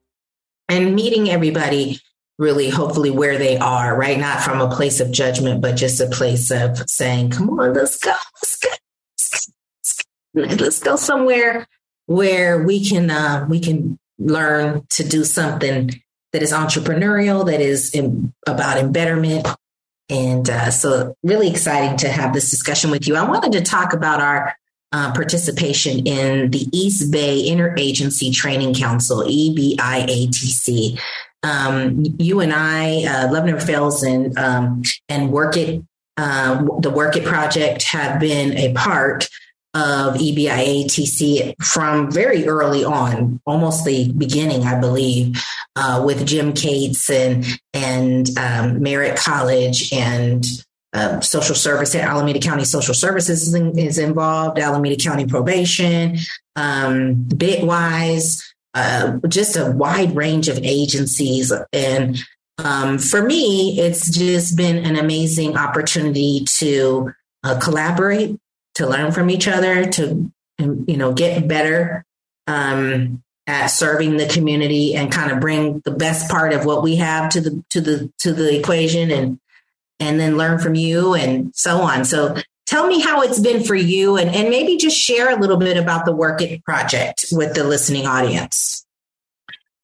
and 0.68 0.96
meeting 0.96 1.30
everybody 1.30 2.00
really 2.42 2.72
hopefully 2.72 3.12
where 3.12 3.38
they 3.38 3.56
are, 3.58 3.96
right? 3.96 4.20
Not 4.20 4.42
from 4.42 4.62
a 4.62 4.76
place 4.76 5.00
of 5.00 5.12
judgment, 5.12 5.62
but 5.62 5.76
just 5.76 6.02
a 6.02 6.08
place 6.08 6.50
of 6.50 6.90
saying, 6.90 7.30
come 7.30 7.52
on, 7.52 7.76
let's 7.76 8.00
go, 8.00 8.16
let's 8.42 8.58
go, 8.58 8.70
let's 10.34 10.80
go 10.80 10.96
somewhere 10.96 11.68
where 12.08 12.64
we 12.64 12.84
can, 12.84 13.12
uh, 13.12 13.46
we 13.48 13.60
can 13.60 14.00
learn 14.18 14.84
to 14.90 15.08
do 15.08 15.24
something 15.24 15.92
that 16.34 16.42
is 16.42 16.52
entrepreneurial, 16.52 17.46
that 17.46 17.62
is 17.62 17.94
in, 17.94 18.34
about 18.48 18.80
embetterment. 18.80 19.48
And 20.10 20.50
uh, 20.50 20.72
so, 20.72 21.16
really 21.24 21.48
exciting 21.48 21.98
to 22.00 22.10
have 22.10 22.34
this 22.34 22.50
discussion 22.50 22.90
with 22.90 23.08
you. 23.08 23.16
I 23.16 23.24
wanted 23.24 23.52
to 23.54 23.62
talk 23.62 23.94
about 23.94 24.20
our 24.20 24.56
uh, 24.92 25.14
participation 25.14 26.08
in 26.08 26.50
the 26.50 26.68
East 26.74 27.12
Bay 27.12 27.48
Interagency 27.48 28.34
Training 28.34 28.74
Council, 28.74 29.20
EBIATC 29.20 31.00
um, 31.44 32.04
you 32.20 32.40
and 32.40 32.54
I, 32.54 33.04
uh, 33.06 33.32
Love 33.32 33.46
Never 33.46 33.60
Fails, 33.60 34.04
and 34.04 34.38
um, 34.38 34.84
and 35.10 35.32
Work 35.32 35.58
It, 35.58 35.84
uh, 36.18 36.64
the 36.80 36.90
Work 36.90 37.16
It 37.16 37.26
project 37.26 37.84
have 37.84 38.20
been 38.20 38.58
a 38.58 38.74
part 38.74 39.28
of 39.74 40.16
EBIATC 40.16 41.56
from 41.64 42.12
very 42.12 42.46
early 42.46 42.84
on, 42.84 43.40
almost 43.46 43.86
the 43.86 44.12
beginning, 44.12 44.64
I 44.64 44.80
believe, 44.80 45.42
uh, 45.76 46.04
with 46.06 46.28
Jim 46.28 46.54
Cates 46.54 47.10
and 47.10 47.46
and 47.74 48.30
um, 48.38 48.82
Merritt 48.82 49.18
College 49.18 49.94
and 49.94 50.46
uh, 50.94 51.22
social 51.22 51.56
service 51.56 51.96
Alameda 51.96 52.40
County 52.40 52.66
Social 52.66 52.94
Services 52.94 53.54
is, 53.54 53.78
is 53.78 53.98
involved, 53.98 54.60
Alameda 54.60 54.98
County 54.98 55.26
Probation, 55.26 56.18
um, 56.56 57.16
Bitwise 57.16 58.44
uh, 58.74 59.18
just 59.28 59.56
a 59.56 59.72
wide 59.72 60.16
range 60.16 60.48
of 60.48 60.60
agencies. 60.64 61.52
And 61.74 62.18
um, 62.58 63.00
for 63.00 63.22
me, 63.22 63.80
it's 63.80 64.10
just 64.16 64.56
been 64.56 64.86
an 64.86 64.98
amazing 64.98 65.58
opportunity 65.58 66.46
to 66.58 67.12
uh, 67.44 67.60
collaborate, 67.60 68.38
to 68.76 68.88
learn 68.88 69.12
from 69.12 69.30
each 69.30 69.48
other, 69.48 69.86
to 69.86 70.32
you 70.60 70.98
know 70.98 71.12
get 71.12 71.48
better 71.48 72.06
um, 72.46 73.24
at 73.48 73.68
serving 73.68 74.18
the 74.18 74.28
community, 74.28 74.96
and 74.96 75.12
kind 75.12 75.32
of 75.32 75.40
bring 75.40 75.82
the 75.86 75.92
best 75.92 76.30
part 76.30 76.54
of 76.54 76.66
what 76.66 76.84
we 76.84 76.98
have 76.98 77.30
to 77.32 77.42
the 77.42 77.64
to 77.72 77.82
the 77.82 78.12
to 78.20 78.32
the 78.32 78.58
equation, 78.58 79.12
and 79.12 79.40
and 80.00 80.20
then 80.20 80.38
learn 80.38 80.60
from 80.60 80.76
you, 80.76 81.16
and 81.16 81.52
so 81.56 81.82
on. 81.82 82.06
So 82.06 82.36
tell 82.72 82.88
me 82.88 83.02
how 83.02 83.22
it's 83.22 83.40
been 83.40 83.62
for 83.62 83.76
you 83.76 84.16
and, 84.16 84.34
and 84.34 84.50
maybe 84.50 84.78
just 84.78 84.98
share 84.98 85.30
a 85.30 85.40
little 85.40 85.58
bit 85.58 85.76
about 85.76 86.06
the 86.06 86.16
work 86.16 86.42
it 86.42 86.64
project 86.64 87.26
with 87.32 87.54
the 87.54 87.66
listening 87.66 88.08
audience 88.08 88.86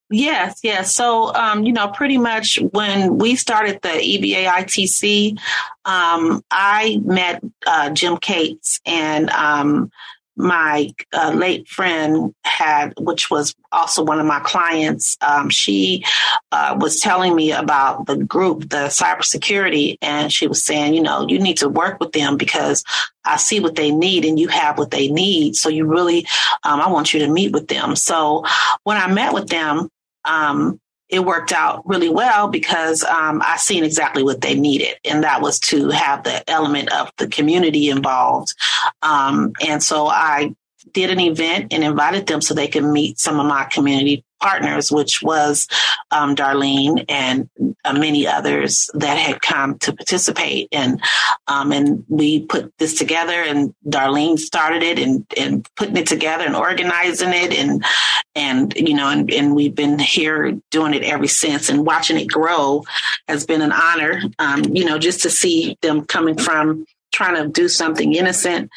Yes, 0.10 0.62
yes. 0.64 0.96
So, 0.96 1.34
um, 1.36 1.66
you 1.66 1.74
know, 1.74 1.90
pretty 1.90 2.18
much 2.18 2.60
when 2.72 3.18
we 3.18 3.36
started 3.36 3.82
the 3.82 3.90
EBAITC, 3.90 5.38
um, 5.84 6.42
I 6.50 7.02
met 7.04 7.44
uh, 7.66 7.90
Jim 7.90 8.16
Cates 8.16 8.80
and 8.86 9.30
um, 9.32 9.92
my 10.38 10.94
uh, 11.14 11.32
late 11.32 11.68
friend 11.68 12.34
had, 12.44 12.94
which 13.00 13.30
was 13.30 13.56
also 13.72 14.04
one 14.04 14.20
of 14.20 14.26
my 14.26 14.40
clients, 14.40 15.18
um, 15.22 15.50
she 15.50 16.06
uh, 16.52 16.78
was 16.80 17.00
telling 17.00 17.36
me 17.36 17.52
about 17.52 18.06
the 18.06 18.18
group, 18.18 18.70
the 18.70 18.88
cybersecurity, 18.88 19.98
and 20.02 20.32
she 20.32 20.48
was 20.48 20.64
saying, 20.64 20.94
you 20.94 21.02
know, 21.02 21.26
you 21.28 21.40
need 21.40 21.58
to 21.58 21.70
work 21.70 22.00
with 22.00 22.12
them 22.12 22.38
because 22.38 22.84
I 23.26 23.38
see 23.38 23.60
what 23.60 23.76
they 23.76 23.92
need 23.92 24.26
and 24.26 24.40
you 24.40 24.48
have 24.48 24.78
what 24.78 24.92
they 24.92 25.10
need. 25.10 25.56
So 25.56 25.70
you 25.70 25.86
really, 25.86 26.28
um, 26.64 26.80
I 26.80 26.88
want 26.90 27.14
you 27.14 27.20
to 27.22 27.28
meet 27.28 27.52
with 27.52 27.68
them. 27.68 27.96
So 27.96 28.46
when 28.84 28.98
I 28.98 29.12
met 29.12 29.34
with 29.34 29.50
them, 29.50 29.90
um, 30.24 30.80
it 31.10 31.20
worked 31.22 31.51
out 31.51 31.84
really 31.86 32.10
well 32.10 32.47
because 32.47 33.03
um, 33.03 33.41
I 33.45 33.58
seen 33.58 33.84
exactly 33.84 34.24
what 34.24 34.41
they 34.41 34.55
needed, 34.55 34.95
and 35.05 35.24
that 35.24 35.41
was 35.41 35.60
to 35.62 35.89
have 35.89 36.24
the 36.24 36.47
element 36.49 36.91
of 36.93 37.12
the 37.18 37.28
community 37.28 37.89
involved. 37.89 38.53
Um, 39.01 39.53
and 39.66 39.82
so 39.82 40.08
I 40.08 40.55
did 40.93 41.10
an 41.10 41.20
event 41.20 41.74
and 41.74 41.84
invited 41.84 42.28
them 42.28 42.41
so 42.41 42.53
they 42.53 42.68
could 42.68 42.84
meet 42.84 43.20
some 43.20 43.39
of 43.39 43.45
my 43.45 43.66
community 43.66 44.24
partners, 44.40 44.92
which 44.92 45.22
was 45.22 45.68
um, 46.12 46.36
Darlene 46.36 47.06
and 47.10 47.50
uh, 47.86 47.94
many 47.94 48.28
others 48.28 48.90
that 48.94 49.18
had 49.18 49.42
come 49.42 49.78
to 49.80 49.94
participate. 49.94 50.68
And 50.72 51.02
um, 51.48 51.72
and 51.72 52.06
we 52.08 52.46
put 52.46 52.74
this 52.78 52.98
together, 52.98 53.42
and 53.42 53.74
Darlene 53.88 54.38
started 54.38 54.84
it 54.84 55.00
and 55.00 55.26
and 55.38 55.68
putting 55.76 55.98
it 55.98 56.08
together 56.08 56.46
and 56.46 56.56
organizing 56.56 57.34
it, 57.34 57.54
and 57.54 57.84
and 58.36 58.74
you 58.76 58.94
know, 58.94 59.10
and, 59.10 59.32
and 59.32 59.56
we've 59.56 59.76
been 59.76 60.00
here 60.00 60.60
doing 60.72 60.94
it 60.94 61.04
ever 61.04 61.28
since, 61.28 61.70
and 61.70 61.86
watching 61.86 62.20
it 62.20 62.28
grow 62.28 62.84
has 63.28 63.46
been 63.46 63.62
an 63.62 63.72
honor. 63.72 64.22
Um, 64.40 64.64
you 64.76 64.86
know, 64.86 64.98
just 64.98 65.22
to 65.24 65.30
see 65.30 65.78
them 65.82 66.06
coming 66.06 66.38
from 66.38 66.86
trying 67.14 67.36
to 67.36 67.48
do 67.50 67.68
something 67.68 68.14
innocent 68.14 68.70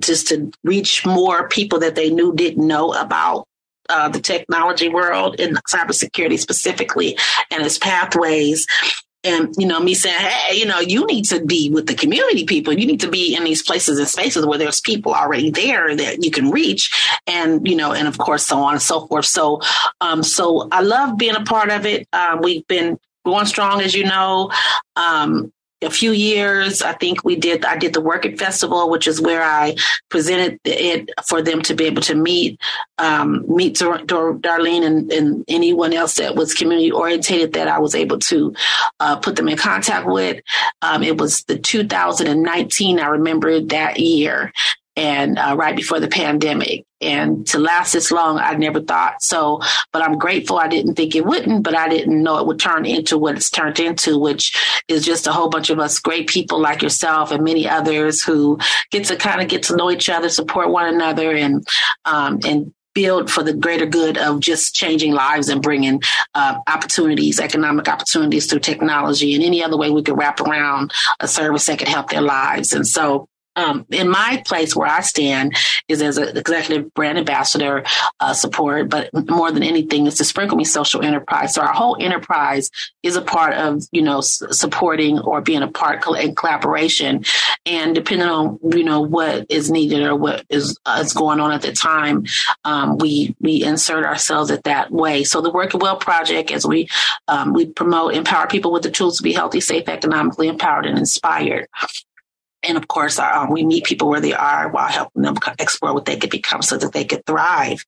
just 0.00 0.28
to 0.28 0.50
reach 0.64 1.06
more 1.06 1.48
people 1.48 1.78
that 1.78 1.94
they 1.94 2.10
knew 2.10 2.34
didn't 2.34 2.66
know 2.66 2.92
about 2.92 3.46
uh, 3.90 4.08
the 4.08 4.20
technology 4.20 4.88
world 4.88 5.38
and 5.40 5.56
cybersecurity 5.64 6.38
specifically 6.38 7.18
and 7.50 7.64
its 7.64 7.78
pathways. 7.78 8.66
And 9.22 9.54
you 9.58 9.66
know 9.66 9.80
me 9.80 9.92
saying 9.92 10.18
hey 10.18 10.56
you 10.56 10.64
know 10.64 10.80
you 10.80 11.06
need 11.06 11.26
to 11.26 11.44
be 11.44 11.68
with 11.68 11.86
the 11.86 11.94
community 11.94 12.46
people. 12.46 12.72
You 12.72 12.86
need 12.86 13.00
to 13.00 13.10
be 13.10 13.36
in 13.36 13.44
these 13.44 13.62
places 13.62 13.98
and 13.98 14.08
spaces 14.08 14.46
where 14.46 14.58
there's 14.58 14.80
people 14.80 15.14
already 15.14 15.50
there 15.50 15.94
that 15.94 16.24
you 16.24 16.30
can 16.30 16.50
reach 16.50 16.90
and 17.26 17.68
you 17.68 17.76
know 17.76 17.92
and 17.92 18.08
of 18.08 18.16
course 18.16 18.46
so 18.46 18.60
on 18.60 18.72
and 18.72 18.82
so 18.82 19.06
forth. 19.08 19.26
So 19.26 19.60
um 20.00 20.22
so 20.22 20.68
i 20.72 20.80
love 20.80 21.18
being 21.18 21.36
a 21.36 21.44
part 21.44 21.70
of 21.70 21.84
it. 21.84 22.08
Um, 22.14 22.40
we've 22.40 22.66
been 22.66 22.98
going 23.26 23.44
strong 23.44 23.82
as 23.82 23.94
you 23.94 24.04
know. 24.04 24.50
Um 24.96 25.52
a 25.82 25.90
few 25.90 26.12
years. 26.12 26.82
I 26.82 26.92
think 26.92 27.24
we 27.24 27.36
did, 27.36 27.64
I 27.64 27.76
did 27.76 27.92
the 27.92 28.00
Work 28.00 28.24
It 28.24 28.38
Festival, 28.38 28.90
which 28.90 29.06
is 29.06 29.20
where 29.20 29.42
I 29.42 29.76
presented 30.08 30.60
it 30.64 31.10
for 31.26 31.42
them 31.42 31.62
to 31.62 31.74
be 31.74 31.84
able 31.84 32.02
to 32.02 32.14
meet, 32.14 32.60
um, 32.98 33.44
meet 33.48 33.76
Dar- 33.76 34.04
Dar- 34.04 34.34
Darlene 34.34 34.84
and, 34.84 35.12
and, 35.12 35.44
anyone 35.48 35.92
else 35.92 36.16
that 36.16 36.36
was 36.36 36.54
community 36.54 36.92
orientated 36.92 37.54
that 37.54 37.66
I 37.66 37.78
was 37.78 37.94
able 37.94 38.18
to 38.18 38.54
uh, 39.00 39.16
put 39.16 39.36
them 39.36 39.48
in 39.48 39.56
contact 39.56 40.06
with. 40.06 40.42
Um, 40.82 41.02
it 41.02 41.18
was 41.18 41.44
the 41.44 41.58
2019, 41.58 43.00
I 43.00 43.06
remember 43.06 43.60
that 43.60 43.98
year 43.98 44.52
and 44.96 45.38
uh, 45.38 45.54
right 45.56 45.76
before 45.76 46.00
the 46.00 46.08
pandemic. 46.08 46.84
And 47.00 47.46
to 47.48 47.58
last 47.58 47.92
this 47.92 48.10
long, 48.10 48.38
I 48.38 48.54
never 48.54 48.80
thought 48.80 49.22
so. 49.22 49.60
But 49.92 50.02
I'm 50.02 50.18
grateful. 50.18 50.58
I 50.58 50.68
didn't 50.68 50.94
think 50.94 51.14
it 51.14 51.24
wouldn't, 51.24 51.62
but 51.62 51.74
I 51.74 51.88
didn't 51.88 52.22
know 52.22 52.38
it 52.38 52.46
would 52.46 52.60
turn 52.60 52.84
into 52.84 53.16
what 53.16 53.36
it's 53.36 53.50
turned 53.50 53.80
into, 53.80 54.18
which 54.18 54.82
is 54.88 55.04
just 55.04 55.26
a 55.26 55.32
whole 55.32 55.48
bunch 55.48 55.70
of 55.70 55.78
us 55.78 55.98
great 55.98 56.28
people 56.28 56.60
like 56.60 56.82
yourself 56.82 57.30
and 57.30 57.42
many 57.42 57.66
others 57.68 58.22
who 58.22 58.58
get 58.90 59.06
to 59.06 59.16
kind 59.16 59.40
of 59.40 59.48
get 59.48 59.62
to 59.64 59.76
know 59.76 59.90
each 59.90 60.10
other, 60.10 60.28
support 60.28 60.70
one 60.70 60.92
another, 60.92 61.32
and 61.32 61.66
um, 62.04 62.40
and 62.44 62.74
build 62.92 63.30
for 63.30 63.42
the 63.42 63.54
greater 63.54 63.86
good 63.86 64.18
of 64.18 64.40
just 64.40 64.74
changing 64.74 65.12
lives 65.12 65.48
and 65.48 65.62
bringing 65.62 66.02
uh, 66.34 66.58
opportunities, 66.66 67.38
economic 67.38 67.88
opportunities 67.88 68.46
through 68.46 68.58
technology 68.58 69.34
and 69.34 69.44
any 69.44 69.62
other 69.62 69.76
way 69.76 69.90
we 69.90 70.02
could 70.02 70.18
wrap 70.18 70.40
around 70.40 70.92
a 71.20 71.28
service 71.28 71.66
that 71.66 71.78
could 71.78 71.88
help 71.88 72.10
their 72.10 72.20
lives. 72.20 72.72
And 72.72 72.86
so 72.86 73.28
um, 73.60 73.86
in 73.90 74.08
my 74.08 74.42
place 74.46 74.74
where 74.74 74.90
I 74.98 75.00
stand 75.14 75.46
is 75.88 76.00
as 76.08 76.16
an 76.18 76.36
executive 76.36 76.84
brand 76.94 77.18
ambassador 77.18 77.84
uh, 78.20 78.34
support, 78.34 78.88
but 78.94 79.04
more 79.28 79.50
than 79.54 79.62
anything 79.62 80.06
is 80.06 80.16
to 80.16 80.24
sprinkle 80.24 80.56
me 80.56 80.64
social 80.64 81.02
enterprise. 81.02 81.54
So 81.54 81.62
our 81.62 81.72
whole 81.80 81.96
enterprise 82.00 82.70
is 83.02 83.16
a 83.16 83.22
part 83.22 83.54
of, 83.54 83.82
you 83.92 84.02
know, 84.02 84.18
s- 84.18 84.42
supporting 84.50 85.18
or 85.20 85.40
being 85.40 85.62
a 85.62 85.72
part 85.80 85.96
in 86.24 86.34
collaboration. 86.34 87.24
And 87.66 87.94
depending 87.94 88.28
on, 88.28 88.58
you 88.76 88.84
know, 88.84 89.00
what 89.16 89.46
is 89.48 89.70
needed 89.70 90.02
or 90.02 90.16
what 90.16 90.44
is, 90.48 90.78
uh, 90.86 91.02
is 91.04 91.12
going 91.12 91.40
on 91.40 91.52
at 91.52 91.62
the 91.62 91.72
time, 91.72 92.24
um, 92.64 92.98
we, 92.98 93.34
we 93.40 93.62
insert 93.62 94.04
ourselves 94.04 94.50
at 94.50 94.64
that 94.64 94.90
way. 94.90 95.24
So 95.24 95.40
the 95.40 95.50
Work 95.50 95.72
Well 95.74 95.96
Project, 95.96 96.50
as 96.50 96.64
we, 96.66 96.88
um, 97.28 97.52
we 97.52 97.66
promote, 97.66 98.14
empower 98.14 98.46
people 98.46 98.72
with 98.72 98.82
the 98.82 98.90
tools 98.90 99.16
to 99.18 99.22
be 99.22 99.32
healthy, 99.32 99.60
safe, 99.60 99.88
economically 99.88 100.48
empowered 100.48 100.86
and 100.86 100.98
inspired. 100.98 101.68
And 102.62 102.76
of 102.76 102.88
course, 102.88 103.18
um, 103.18 103.50
we 103.50 103.64
meet 103.64 103.84
people 103.84 104.08
where 104.08 104.20
they 104.20 104.34
are 104.34 104.68
while 104.68 104.88
helping 104.88 105.22
them 105.22 105.36
explore 105.58 105.94
what 105.94 106.04
they 106.04 106.16
could 106.16 106.30
become 106.30 106.62
so 106.62 106.76
that 106.76 106.92
they 106.92 107.04
could 107.04 107.24
thrive. 107.24 107.84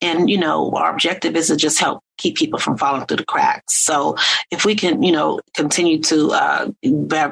And, 0.00 0.30
you 0.30 0.38
know, 0.38 0.70
our 0.72 0.92
objective 0.92 1.34
is 1.36 1.48
to 1.48 1.56
just 1.56 1.78
help 1.78 2.04
keep 2.18 2.36
people 2.36 2.58
from 2.58 2.76
falling 2.76 3.04
through 3.06 3.16
the 3.16 3.24
cracks. 3.24 3.74
So 3.74 4.16
if 4.50 4.64
we 4.64 4.74
can, 4.74 5.02
you 5.02 5.12
know, 5.12 5.40
continue 5.54 6.00
to, 6.02 6.30
uh, 6.32 6.70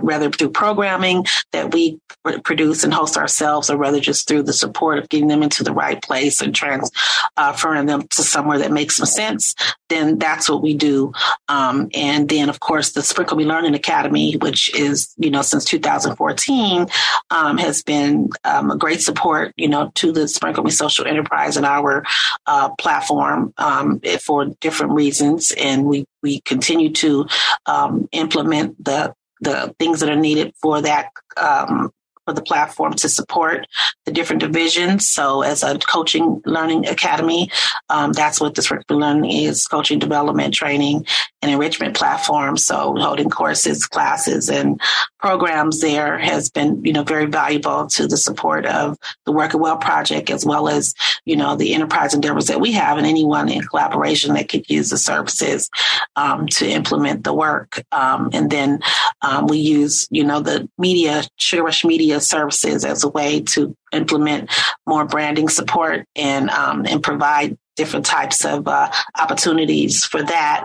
rather 0.03 0.31
through 0.31 0.51
programming 0.51 1.27
that 1.53 1.73
we 1.73 1.99
produce 2.45 2.85
and 2.85 2.93
host 2.93 3.17
ourselves, 3.17 3.71
or 3.71 3.77
rather 3.77 4.01
just 4.01 4.27
through 4.27 4.43
the 4.43 4.53
support 4.53 4.99
of 4.99 5.09
getting 5.09 5.29
them 5.29 5.43
into 5.43 5.63
the 5.63 5.73
right 5.73 6.03
place 6.03 6.41
and 6.41 6.55
transferring 6.55 7.87
them 7.87 8.07
to 8.09 8.23
somewhere 8.23 8.59
that 8.59 8.73
makes 8.73 8.97
some 8.97 9.07
sense, 9.07 9.55
then 9.89 10.19
that's 10.19 10.49
what 10.49 10.63
we 10.63 10.75
do. 10.75 11.13
Um, 11.49 11.89
and 11.95 12.29
then, 12.29 12.49
of 12.49 12.61
course, 12.61 12.93
the 12.93 13.03
Sprinkle 13.03 13.37
Me 13.37 13.45
Learning 13.45 13.75
Academy, 13.75 14.37
which 14.37 14.75
is, 14.75 15.15
you 15.19 15.31
know, 15.31 15.43
since 15.43 15.65
2014, 15.65 16.87
um, 17.31 17.59
has 17.59 17.83
been 17.83 18.31
um, 18.45 18.71
a 18.71 18.77
great 18.77 19.03
support, 19.03 19.53
you 19.57 19.69
know, 19.69 19.91
to 19.97 20.13
the 20.13 20.27
Sprinkle 20.29 20.65
Me 20.65 20.71
Social 20.71 21.07
Enterprise 21.07 21.57
and 21.57 21.67
our 21.67 22.05
uh, 22.47 22.71
platform 22.79 23.53
um, 23.59 24.01
for 24.25 24.47
different 24.61 24.70
reasons, 24.95 25.53
and 25.53 25.85
we 25.85 26.05
we 26.23 26.41
continue 26.41 26.93
to 26.95 27.27
um, 27.67 28.09
implement 28.13 28.83
the 28.85 29.15
the 29.41 29.75
things 29.79 30.01
that 30.01 30.11
are 30.11 30.17
needed 30.17 30.55
for 30.61 30.83
that 30.83 31.11
um, 31.37 31.91
for 32.27 32.35
the 32.35 32.43
platform 32.43 32.95
to 32.95 33.09
support 33.09 33.67
the 34.05 34.13
different 34.13 34.41
divisions. 34.41 35.09
So, 35.09 35.43
as 35.43 35.63
a 35.63 35.79
coaching 35.79 36.43
learning 36.45 36.87
academy, 36.87 37.51
um, 37.89 38.13
that's 38.13 38.41
what 38.41 38.55
this 38.55 38.71
learning 38.89 39.31
is: 39.31 39.67
coaching, 39.67 39.99
development, 39.99 40.55
training, 40.55 41.07
and 41.43 41.51
enrichment 41.51 41.97
platform. 41.97 42.57
So, 42.57 42.95
holding 42.97 43.31
courses, 43.31 43.87
classes, 43.87 44.49
and 44.49 44.81
programs 45.21 45.81
there 45.81 46.19
has 46.19 46.49
been, 46.51 46.83
you 46.85 46.93
know, 46.93 47.03
very 47.03 47.27
valuable 47.27 47.87
to 47.87 48.07
the 48.07 48.17
support 48.17 48.65
of 48.65 48.97
the 49.27 49.33
Work 49.33 49.53
It 49.53 49.59
Well 49.59 49.77
project, 49.77 50.31
as 50.31 50.47
well 50.47 50.69
as, 50.69 50.95
you 51.27 51.37
know, 51.37 51.57
the 51.57 51.75
enterprise 51.75 52.15
endeavors 52.15 52.47
that 52.47 52.61
we 52.61 52.73
have, 52.73 52.97
and 52.97 53.07
anyone 53.07 53.49
in 53.49 53.61
collaboration 53.63 54.35
that 54.35 54.49
could 54.49 54.69
use 54.71 54.89
the 54.89 54.97
services 54.97 55.69
um, 56.17 56.47
to 56.49 56.67
implement 56.67 57.25
the 57.25 57.35
work. 57.35 57.83
Um, 57.93 58.31
and 58.33 58.51
then 58.51 58.81
um, 59.21 59.47
we 59.47 59.59
use, 59.59 60.09
you 60.11 60.25
know, 60.25 60.41
the 60.41 60.69
media, 60.79 61.23
Sugar 61.37 61.65
Rush 61.65 61.85
Media 61.85 62.21
services 62.21 62.85
as 62.85 63.05
a 63.05 63.09
way 63.09 63.41
to 63.41 63.77
implement 63.93 64.51
more 64.87 65.05
branding 65.05 65.49
support 65.49 66.07
and 66.17 66.49
um, 66.51 66.87
and 66.87 67.03
provide 67.03 67.59
different 67.77 68.07
types 68.07 68.45
of 68.45 68.67
uh, 68.67 68.91
opportunities 69.19 70.05
for 70.05 70.23
that. 70.23 70.65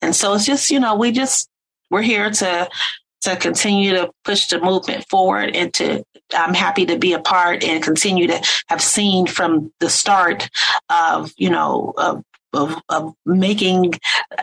And 0.00 0.14
so 0.14 0.34
it's 0.34 0.46
just 0.46 0.70
you 0.70 0.80
know 0.80 0.96
we 0.96 1.12
just 1.12 1.48
we're 1.90 2.02
here 2.02 2.30
to 2.30 2.68
to 3.22 3.36
continue 3.36 3.92
to 3.92 4.10
push 4.24 4.48
the 4.48 4.60
movement 4.60 5.04
forward 5.08 5.54
and 5.54 5.72
to 5.74 6.04
I'm 6.34 6.54
happy 6.54 6.86
to 6.86 6.98
be 6.98 7.12
a 7.12 7.20
part 7.20 7.62
and 7.62 7.82
continue 7.82 8.26
to 8.26 8.42
have 8.68 8.80
seen 8.80 9.26
from 9.26 9.72
the 9.80 9.90
start 9.90 10.48
of 10.88 11.32
you 11.36 11.50
know 11.50 11.92
of 11.96 12.22
of, 12.54 12.76
of 12.88 13.14
making 13.24 13.94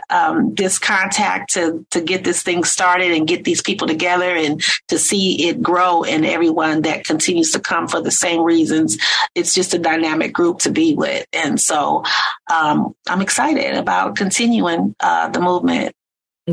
um, 0.09 0.55
this 0.55 0.79
contact 0.79 1.53
to 1.53 1.85
to 1.91 2.01
get 2.01 2.23
this 2.23 2.41
thing 2.41 2.63
started 2.63 3.11
and 3.11 3.27
get 3.27 3.43
these 3.43 3.61
people 3.61 3.87
together 3.87 4.35
and 4.35 4.63
to 4.87 4.97
see 4.97 5.47
it 5.47 5.61
grow 5.61 6.03
and 6.03 6.25
everyone 6.25 6.81
that 6.81 7.05
continues 7.05 7.51
to 7.51 7.59
come 7.59 7.87
for 7.87 8.01
the 8.01 8.11
same 8.11 8.41
reasons. 8.41 8.97
It's 9.35 9.53
just 9.53 9.73
a 9.73 9.79
dynamic 9.79 10.33
group 10.33 10.59
to 10.59 10.71
be 10.71 10.95
with, 10.95 11.25
and 11.33 11.59
so 11.59 12.03
um, 12.51 12.95
I'm 13.07 13.21
excited 13.21 13.75
about 13.75 14.15
continuing 14.15 14.95
uh, 14.99 15.29
the 15.29 15.39
movement. 15.39 15.93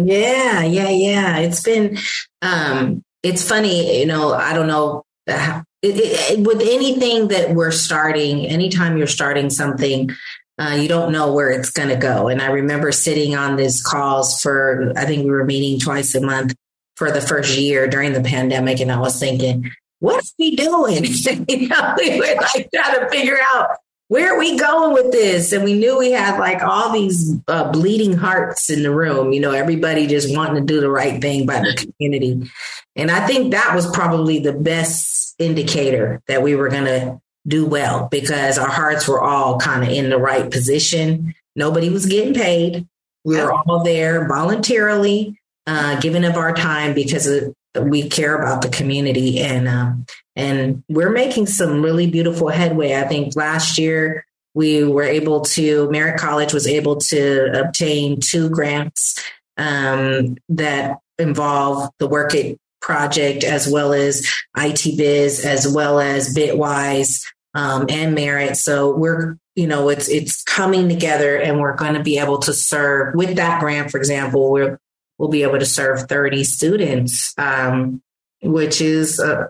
Yeah, 0.04 0.62
yeah, 0.62 0.88
yeah. 0.88 1.38
It's 1.38 1.62
been 1.62 1.98
um, 2.42 3.02
it's 3.22 3.46
funny, 3.46 4.00
you 4.00 4.06
know. 4.06 4.34
I 4.34 4.52
don't 4.52 4.66
know. 4.66 5.04
Uh, 5.28 5.62
it, 5.82 5.96
it, 5.96 6.46
with 6.46 6.60
anything 6.60 7.28
that 7.28 7.54
we're 7.54 7.72
starting, 7.72 8.46
anytime 8.46 8.96
you're 8.96 9.06
starting 9.06 9.50
something, 9.50 10.10
uh, 10.58 10.78
you 10.80 10.88
don't 10.88 11.12
know 11.12 11.32
where 11.32 11.50
it's 11.50 11.70
going 11.70 11.88
to 11.88 11.96
go. 11.96 12.28
And 12.28 12.40
I 12.40 12.46
remember 12.46 12.92
sitting 12.92 13.36
on 13.36 13.56
these 13.56 13.82
calls 13.82 14.40
for, 14.40 14.92
I 14.96 15.04
think 15.04 15.24
we 15.24 15.30
were 15.30 15.44
meeting 15.44 15.78
twice 15.78 16.14
a 16.14 16.20
month 16.20 16.54
for 16.96 17.10
the 17.10 17.20
first 17.20 17.58
year 17.58 17.86
during 17.86 18.12
the 18.12 18.22
pandemic. 18.22 18.80
And 18.80 18.90
I 18.90 18.98
was 18.98 19.18
thinking, 19.18 19.70
what 20.00 20.24
are 20.24 20.28
we 20.38 20.56
doing? 20.56 21.04
you 21.48 21.68
know, 21.68 21.94
we 21.98 22.18
were 22.18 22.34
like 22.36 22.68
trying 22.74 23.00
to 23.00 23.08
figure 23.10 23.38
out 23.54 23.76
where 24.08 24.34
are 24.34 24.38
we 24.38 24.56
going 24.56 24.92
with 24.92 25.10
this? 25.10 25.52
And 25.52 25.64
we 25.64 25.74
knew 25.74 25.98
we 25.98 26.12
had 26.12 26.38
like 26.38 26.62
all 26.62 26.92
these 26.92 27.34
uh, 27.48 27.70
bleeding 27.72 28.12
hearts 28.16 28.70
in 28.70 28.82
the 28.82 28.94
room, 28.94 29.32
you 29.32 29.40
know, 29.40 29.52
everybody 29.52 30.06
just 30.06 30.34
wanting 30.34 30.54
to 30.54 30.72
do 30.72 30.80
the 30.80 30.90
right 30.90 31.20
thing 31.20 31.44
by 31.44 31.60
the 31.60 31.74
community. 31.74 32.48
And 32.94 33.10
I 33.10 33.26
think 33.26 33.50
that 33.50 33.74
was 33.74 33.90
probably 33.90 34.38
the 34.38 34.52
best 34.52 35.34
indicator 35.38 36.22
that 36.28 36.42
we 36.42 36.54
were 36.54 36.68
going 36.68 36.84
to 36.84 37.20
do 37.46 37.66
well 37.66 38.08
because 38.10 38.58
our 38.58 38.68
hearts 38.68 39.08
were 39.08 39.20
all 39.20 39.58
kind 39.58 39.82
of 39.82 39.90
in 39.90 40.10
the 40.10 40.18
right 40.18 40.50
position. 40.50 41.34
Nobody 41.56 41.90
was 41.90 42.06
getting 42.06 42.34
paid. 42.34 42.86
We 43.24 43.40
were 43.40 43.52
all 43.52 43.82
there 43.82 44.28
voluntarily, 44.28 45.40
uh, 45.66 45.98
giving 46.00 46.24
of 46.24 46.36
our 46.36 46.54
time 46.54 46.94
because 46.94 47.26
of, 47.26 47.54
we 47.82 48.08
care 48.08 48.36
about 48.36 48.62
the 48.62 48.68
community 48.68 49.40
and 49.40 49.68
um, 49.68 50.06
and 50.34 50.82
we're 50.88 51.10
making 51.10 51.46
some 51.46 51.82
really 51.82 52.10
beautiful 52.10 52.48
headway. 52.48 52.94
I 52.94 53.04
think 53.04 53.34
last 53.36 53.78
year 53.78 54.26
we 54.54 54.84
were 54.84 55.02
able 55.02 55.42
to, 55.42 55.90
Merritt 55.90 56.18
College 56.18 56.52
was 56.52 56.66
able 56.66 56.96
to 56.96 57.60
obtain 57.60 58.20
two 58.20 58.48
grants 58.48 59.22
um, 59.58 60.36
that 60.48 60.98
involve 61.18 61.90
the 61.98 62.06
Work 62.06 62.34
It 62.34 62.58
project, 62.80 63.44
as 63.44 63.68
well 63.68 63.92
as 63.92 64.26
IT 64.56 64.96
Biz, 64.96 65.44
as 65.44 65.66
well 65.66 66.00
as 66.00 66.34
Bitwise 66.34 67.22
um, 67.54 67.86
and 67.88 68.14
Merritt. 68.14 68.56
So 68.56 68.94
we're 68.94 69.36
you 69.56 69.66
know 69.66 69.88
it's 69.88 70.08
it's 70.08 70.42
coming 70.44 70.88
together, 70.88 71.36
and 71.36 71.60
we're 71.60 71.76
going 71.76 71.94
to 71.94 72.02
be 72.02 72.18
able 72.18 72.38
to 72.40 72.52
serve 72.52 73.14
with 73.14 73.36
that 73.36 73.60
grant. 73.60 73.90
For 73.90 73.98
example, 73.98 74.52
we're 74.52 74.78
we'll 75.18 75.28
be 75.28 75.42
able 75.42 75.58
to 75.58 75.66
serve 75.66 76.08
30 76.08 76.44
students, 76.44 77.34
um, 77.38 78.02
which 78.42 78.80
is 78.80 79.18
uh, 79.18 79.46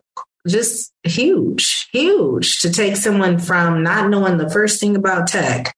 just 0.46 0.92
huge, 1.02 1.88
huge 1.92 2.60
to 2.60 2.70
take 2.70 2.96
someone 2.96 3.38
from 3.38 3.82
not 3.82 4.08
knowing 4.10 4.38
the 4.38 4.50
first 4.50 4.80
thing 4.80 4.96
about 4.96 5.28
tech 5.28 5.74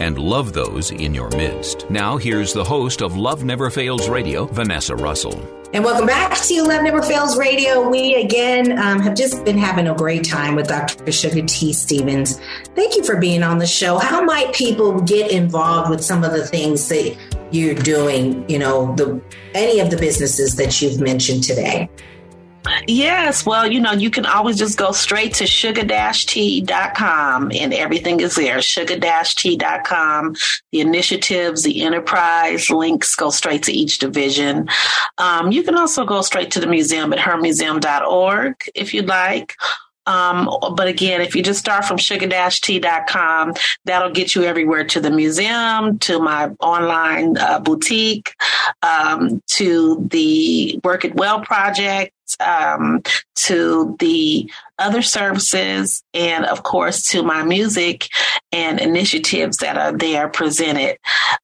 and 0.00 0.18
love 0.18 0.52
those 0.52 0.90
in 0.90 1.14
your 1.14 1.30
midst. 1.30 1.88
Now, 1.90 2.16
here's 2.16 2.52
the 2.52 2.64
host 2.64 3.02
of 3.02 3.16
Love 3.16 3.44
Never 3.44 3.70
Fails 3.70 4.08
Radio, 4.08 4.46
Vanessa 4.46 4.96
Russell. 4.96 5.40
And 5.74 5.82
welcome 5.84 6.06
back 6.06 6.36
to 6.36 6.62
Love 6.64 6.82
Never 6.82 7.00
Fails 7.00 7.38
Radio. 7.38 7.88
We 7.88 8.14
again 8.16 8.78
um, 8.78 9.00
have 9.00 9.16
just 9.16 9.42
been 9.42 9.56
having 9.56 9.88
a 9.88 9.94
great 9.94 10.22
time 10.22 10.54
with 10.54 10.68
Dr. 10.68 11.10
Sugar 11.10 11.46
T. 11.46 11.72
Stevens. 11.72 12.38
Thank 12.74 12.94
you 12.94 13.02
for 13.02 13.16
being 13.16 13.42
on 13.42 13.56
the 13.56 13.66
show. 13.66 13.96
How 13.96 14.22
might 14.22 14.52
people 14.52 15.00
get 15.00 15.30
involved 15.30 15.88
with 15.88 16.04
some 16.04 16.24
of 16.24 16.32
the 16.32 16.46
things 16.46 16.86
that 16.90 17.16
you're 17.52 17.74
doing? 17.74 18.46
You 18.50 18.58
know, 18.58 18.94
the 18.96 19.18
any 19.54 19.80
of 19.80 19.90
the 19.90 19.96
businesses 19.96 20.56
that 20.56 20.82
you've 20.82 21.00
mentioned 21.00 21.44
today. 21.44 21.88
Yes, 22.86 23.44
well, 23.44 23.70
you 23.70 23.80
know, 23.80 23.92
you 23.92 24.10
can 24.10 24.26
always 24.26 24.58
just 24.58 24.78
go 24.78 24.92
straight 24.92 25.34
to 25.34 25.46
sugar-t.com 25.46 25.92
and 27.52 27.74
everything 27.74 28.20
is 28.20 28.34
there. 28.36 28.62
Sugar-t.com, 28.62 30.36
the 30.70 30.80
initiatives, 30.80 31.62
the 31.62 31.82
enterprise 31.82 32.70
links 32.70 33.14
go 33.14 33.30
straight 33.30 33.62
to 33.64 33.72
each 33.72 33.98
division. 33.98 34.68
Um, 35.18 35.50
you 35.52 35.62
can 35.62 35.76
also 35.76 36.04
go 36.04 36.22
straight 36.22 36.50
to 36.52 36.60
the 36.60 36.66
museum 36.66 37.12
at 37.12 37.18
hermuseum.org 37.18 38.54
if 38.74 38.94
you'd 38.94 39.08
like. 39.08 39.54
Um, 40.06 40.50
but 40.76 40.88
again, 40.88 41.20
if 41.20 41.36
you 41.36 41.42
just 41.42 41.60
start 41.60 41.84
from 41.84 41.96
sugar-t.com, 41.96 43.54
that'll 43.84 44.10
get 44.10 44.34
you 44.34 44.42
everywhere 44.42 44.84
to 44.84 45.00
the 45.00 45.10
museum, 45.10 45.98
to 46.00 46.18
my 46.18 46.50
online 46.60 47.36
uh, 47.38 47.60
boutique, 47.60 48.34
um, 48.82 49.40
to 49.48 50.04
the 50.10 50.80
Work 50.82 51.04
It 51.04 51.14
Well 51.14 51.40
project, 51.42 52.12
um, 52.40 53.02
to 53.36 53.96
the 53.98 54.50
other 54.78 55.02
services, 55.02 56.02
and 56.14 56.44
of 56.44 56.62
course 56.62 57.08
to 57.10 57.22
my 57.22 57.42
music 57.42 58.08
and 58.50 58.80
initiatives 58.80 59.58
that 59.58 59.78
are 59.78 59.96
there 59.96 60.28
presented. 60.28 60.98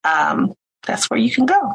Um, 0.05 0.55
that's 0.87 1.09
where 1.11 1.21
you 1.21 1.31
can 1.31 1.47
go. 1.47 1.75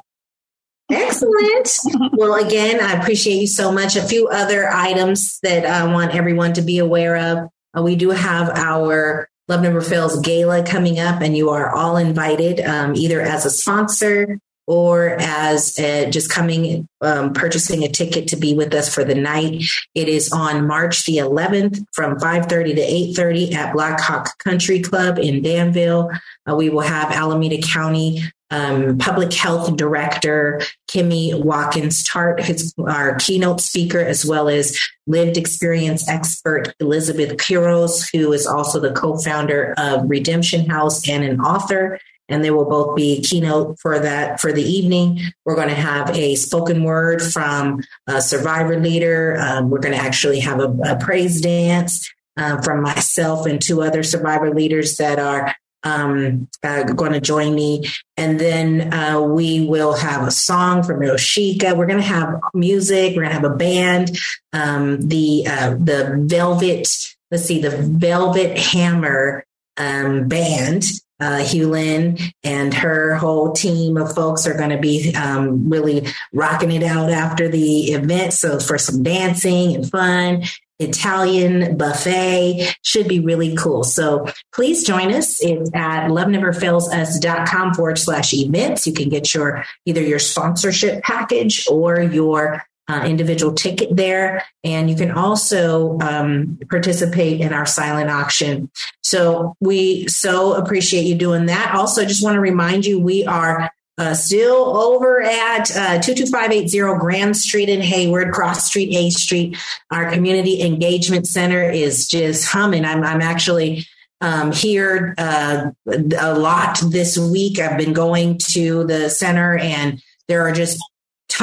Excellent. 0.91 1.70
well, 2.14 2.36
again, 2.36 2.82
I 2.82 2.93
appreciate 2.93 3.36
you 3.38 3.47
so 3.47 3.72
much. 3.72 3.95
A 3.95 4.03
few 4.03 4.28
other 4.28 4.70
items 4.70 5.39
that 5.43 5.66
I 5.66 5.91
want 5.91 6.14
everyone 6.14 6.53
to 6.53 6.61
be 6.61 6.80
aware 6.80 7.18
of. 7.18 7.49
Uh, 7.78 7.82
we 7.82 7.95
do 7.95 8.09
have 8.09 8.49
our 8.49 9.30
Love 9.47 9.61
Never 9.61 9.82
Fails 9.82 10.20
Gala 10.22 10.64
coming 10.64 10.99
up, 10.99 11.22
and 11.22 11.36
you 11.36 11.49
are 11.49 11.74
all 11.74 11.97
invited 11.97 12.61
um, 12.61 12.95
either 12.95 13.22
as 13.22 13.45
a 13.45 13.49
sponsor 13.49 14.39
or 14.68 15.18
as 15.20 15.78
a, 15.80 16.09
just 16.09 16.30
coming, 16.30 16.88
um, 17.01 17.34
purchasing 17.34 17.84
a 17.84 17.89
ticket 17.89 18.28
to 18.30 18.36
be 18.36 18.53
with 18.53 18.74
us 18.74 18.93
for 18.93 19.03
the 19.03 19.16
night. 19.16 19.64
It 19.93 20.07
is 20.07 20.32
on 20.32 20.68
March 20.68 21.05
the 21.05 21.18
11th 21.18 21.84
from 21.93 22.18
5.30 22.18 22.76
to 22.76 23.22
8.30 23.22 23.53
at 23.53 23.74
Blackhawk 23.74 24.38
Country 24.38 24.82
Club 24.82 25.20
in 25.20 25.41
Danville. 25.41 26.09
Uh, 26.49 26.55
we 26.55 26.70
will 26.70 26.82
have 26.82 27.11
Alameda 27.11 27.61
County 27.61 28.22
um, 28.53 28.97
Public 28.99 29.34
Health 29.34 29.76
Director 29.76 30.61
Kimmy 30.88 31.34
Watkins 31.43 32.03
Tart, 32.03 32.39
who's 32.43 32.74
our 32.78 33.16
keynote 33.16 33.61
speaker, 33.61 33.99
as 33.99 34.26
well 34.26 34.47
as 34.47 34.78
lived 35.07 35.38
experience 35.38 36.07
expert 36.07 36.74
Elizabeth 36.80 37.38
Quiros, 37.38 38.07
who 38.14 38.32
is 38.32 38.45
also 38.45 38.80
the 38.80 38.93
co 38.93 39.18
founder 39.18 39.74
of 39.78 40.07
Redemption 40.07 40.70
House 40.70 41.07
and 41.09 41.24
an 41.24 41.41
author. 41.41 41.99
And 42.30 42.43
they 42.43 42.51
will 42.51 42.69
both 42.69 42.95
be 42.95 43.21
keynote 43.21 43.78
for 43.80 43.99
that 43.99 44.39
for 44.39 44.53
the 44.53 44.63
evening. 44.63 45.19
We're 45.45 45.55
going 45.55 45.69
to 45.69 45.76
have 45.76 46.09
a 46.15 46.36
spoken 46.36 46.84
word 46.84 47.21
from 47.21 47.82
a 48.07 48.21
survivor 48.21 48.80
leader. 48.80 49.38
Um, 49.39 49.69
we're 49.69 49.80
going 49.80 49.95
to 49.95 50.03
actually 50.03 50.39
have 50.39 50.59
a, 50.59 50.69
a 50.86 50.97
praise 50.97 51.41
dance 51.41 52.09
um, 52.38 52.61
from 52.61 52.82
myself 52.82 53.45
and 53.45 53.61
two 53.61 53.82
other 53.82 54.03
survivor 54.03 54.53
leaders 54.53 54.97
that 54.97 55.19
are 55.19 55.53
um, 55.84 56.47
uh, 56.63 56.84
going 56.84 57.11
to 57.11 57.21
join 57.21 57.53
me. 57.53 57.84
And 58.17 58.39
then 58.39 58.93
uh, 58.93 59.21
we 59.21 59.65
will 59.65 59.93
have 59.93 60.28
a 60.28 60.32
song 60.32 60.84
from 60.84 61.01
Yoshika. 61.01 61.76
We're 61.76 61.88
going 61.88 62.01
to 62.01 62.05
have 62.05 62.39
music. 62.53 63.15
We're 63.15 63.24
going 63.24 63.36
to 63.36 63.41
have 63.41 63.51
a 63.51 63.55
band. 63.55 64.17
Um, 64.53 65.07
the 65.07 65.45
uh, 65.47 65.71
the 65.71 66.15
Velvet, 66.26 66.88
let's 67.32 67.43
see, 67.43 67.61
the 67.61 67.71
Velvet 67.71 68.57
Hammer 68.57 69.45
um, 69.78 70.28
band. 70.28 70.84
Uh, 71.20 71.39
Hughlin 71.39 72.22
and 72.43 72.74
her 72.74 73.16
whole 73.16 73.53
team 73.53 73.97
of 73.97 74.14
folks 74.14 74.45
are 74.45 74.57
going 74.57 74.72
to 74.72 74.80
be 74.80 75.16
um, 75.16 75.70
really 75.70 76.07
rocking 76.34 76.72
it 76.72 76.84
out 76.84 77.11
after 77.11 77.47
the 77.47 77.91
event. 77.93 78.34
So 78.34 78.59
for 78.59 78.78
some 78.78 79.03
dancing 79.03 79.76
and 79.76 79.89
fun, 79.89 80.43
Italian 80.80 81.78
buffet. 81.78 82.76
Should 82.84 83.07
be 83.07 83.20
really 83.20 83.55
cool. 83.55 83.84
So 83.84 84.28
please 84.53 84.84
join 84.84 85.14
us. 85.14 85.38
It's 85.41 85.72
at 85.74 86.09
loveneverfailsus.com 86.09 87.74
forward 87.74 87.97
slash 87.97 88.34
events. 88.34 88.86
You 88.88 88.93
can 88.93 89.09
get 89.09 89.34
your 89.34 89.64
either 89.86 90.01
your 90.01 90.20
sponsorship 90.20 91.03
package 91.03 91.68
or 91.70 92.01
your 92.01 92.64
uh, 92.89 93.03
individual 93.05 93.53
ticket 93.53 93.95
there. 93.95 94.43
And 94.63 94.89
you 94.89 94.95
can 94.95 95.11
also 95.11 95.97
um, 95.99 96.59
participate 96.69 97.41
in 97.41 97.53
our 97.53 97.65
silent 97.65 98.09
auction. 98.09 98.69
So 99.01 99.55
we 99.59 100.07
so 100.07 100.53
appreciate 100.53 101.05
you 101.05 101.15
doing 101.15 101.45
that. 101.47 101.73
Also, 101.75 102.05
just 102.05 102.23
want 102.23 102.36
to 102.36 102.41
remind 102.41 102.86
you, 102.86 102.99
we 102.99 103.25
are 103.25 103.71
uh, 103.97 104.13
still 104.13 104.75
over 104.77 105.21
at 105.21 105.69
uh, 105.75 106.01
22580 106.01 106.99
Grand 106.99 107.38
Street 107.38 107.69
in 107.69 107.79
Hayward, 107.81 108.34
Cross 108.34 108.67
Street, 108.67 108.93
A 108.95 109.09
Street. 109.11 109.57
Our 109.91 110.11
community 110.11 110.61
engagement 110.61 111.27
center 111.27 111.69
is 111.69 112.07
just 112.07 112.47
humming. 112.47 112.86
I'm, 112.86 113.03
I'm 113.03 113.21
actually 113.21 113.86
um, 114.19 114.51
here 114.51 115.13
uh, 115.17 115.69
a 115.88 116.34
lot 116.34 116.79
this 116.89 117.17
week. 117.17 117.59
I've 117.59 117.77
been 117.77 117.93
going 117.93 118.39
to 118.53 118.84
the 118.86 119.09
center, 119.09 119.57
and 119.57 120.01
there 120.27 120.41
are 120.41 120.53
just 120.53 120.79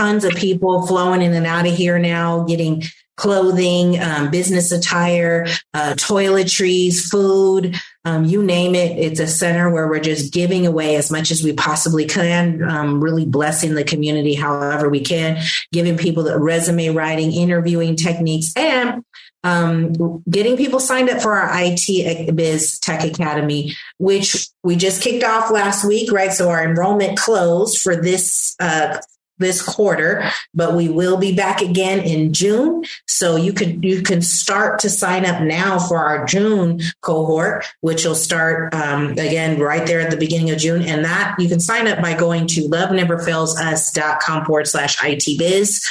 tons 0.00 0.24
of 0.24 0.32
people 0.32 0.86
flowing 0.86 1.20
in 1.20 1.34
and 1.34 1.46
out 1.46 1.66
of 1.66 1.74
here 1.74 1.98
now, 1.98 2.42
getting 2.44 2.82
clothing, 3.18 4.00
um, 4.00 4.30
business 4.30 4.72
attire, 4.72 5.46
uh, 5.74 5.92
toiletries, 5.98 7.00
food, 7.00 7.78
um, 8.06 8.24
you 8.24 8.42
name 8.42 8.74
it. 8.74 8.96
It's 8.96 9.20
a 9.20 9.26
center 9.26 9.68
where 9.70 9.86
we're 9.88 10.00
just 10.00 10.32
giving 10.32 10.66
away 10.66 10.96
as 10.96 11.10
much 11.10 11.30
as 11.30 11.44
we 11.44 11.52
possibly 11.52 12.06
can, 12.06 12.62
um, 12.62 13.04
really 13.04 13.26
blessing 13.26 13.74
the 13.74 13.84
community 13.84 14.34
however 14.34 14.88
we 14.88 15.00
can, 15.00 15.42
giving 15.70 15.98
people 15.98 16.22
the 16.22 16.38
resume 16.38 16.88
writing, 16.88 17.30
interviewing 17.30 17.94
techniques, 17.94 18.54
and 18.56 19.04
um, 19.44 20.22
getting 20.30 20.56
people 20.56 20.80
signed 20.80 21.10
up 21.10 21.20
for 21.20 21.34
our 21.34 21.50
IT 21.52 22.34
Biz 22.34 22.78
Tech 22.78 23.04
Academy, 23.04 23.74
which 23.98 24.48
we 24.62 24.76
just 24.76 25.02
kicked 25.02 25.24
off 25.24 25.50
last 25.50 25.84
week, 25.84 26.10
right? 26.10 26.32
So 26.32 26.48
our 26.48 26.64
enrollment 26.64 27.18
closed 27.18 27.82
for 27.82 27.96
this 27.96 28.56
uh, 28.60 28.98
this 29.40 29.60
quarter, 29.60 30.30
but 30.54 30.74
we 30.74 30.88
will 30.88 31.16
be 31.16 31.34
back 31.34 31.60
again 31.60 32.00
in 32.00 32.32
June. 32.32 32.84
So 33.08 33.36
you 33.36 33.52
could 33.52 33.84
you 33.84 34.02
can 34.02 34.22
start 34.22 34.78
to 34.80 34.90
sign 34.90 35.26
up 35.26 35.42
now 35.42 35.78
for 35.78 35.98
our 35.98 36.24
June 36.24 36.80
cohort, 37.00 37.66
which 37.80 38.04
will 38.04 38.14
start 38.14 38.72
um, 38.74 39.12
again 39.12 39.58
right 39.58 39.86
there 39.86 40.00
at 40.00 40.10
the 40.10 40.16
beginning 40.16 40.50
of 40.50 40.58
June. 40.58 40.82
And 40.82 41.04
that 41.04 41.34
you 41.38 41.48
can 41.48 41.60
sign 41.60 41.88
up 41.88 42.00
by 42.00 42.14
going 42.14 42.46
to 42.48 42.68
loveneverfailsus.com 42.68 44.44
forward 44.44 44.68
slash 44.68 44.96
itbiz. 44.98 45.82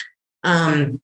Um, 0.44 1.02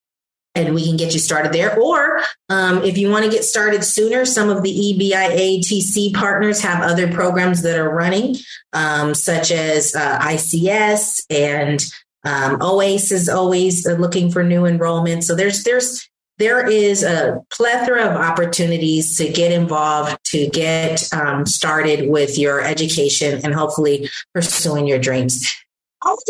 and 0.55 0.73
we 0.73 0.85
can 0.85 0.95
get 0.95 1.13
you 1.13 1.19
started 1.19 1.51
there. 1.51 1.77
Or 1.77 2.21
um, 2.49 2.83
if 2.83 2.97
you 2.97 3.11
want 3.11 3.25
to 3.25 3.31
get 3.31 3.43
started 3.43 3.83
sooner, 3.83 4.25
some 4.25 4.49
of 4.49 4.63
the 4.63 4.71
EBIATC 4.71 6.13
partners 6.13 6.61
have 6.61 6.81
other 6.81 7.11
programs 7.11 7.61
that 7.63 7.77
are 7.77 7.89
running, 7.89 8.37
um, 8.71 9.13
such 9.13 9.51
as 9.51 9.93
uh, 9.93 10.19
ICS 10.19 11.25
and 11.29 11.83
um, 12.25 12.57
OASE 12.61 13.11
is 13.11 13.29
always 13.29 13.85
looking 13.85 14.31
for 14.31 14.43
new 14.43 14.65
enrollment. 14.65 15.23
So 15.23 15.35
there's 15.35 15.63
there's 15.63 16.09
there 16.37 16.67
is 16.67 17.03
a 17.03 17.41
plethora 17.49 18.03
of 18.03 18.17
opportunities 18.17 19.15
to 19.17 19.29
get 19.29 19.53
involved, 19.53 20.17
to 20.25 20.49
get 20.49 21.07
um, 21.13 21.45
started 21.45 22.09
with 22.09 22.37
your 22.37 22.59
education, 22.61 23.39
and 23.43 23.53
hopefully 23.53 24.09
pursuing 24.33 24.85
your 24.85 24.99
dreams. 24.99 25.49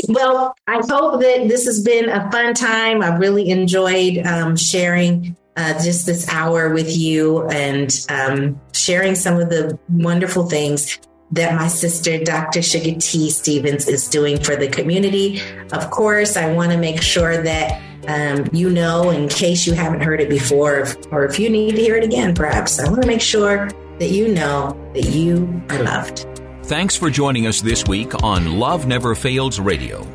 Well, 0.08 0.56
I 0.68 0.82
hope 0.88 1.22
that 1.22 1.48
this 1.48 1.66
has 1.66 1.82
been 1.82 2.10
a 2.10 2.32
fun 2.32 2.54
time. 2.54 3.02
I 3.02 3.18
really 3.18 3.50
enjoyed 3.50 4.26
um, 4.26 4.56
sharing 4.56 5.36
uh, 5.58 5.74
just 5.84 6.06
this 6.06 6.28
hour 6.30 6.70
with 6.70 6.96
you 6.96 7.48
and 7.50 8.06
um, 8.10 8.62
sharing 8.74 9.16
some 9.16 9.40
of 9.40 9.50
the 9.50 9.78
wonderful 9.90 10.48
things 10.48 11.00
that 11.32 11.56
my 11.56 11.68
sister, 11.68 12.24
Dr. 12.24 12.62
Sugar 12.62 13.00
T. 13.00 13.30
Stevens, 13.30 13.88
is 13.88 14.08
doing 14.08 14.42
for 14.42 14.56
the 14.56 14.68
community. 14.68 15.42
Of 15.72 15.90
course, 15.90 16.38
I 16.38 16.54
want 16.54 16.72
to 16.72 16.78
make 16.78 17.02
sure 17.02 17.42
that 17.42 17.82
um, 18.08 18.48
you 18.54 18.70
know, 18.70 19.10
in 19.10 19.28
case 19.28 19.66
you 19.66 19.74
haven't 19.74 20.02
heard 20.02 20.22
it 20.22 20.30
before, 20.30 20.88
or 21.12 21.26
if 21.26 21.40
you 21.40 21.50
need 21.50 21.76
to 21.76 21.82
hear 21.82 21.96
it 21.96 22.04
again, 22.04 22.36
perhaps, 22.36 22.80
I 22.80 22.88
want 22.90 23.02
to 23.02 23.08
make 23.08 23.22
sure 23.22 23.70
that 24.00 24.12
you 24.12 24.28
know 24.28 24.78
that 24.94 25.06
you 25.06 25.62
are 25.70 25.82
loved. 25.82 26.28
Thanks 26.64 26.96
for 26.96 27.10
joining 27.10 27.48
us 27.48 27.62
this 27.62 27.86
week 27.88 28.24
on 28.24 28.60
Love 28.60 28.88
Never 28.88 29.16
Fails 29.16 29.60
Radio. 29.60 30.15